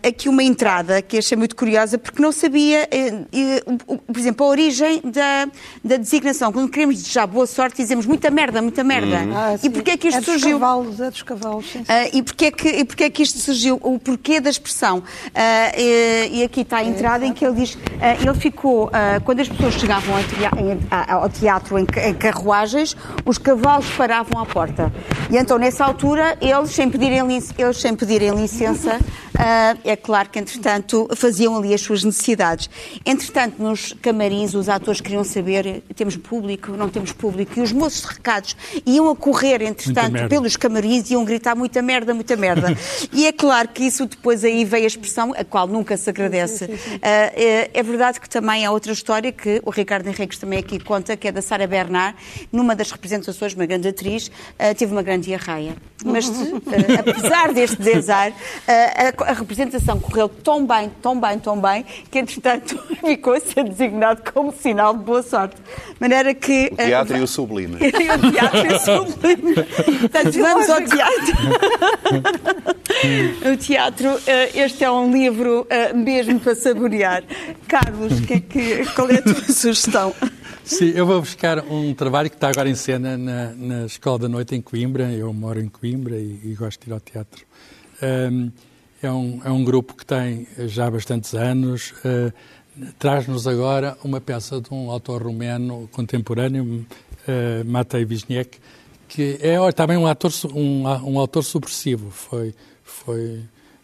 aqui 0.07 0.27
uma 0.27 0.43
entrada 0.43 1.01
que 1.01 1.17
achei 1.17 1.37
muito 1.37 1.55
curiosa, 1.55 1.97
porque 1.97 2.21
não 2.21 2.31
sabia, 2.31 2.89
por 4.07 4.17
exemplo, 4.17 4.45
a 4.45 4.49
origem 4.49 5.01
da, 5.03 5.47
da 5.83 5.97
designação. 5.97 6.51
Quando 6.51 6.69
queremos 6.69 6.95
desejar 6.95 7.27
boa 7.27 7.45
sorte, 7.45 7.77
dizemos 7.77 8.05
muita 8.05 8.31
merda, 8.31 8.61
muita 8.61 8.83
merda. 8.83 9.17
Uhum. 9.17 9.37
Ah, 9.37 9.55
e 9.61 9.69
porquê 9.69 9.91
é 9.91 9.97
que 9.97 10.07
isto 10.07 10.17
é 10.17 10.21
dos 10.21 10.29
surgiu? 10.29 10.59
Cavalos, 10.59 10.99
é 10.99 11.09
dos 11.11 11.21
cavalos, 11.21 11.65
sim. 11.71 11.83
e, 12.13 12.23
porquê 12.23 12.45
é 12.45 12.51
que, 12.51 12.67
e 12.69 12.85
porquê 12.85 13.03
é 13.03 13.09
que 13.09 13.23
isto 13.23 13.39
surgiu? 13.39 13.79
O 13.83 13.99
porquê 13.99 14.39
da 14.39 14.49
expressão? 14.49 15.03
E, 15.77 16.43
aqui 16.43 16.61
está 16.61 16.77
a 16.77 16.83
entrada 16.83 17.25
em 17.25 17.33
que 17.33 17.45
ele 17.45 17.55
diz, 17.55 17.77
ele 18.19 18.39
ficou, 18.39 18.89
quando 19.23 19.39
as 19.39 19.49
pessoas 19.49 19.75
chegavam 19.75 20.15
ao 21.07 21.29
teatro 21.29 21.77
em, 21.77 21.85
em 22.09 22.13
carruagens, 22.77 22.95
os 23.25 23.37
cavalos 23.37 23.89
paravam 23.91 24.41
à 24.41 24.45
porta. 24.45 24.91
E 25.29 25.37
então, 25.37 25.57
nessa 25.57 25.85
altura, 25.85 26.37
eles, 26.39 26.69
sem 26.71 26.89
pedirem, 26.89 27.19
eles, 27.19 27.77
sem 27.77 27.95
pedirem 27.95 28.31
licença, 28.31 28.99
uh, 29.37 29.79
é 29.83 29.95
claro 29.95 30.29
que, 30.29 30.39
entretanto, 30.39 31.07
faziam 31.15 31.55
ali 31.57 31.73
as 31.73 31.81
suas 31.81 32.03
necessidades. 32.03 32.69
Entretanto, 33.05 33.61
nos 33.61 33.93
camarins, 34.01 34.53
os 34.53 34.67
atores 34.69 35.01
queriam 35.01 35.23
saber: 35.23 35.83
temos 35.95 36.15
público, 36.17 36.71
não 36.71 36.89
temos 36.89 37.11
público, 37.11 37.57
e 37.57 37.61
os 37.61 37.71
moços 37.71 38.01
de 38.01 38.07
recados 38.07 38.55
iam 38.85 39.09
a 39.09 39.15
correr, 39.15 39.61
entretanto, 39.61 40.27
pelos 40.27 40.55
camarins 40.57 41.09
e 41.09 41.13
iam 41.13 41.23
gritar 41.23 41.55
muita 41.55 41.81
merda, 41.81 42.13
muita 42.13 42.35
merda. 42.35 42.75
e 43.13 43.25
é 43.25 43.31
claro 43.31 43.69
que 43.69 43.83
isso 43.83 44.05
depois 44.05 44.43
aí 44.43 44.65
veio 44.65 44.83
a 44.83 44.87
expressão, 44.87 45.33
a 45.37 45.43
qual 45.43 45.67
nunca 45.67 45.95
se 45.97 46.09
agradece. 46.09 46.65
Uh, 46.65 46.99
é, 47.01 47.69
é, 47.73 47.83
verdade 47.83 48.19
que 48.19 48.29
também 48.29 48.65
há 48.65 48.71
outra 48.71 48.91
história 48.91 49.31
que 49.31 49.61
o 49.65 49.69
Ricardo 49.69 50.07
Henriques 50.07 50.37
também 50.37 50.59
aqui 50.59 50.79
conta, 50.79 51.15
que 51.15 51.27
é 51.27 51.31
da 51.31 51.41
Sara 51.41 51.67
Bernard, 51.67 52.17
numa 52.51 52.75
das 52.75 52.91
representações, 52.91 53.53
uma 53.53 53.65
grande 53.65 53.87
atriz, 53.87 54.27
uh, 54.27 54.75
teve 54.75 54.91
uma 54.91 55.03
grande 55.03 55.27
diarreia. 55.27 55.75
Mas, 56.03 56.27
uh, 56.27 56.61
apesar 56.99 57.53
deste 57.53 57.81
desar, 57.81 58.31
uh, 58.31 59.26
a, 59.29 59.33
representação 59.33 59.99
correu 59.99 60.29
tão 60.29 60.65
bem, 60.65 60.91
tão 61.01 61.19
bem, 61.19 61.39
tão 61.39 61.59
bem, 61.59 61.85
que, 62.09 62.19
entretanto, 62.19 62.81
ficou 63.05 63.33
a 63.33 63.39
ser 63.39 63.63
designado 63.63 64.21
como 64.33 64.53
sinal 64.53 64.95
de 64.95 65.03
boa 65.03 65.21
sorte. 65.21 65.55
De 65.55 65.95
maneira 65.99 66.33
que... 66.33 66.69
O 66.71 66.75
teatro 66.75 67.17
e 67.17 67.21
o 67.21 67.27
sublime. 67.27 67.75
o 67.77 67.91
teatro 68.31 68.65
e 68.65 68.73
o 68.73 68.79
sublime. 68.79 69.53
Portanto, 69.99 70.39
vamos 70.39 70.69
ao 70.69 70.81
teatro. 70.83 71.35
o 73.53 73.57
teatro, 73.57 74.19
este 74.53 74.83
é 74.83 74.91
um 74.91 75.11
livro 75.11 75.67
mesmo 75.95 76.39
para 76.39 76.55
saborear. 76.55 77.23
Carlos, 77.67 78.19
que 78.21 78.33
é 78.33 78.39
que, 78.39 78.85
qual 78.93 79.09
é 79.09 79.15
a 79.15 79.21
tua 79.21 79.35
sugestão? 79.53 80.13
Sim, 80.67 80.91
eu 80.93 81.05
vou 81.05 81.21
buscar 81.21 81.59
um 81.59 81.93
trabalho 81.93 82.29
que 82.29 82.35
está 82.35 82.49
agora 82.49 82.69
em 82.69 82.75
cena 82.75 83.17
na, 83.17 83.53
na 83.53 83.85
Escola 83.85 84.19
da 84.19 84.27
Noite 84.27 84.53
em 84.53 84.61
Coimbra. 84.61 85.09
Eu 85.13 85.31
moro 85.31 85.61
em 85.61 85.69
Coimbra 85.69 86.17
e, 86.17 86.41
e 86.43 86.55
gosto 86.55 86.83
de 86.83 86.89
ir 86.89 86.93
ao 86.93 86.99
teatro. 86.99 87.45
Um, 88.03 88.51
é, 89.01 89.11
um, 89.11 89.41
é 89.43 89.51
um 89.51 89.63
grupo 89.63 89.95
que 89.95 90.05
tem 90.05 90.47
já 90.67 90.89
bastantes 90.89 91.33
anos. 91.33 91.93
Uh, 92.03 92.33
Traz-nos 92.99 93.47
agora 93.47 93.97
uma 94.03 94.21
peça 94.21 94.61
de 94.61 94.71
um 94.71 94.91
autor 94.91 95.23
romeno 95.23 95.89
contemporâneo, 95.91 96.85
uh, 97.27 97.65
Matei 97.65 98.05
Wisniewski, 98.05 98.59
que 99.07 99.39
é 99.41 99.57
também 99.71 99.97
um, 99.97 100.05
ator, 100.05 100.31
um, 100.53 100.83
um 100.83 101.19
autor 101.19 101.43
subversivo. 101.43 102.11
Foi, 102.11 102.53
foi, 102.83 103.41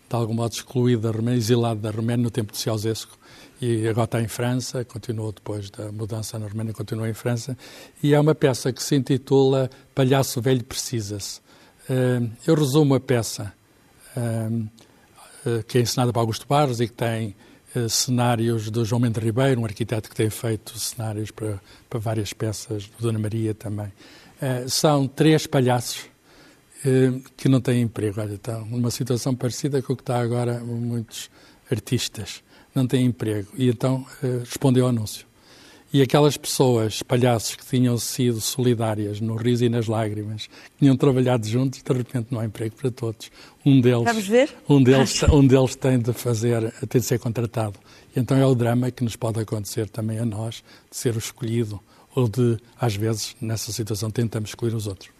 de 0.09 0.15
algum 0.15 0.33
modo, 0.33 0.53
excluído 0.53 1.01
da 1.01 1.11
Romênia, 1.11 1.37
exilado 1.37 1.79
da 1.79 1.89
Romênia 1.89 2.23
no 2.23 2.29
tempo 2.29 2.51
de 2.51 2.59
Ceausescu 2.59 3.17
e 3.65 3.87
agora 3.87 4.05
está 4.05 4.21
em 4.21 4.27
França, 4.27 4.83
continuou 4.83 5.31
depois 5.31 5.69
da 5.69 5.89
mudança 5.89 6.37
na 6.37 6.47
Romênia, 6.47 6.73
continua 6.73 7.09
em 7.09 7.13
França, 7.13 7.57
e 8.01 8.13
é 8.13 8.19
uma 8.19 8.35
peça 8.35 8.73
que 8.73 8.83
se 8.83 8.93
intitula 8.93 9.69
Palhaço 9.95 10.41
Velho 10.41 10.63
Precisa-se. 10.65 11.39
Eh, 11.89 12.21
eu 12.45 12.55
resumo 12.55 12.93
a 12.95 12.99
peça, 12.99 13.53
eh, 14.17 14.19
eh, 14.19 14.49
que 15.67 15.77
é 15.77 15.81
ensinada 15.81 16.11
por 16.13 16.19
Augusto 16.19 16.47
Barros 16.47 16.79
e 16.79 16.87
que 16.87 16.93
tem 16.93 17.35
cenários 17.89 18.69
do 18.69 18.85
João 18.85 19.01
Mendes 19.01 19.23
Ribeiro, 19.23 19.61
um 19.61 19.65
arquiteto 19.65 20.09
que 20.09 20.15
tem 20.15 20.29
feito 20.29 20.77
cenários 20.77 21.31
para, 21.31 21.59
para 21.89 21.99
várias 21.99 22.31
peças, 22.31 22.85
do 22.85 23.01
Dona 23.01 23.17
Maria 23.17 23.53
também. 23.53 23.91
São 24.67 25.07
três 25.07 25.47
palhaços 25.47 26.05
que 27.35 27.49
não 27.49 27.59
têm 27.59 27.81
emprego. 27.81 28.21
Olha, 28.21 28.35
estão 28.35 28.65
numa 28.65 28.91
situação 28.91 29.33
parecida 29.33 29.81
com 29.81 29.93
o 29.93 29.95
que 29.95 30.03
está 30.03 30.19
agora 30.19 30.59
muitos 30.59 31.31
artistas, 31.71 32.43
não 32.75 32.85
têm 32.85 33.05
emprego. 33.05 33.49
E 33.55 33.69
então 33.69 34.05
respondeu 34.41 34.83
ao 34.83 34.89
anúncio. 34.89 35.25
E 35.93 36.01
aquelas 36.01 36.35
pessoas, 36.35 37.03
palhaços 37.03 37.55
que 37.55 37.63
tinham 37.63 37.95
sido 37.99 38.41
solidárias 38.41 39.21
no 39.21 39.35
riso 39.35 39.63
e 39.63 39.69
nas 39.69 39.85
lágrimas, 39.85 40.47
que 40.47 40.79
tinham 40.79 40.97
trabalhado 40.97 41.47
juntos, 41.47 41.83
de 41.83 41.93
repente 41.93 42.29
não 42.31 42.39
há 42.39 42.45
emprego 42.45 42.75
para 42.75 42.89
todos. 42.89 43.29
Um 43.63 43.79
deles, 43.79 44.03
Vamos 44.03 44.27
ver? 44.27 44.49
Um 44.67 44.81
deles, 44.81 45.21
um 45.31 45.45
deles 45.45 45.75
tem 45.75 45.99
de 45.99 46.11
fazer, 46.11 46.71
tem 46.89 46.99
de 46.99 47.05
ser 47.05 47.19
contratado. 47.19 47.75
E 48.15 48.19
então 48.19 48.35
é 48.35 48.43
o 48.43 48.55
drama 48.55 48.89
que 48.89 49.03
nos 49.03 49.15
pode 49.15 49.39
acontecer 49.39 49.87
também 49.87 50.17
a 50.17 50.25
nós, 50.25 50.63
de 50.89 50.97
ser 50.97 51.13
o 51.13 51.19
escolhido, 51.19 51.79
ou 52.15 52.27
de, 52.27 52.57
às 52.81 52.95
vezes, 52.95 53.35
nessa 53.39 53.71
situação, 53.71 54.09
tentamos 54.09 54.49
escolher 54.49 54.73
os 54.73 54.87
outros. 54.87 55.11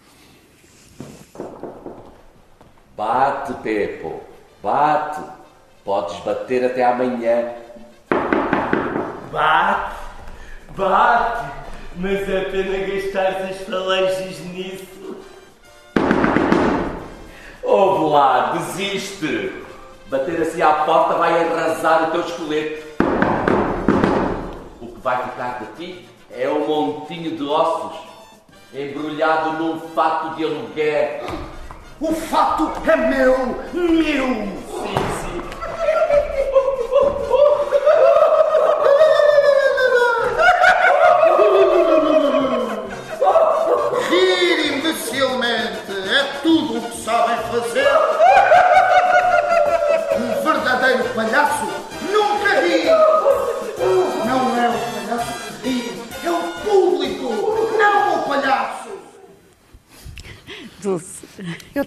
Bate, 2.98 3.54
Pepo, 3.62 4.22
bate. 4.64 5.22
Podes 5.86 6.20
bater 6.24 6.66
até 6.66 6.84
amanhã. 6.84 7.54
Bate, 9.32 9.93
bate, 10.76 11.52
mas 11.96 12.28
é 12.30 12.42
pena 12.46 12.88
gastar 12.88 13.50
as 13.50 13.58
falanges 13.62 14.40
nisso. 14.46 15.18
Ouve 17.62 18.12
lá, 18.12 18.54
desiste. 18.54 19.54
Bater 20.08 20.42
assim 20.42 20.62
à 20.62 20.74
porta 20.86 21.16
vai 21.16 21.44
arrasar 21.44 22.10
o 22.10 22.12
teu 22.12 22.22
esqueleto. 22.22 22.88
O 24.82 24.88
que 24.88 25.02
vai 25.02 25.24
ficar 25.24 25.60
de 25.60 25.66
ti 25.78 26.10
é 26.32 26.50
um 26.50 26.68
montinho 26.68 27.38
de 27.38 27.44
ossos 27.44 28.00
embrulhado 28.74 29.54
num 29.54 29.80
fato 29.80 30.36
de 30.36 30.44
aluguer. 30.44 31.24
O 32.00 32.12
fato 32.12 32.72
é 32.90 32.96
meu, 32.96 33.38
meu! 33.74 34.63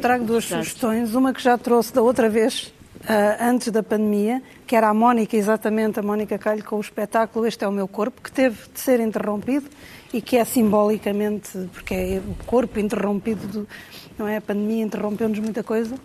Trago 0.06 0.24
duas 0.24 0.44
sugestões, 0.44 1.16
uma 1.16 1.34
que 1.34 1.42
já 1.42 1.58
trouxe 1.58 1.92
da 1.92 2.00
outra 2.00 2.30
vez, 2.30 2.72
uh, 3.00 3.42
antes 3.42 3.72
da 3.72 3.82
pandemia, 3.82 4.40
que 4.64 4.76
era 4.76 4.88
a 4.88 4.94
Mónica, 4.94 5.36
exatamente 5.36 5.98
a 5.98 6.02
Mónica 6.02 6.38
Calho, 6.38 6.62
com 6.62 6.76
o 6.76 6.80
espetáculo 6.80 7.44
Este 7.44 7.64
é 7.64 7.68
o 7.68 7.72
Meu 7.72 7.88
Corpo, 7.88 8.22
que 8.22 8.30
teve 8.30 8.56
de 8.72 8.78
ser 8.78 9.00
interrompido 9.00 9.68
e 10.14 10.22
que 10.22 10.36
é 10.36 10.44
simbolicamente, 10.44 11.50
porque 11.72 11.92
é 11.92 12.22
o 12.24 12.36
corpo 12.44 12.78
interrompido, 12.78 13.48
do, 13.48 13.68
não 14.16 14.28
é? 14.28 14.36
A 14.36 14.40
pandemia 14.40 14.84
interrompeu-nos 14.84 15.40
muita 15.40 15.64
coisa. 15.64 15.96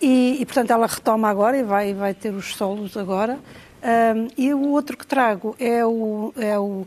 E, 0.00 0.38
e, 0.40 0.46
portanto, 0.46 0.70
ela 0.70 0.86
retoma 0.86 1.28
agora 1.28 1.58
e 1.58 1.62
vai, 1.62 1.92
vai 1.92 2.14
ter 2.14 2.32
os 2.32 2.54
solos 2.56 2.96
agora. 2.96 3.38
Um, 3.82 4.28
e 4.38 4.54
o 4.54 4.70
outro 4.70 4.96
que 4.96 5.06
trago 5.06 5.54
é, 5.58 5.84
o, 5.84 6.32
é 6.36 6.58
o, 6.58 6.86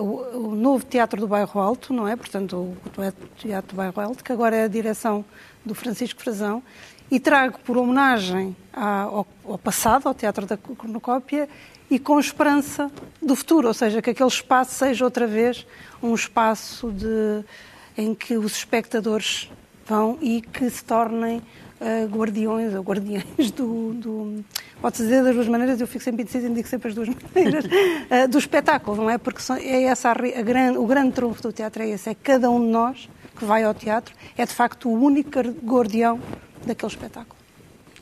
o, 0.00 0.50
o, 0.50 0.54
novo 0.54 0.84
Teatro 0.84 1.20
do 1.20 1.26
Bairro 1.26 1.58
Alto, 1.58 1.92
não 1.92 2.06
é? 2.06 2.14
Portanto, 2.14 2.56
o, 2.56 2.76
o 2.96 3.12
Teatro 3.38 3.74
do 3.74 3.76
Bairro 3.76 4.00
Alto, 4.00 4.22
que 4.22 4.30
agora 4.30 4.54
é 4.54 4.64
a 4.64 4.68
direção 4.68 5.24
do 5.66 5.74
Francisco 5.74 6.22
Frazão. 6.22 6.62
E 7.10 7.20
trago 7.20 7.58
por 7.64 7.76
homenagem 7.76 8.56
ao, 8.72 9.26
passado, 9.62 10.08
ao 10.08 10.14
Teatro 10.14 10.46
da 10.46 10.56
Cornucópia, 10.56 11.48
e 11.90 11.98
com 11.98 12.18
esperança 12.18 12.90
do 13.22 13.36
futuro, 13.36 13.68
ou 13.68 13.74
seja, 13.74 14.02
que 14.02 14.10
aquele 14.10 14.28
espaço 14.28 14.74
seja 14.74 15.04
outra 15.04 15.26
vez 15.26 15.66
um 16.02 16.14
espaço 16.14 16.90
de, 16.90 17.44
em 17.96 18.14
que 18.14 18.36
os 18.36 18.56
espectadores 18.56 19.48
vão 19.86 20.18
e 20.20 20.40
que 20.40 20.68
se 20.68 20.84
tornem 20.84 21.38
uh, 21.80 22.06
guardiões 22.08 22.74
ou 22.74 22.82
guardiães 22.82 23.50
do, 23.52 23.94
do 23.94 24.44
pode-se 24.80 25.04
dizer 25.04 25.22
das 25.22 25.34
duas 25.34 25.48
maneiras, 25.48 25.80
eu 25.80 25.86
fico 25.86 26.02
sempre 26.02 26.22
indecisa 26.22 26.48
e 26.48 26.50
digo 26.50 26.66
sempre 26.66 26.88
as 26.88 26.94
duas 26.94 27.08
maneiras, 27.34 27.64
uh, 27.64 28.28
do 28.28 28.38
espetáculo, 28.38 28.96
não 28.96 29.10
é? 29.10 29.16
Porque 29.16 29.40
é 29.62 29.84
essa 29.84 30.08
a, 30.08 30.12
a 30.12 30.42
grande, 30.42 30.78
o 30.78 30.86
grande 30.86 31.12
trunfo 31.12 31.42
do 31.42 31.52
teatro 31.52 31.82
é 31.82 31.90
esse, 31.90 32.10
é 32.10 32.14
cada 32.14 32.50
um 32.50 32.60
de 32.60 32.72
nós 32.72 33.08
que 33.36 33.44
vai 33.44 33.62
ao 33.64 33.74
teatro 33.74 34.14
é 34.36 34.44
de 34.44 34.52
facto 34.52 34.88
o 34.88 34.92
único 34.92 35.30
guardião 35.64 36.20
daquele 36.64 36.90
espetáculo. 36.90 37.36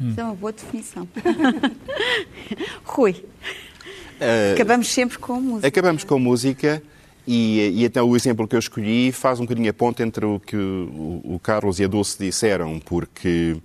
Hum. 0.00 0.10
Isso 0.10 0.20
é 0.20 0.24
uma 0.24 0.34
boa 0.34 0.52
definição. 0.52 1.08
Rui, 2.84 3.12
uh, 3.12 4.54
acabamos 4.54 4.88
sempre 4.88 5.18
com 5.18 5.40
música. 5.40 5.68
Acabamos 5.68 6.04
com 6.04 6.18
música. 6.18 6.82
E, 7.26 7.70
e 7.74 7.84
então 7.84 8.08
o 8.08 8.16
exemplo 8.16 8.46
que 8.46 8.54
eu 8.54 8.58
escolhi 8.58 9.10
faz 9.10 9.40
um 9.40 9.44
bocadinho 9.44 9.70
a 9.70 9.72
ponta 9.72 10.02
entre 10.02 10.26
o 10.26 10.38
que 10.38 10.56
o, 10.56 11.22
o 11.24 11.40
Carlos 11.42 11.80
e 11.80 11.84
a 11.84 11.88
Dulce 11.88 12.18
disseram, 12.18 12.78
porque 12.78 13.56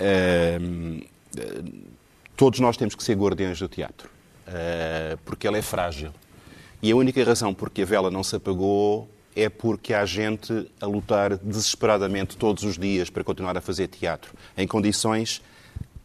uh, 0.00 1.06
todos 2.36 2.58
nós 2.58 2.76
temos 2.76 2.94
que 2.94 3.04
ser 3.04 3.16
guardiões 3.16 3.58
do 3.58 3.68
teatro, 3.68 4.10
uh, 4.48 5.16
porque 5.24 5.46
ela 5.46 5.56
é 5.56 5.62
frágil. 5.62 6.12
E 6.82 6.90
a 6.90 6.96
única 6.96 7.22
razão 7.22 7.54
por 7.54 7.70
que 7.70 7.82
a 7.82 7.84
vela 7.84 8.10
não 8.10 8.24
se 8.24 8.34
apagou 8.34 9.08
é 9.34 9.48
porque 9.48 9.94
há 9.94 10.04
gente 10.04 10.70
a 10.80 10.86
lutar 10.86 11.36
desesperadamente 11.38 12.36
todos 12.36 12.64
os 12.64 12.78
dias 12.78 13.10
para 13.10 13.24
continuar 13.24 13.56
a 13.56 13.60
fazer 13.60 13.88
teatro, 13.88 14.32
em 14.56 14.66
condições 14.66 15.42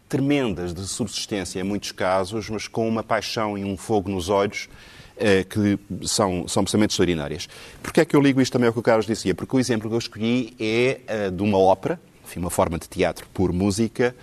tremendas 0.07 0.73
de 0.73 0.87
subsistência, 0.87 1.59
em 1.59 1.63
muitos 1.63 1.91
casos, 1.91 2.49
mas 2.49 2.67
com 2.67 2.87
uma 2.87 3.03
paixão 3.03 3.57
e 3.57 3.63
um 3.63 3.75
fogo 3.75 4.09
nos 4.09 4.29
olhos 4.29 4.69
eh, 5.17 5.43
que 5.43 5.77
são, 6.03 6.47
são 6.47 6.61
absolutamente 6.61 6.91
extraordinárias. 6.91 7.49
Porquê 7.83 8.01
é 8.01 8.05
que 8.05 8.15
eu 8.15 8.21
ligo 8.21 8.39
isto 8.39 8.53
também 8.53 8.67
ao 8.67 8.73
que 8.73 8.79
o 8.79 8.83
Carlos 8.83 9.05
dizia? 9.05 9.35
Porque 9.35 9.55
o 9.55 9.59
exemplo 9.59 9.89
que 9.89 9.95
eu 9.95 9.99
escolhi 9.99 10.55
é 10.59 11.01
eh, 11.07 11.29
de 11.29 11.43
uma 11.43 11.57
ópera, 11.57 11.99
enfim, 12.25 12.39
uma 12.39 12.49
forma 12.49 12.79
de 12.79 12.87
teatro 12.87 13.27
por 13.33 13.51
música, 13.51 14.15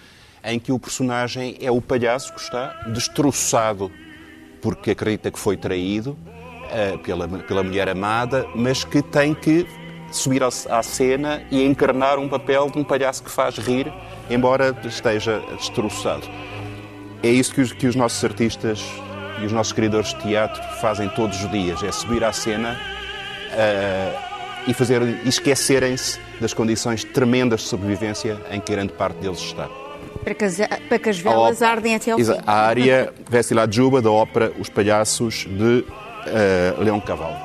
em 0.42 0.58
que 0.58 0.72
o 0.72 0.78
personagem 0.78 1.56
é 1.60 1.70
o 1.70 1.80
palhaço 1.80 2.32
que 2.34 2.40
está 2.40 2.68
destroçado 2.92 3.90
porque 4.60 4.92
acredita 4.92 5.30
que 5.30 5.38
foi 5.38 5.58
traído 5.58 6.12
uh, 6.12 6.33
pela, 7.02 7.28
pela 7.28 7.62
mulher 7.62 7.88
amada, 7.88 8.46
mas 8.54 8.84
que 8.84 9.02
tem 9.02 9.34
que 9.34 9.66
subir 10.10 10.42
à 10.42 10.82
cena 10.82 11.42
e 11.50 11.64
encarnar 11.64 12.18
um 12.18 12.28
papel 12.28 12.70
de 12.70 12.78
um 12.78 12.84
palhaço 12.84 13.22
que 13.22 13.30
faz 13.30 13.56
rir, 13.56 13.92
embora 14.30 14.76
esteja 14.84 15.42
destroçado. 15.56 16.28
É 17.22 17.28
isso 17.28 17.54
que 17.54 17.60
os, 17.60 17.72
que 17.72 17.86
os 17.86 17.96
nossos 17.96 18.22
artistas 18.22 18.84
e 19.40 19.46
os 19.46 19.52
nossos 19.52 19.72
criadores 19.72 20.08
de 20.08 20.20
teatro 20.20 20.62
fazem 20.80 21.08
todos 21.08 21.42
os 21.42 21.50
dias, 21.50 21.82
é 21.82 21.90
subir 21.90 22.22
à 22.22 22.32
cena 22.32 22.78
uh, 23.50 24.34
e 24.66 24.74
fazer 24.74 25.02
esquecerem-se 25.26 26.20
das 26.40 26.54
condições 26.54 27.02
tremendas 27.02 27.62
de 27.62 27.66
sobrevivência 27.68 28.38
em 28.50 28.60
que 28.60 28.72
grande 28.72 28.92
parte 28.92 29.16
deles 29.16 29.40
está. 29.40 29.68
Para 30.22 30.34
que 30.34 30.44
as, 30.44 30.56
para 30.88 30.98
que 30.98 31.08
as 31.08 31.18
velas 31.18 31.60
ardem 31.60 31.96
até 31.96 32.12
ao 32.12 32.18
fim. 32.18 32.24
A 32.46 32.52
área 32.54 33.12
Vestila 33.28 33.70
Juba 33.70 34.00
da 34.00 34.10
ópera 34.10 34.52
Os 34.58 34.68
Palhaços 34.68 35.46
de 35.48 35.84
uh, 36.26 36.82
Leão 36.82 37.00
Cavalo. 37.00 37.36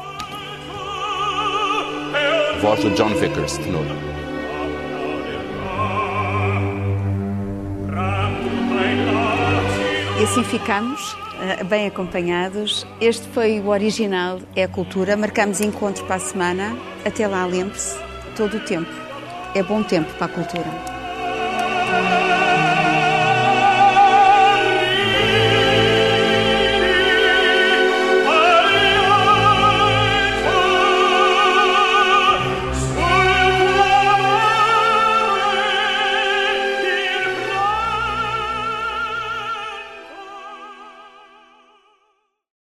Voz 2.61 2.82
de 2.82 2.89
John 2.91 3.09
Vickers, 3.15 3.57
tenor. 3.57 3.86
E 10.19 10.23
assim 10.23 10.43
ficamos, 10.43 11.15
eh, 11.41 11.63
bem 11.63 11.88
acompanhados. 11.88 12.86
Este 12.99 13.25
foi 13.30 13.61
o 13.61 13.69
original, 13.69 14.39
é 14.53 14.63
a 14.63 14.67
cultura. 14.67 15.15
Marcamos 15.15 15.61
encontro 15.61 16.03
para 16.03 16.17
a 16.17 16.19
semana. 16.19 16.77
Até 17.05 17.25
lá, 17.25 17.45
lembre-se, 17.45 17.97
todo 18.36 18.57
o 18.57 18.59
tempo. 18.59 18.91
É 19.55 19.63
bom 19.63 19.82
tempo 19.82 20.11
para 20.15 20.25
a 20.25 20.30
cultura. 20.30 20.98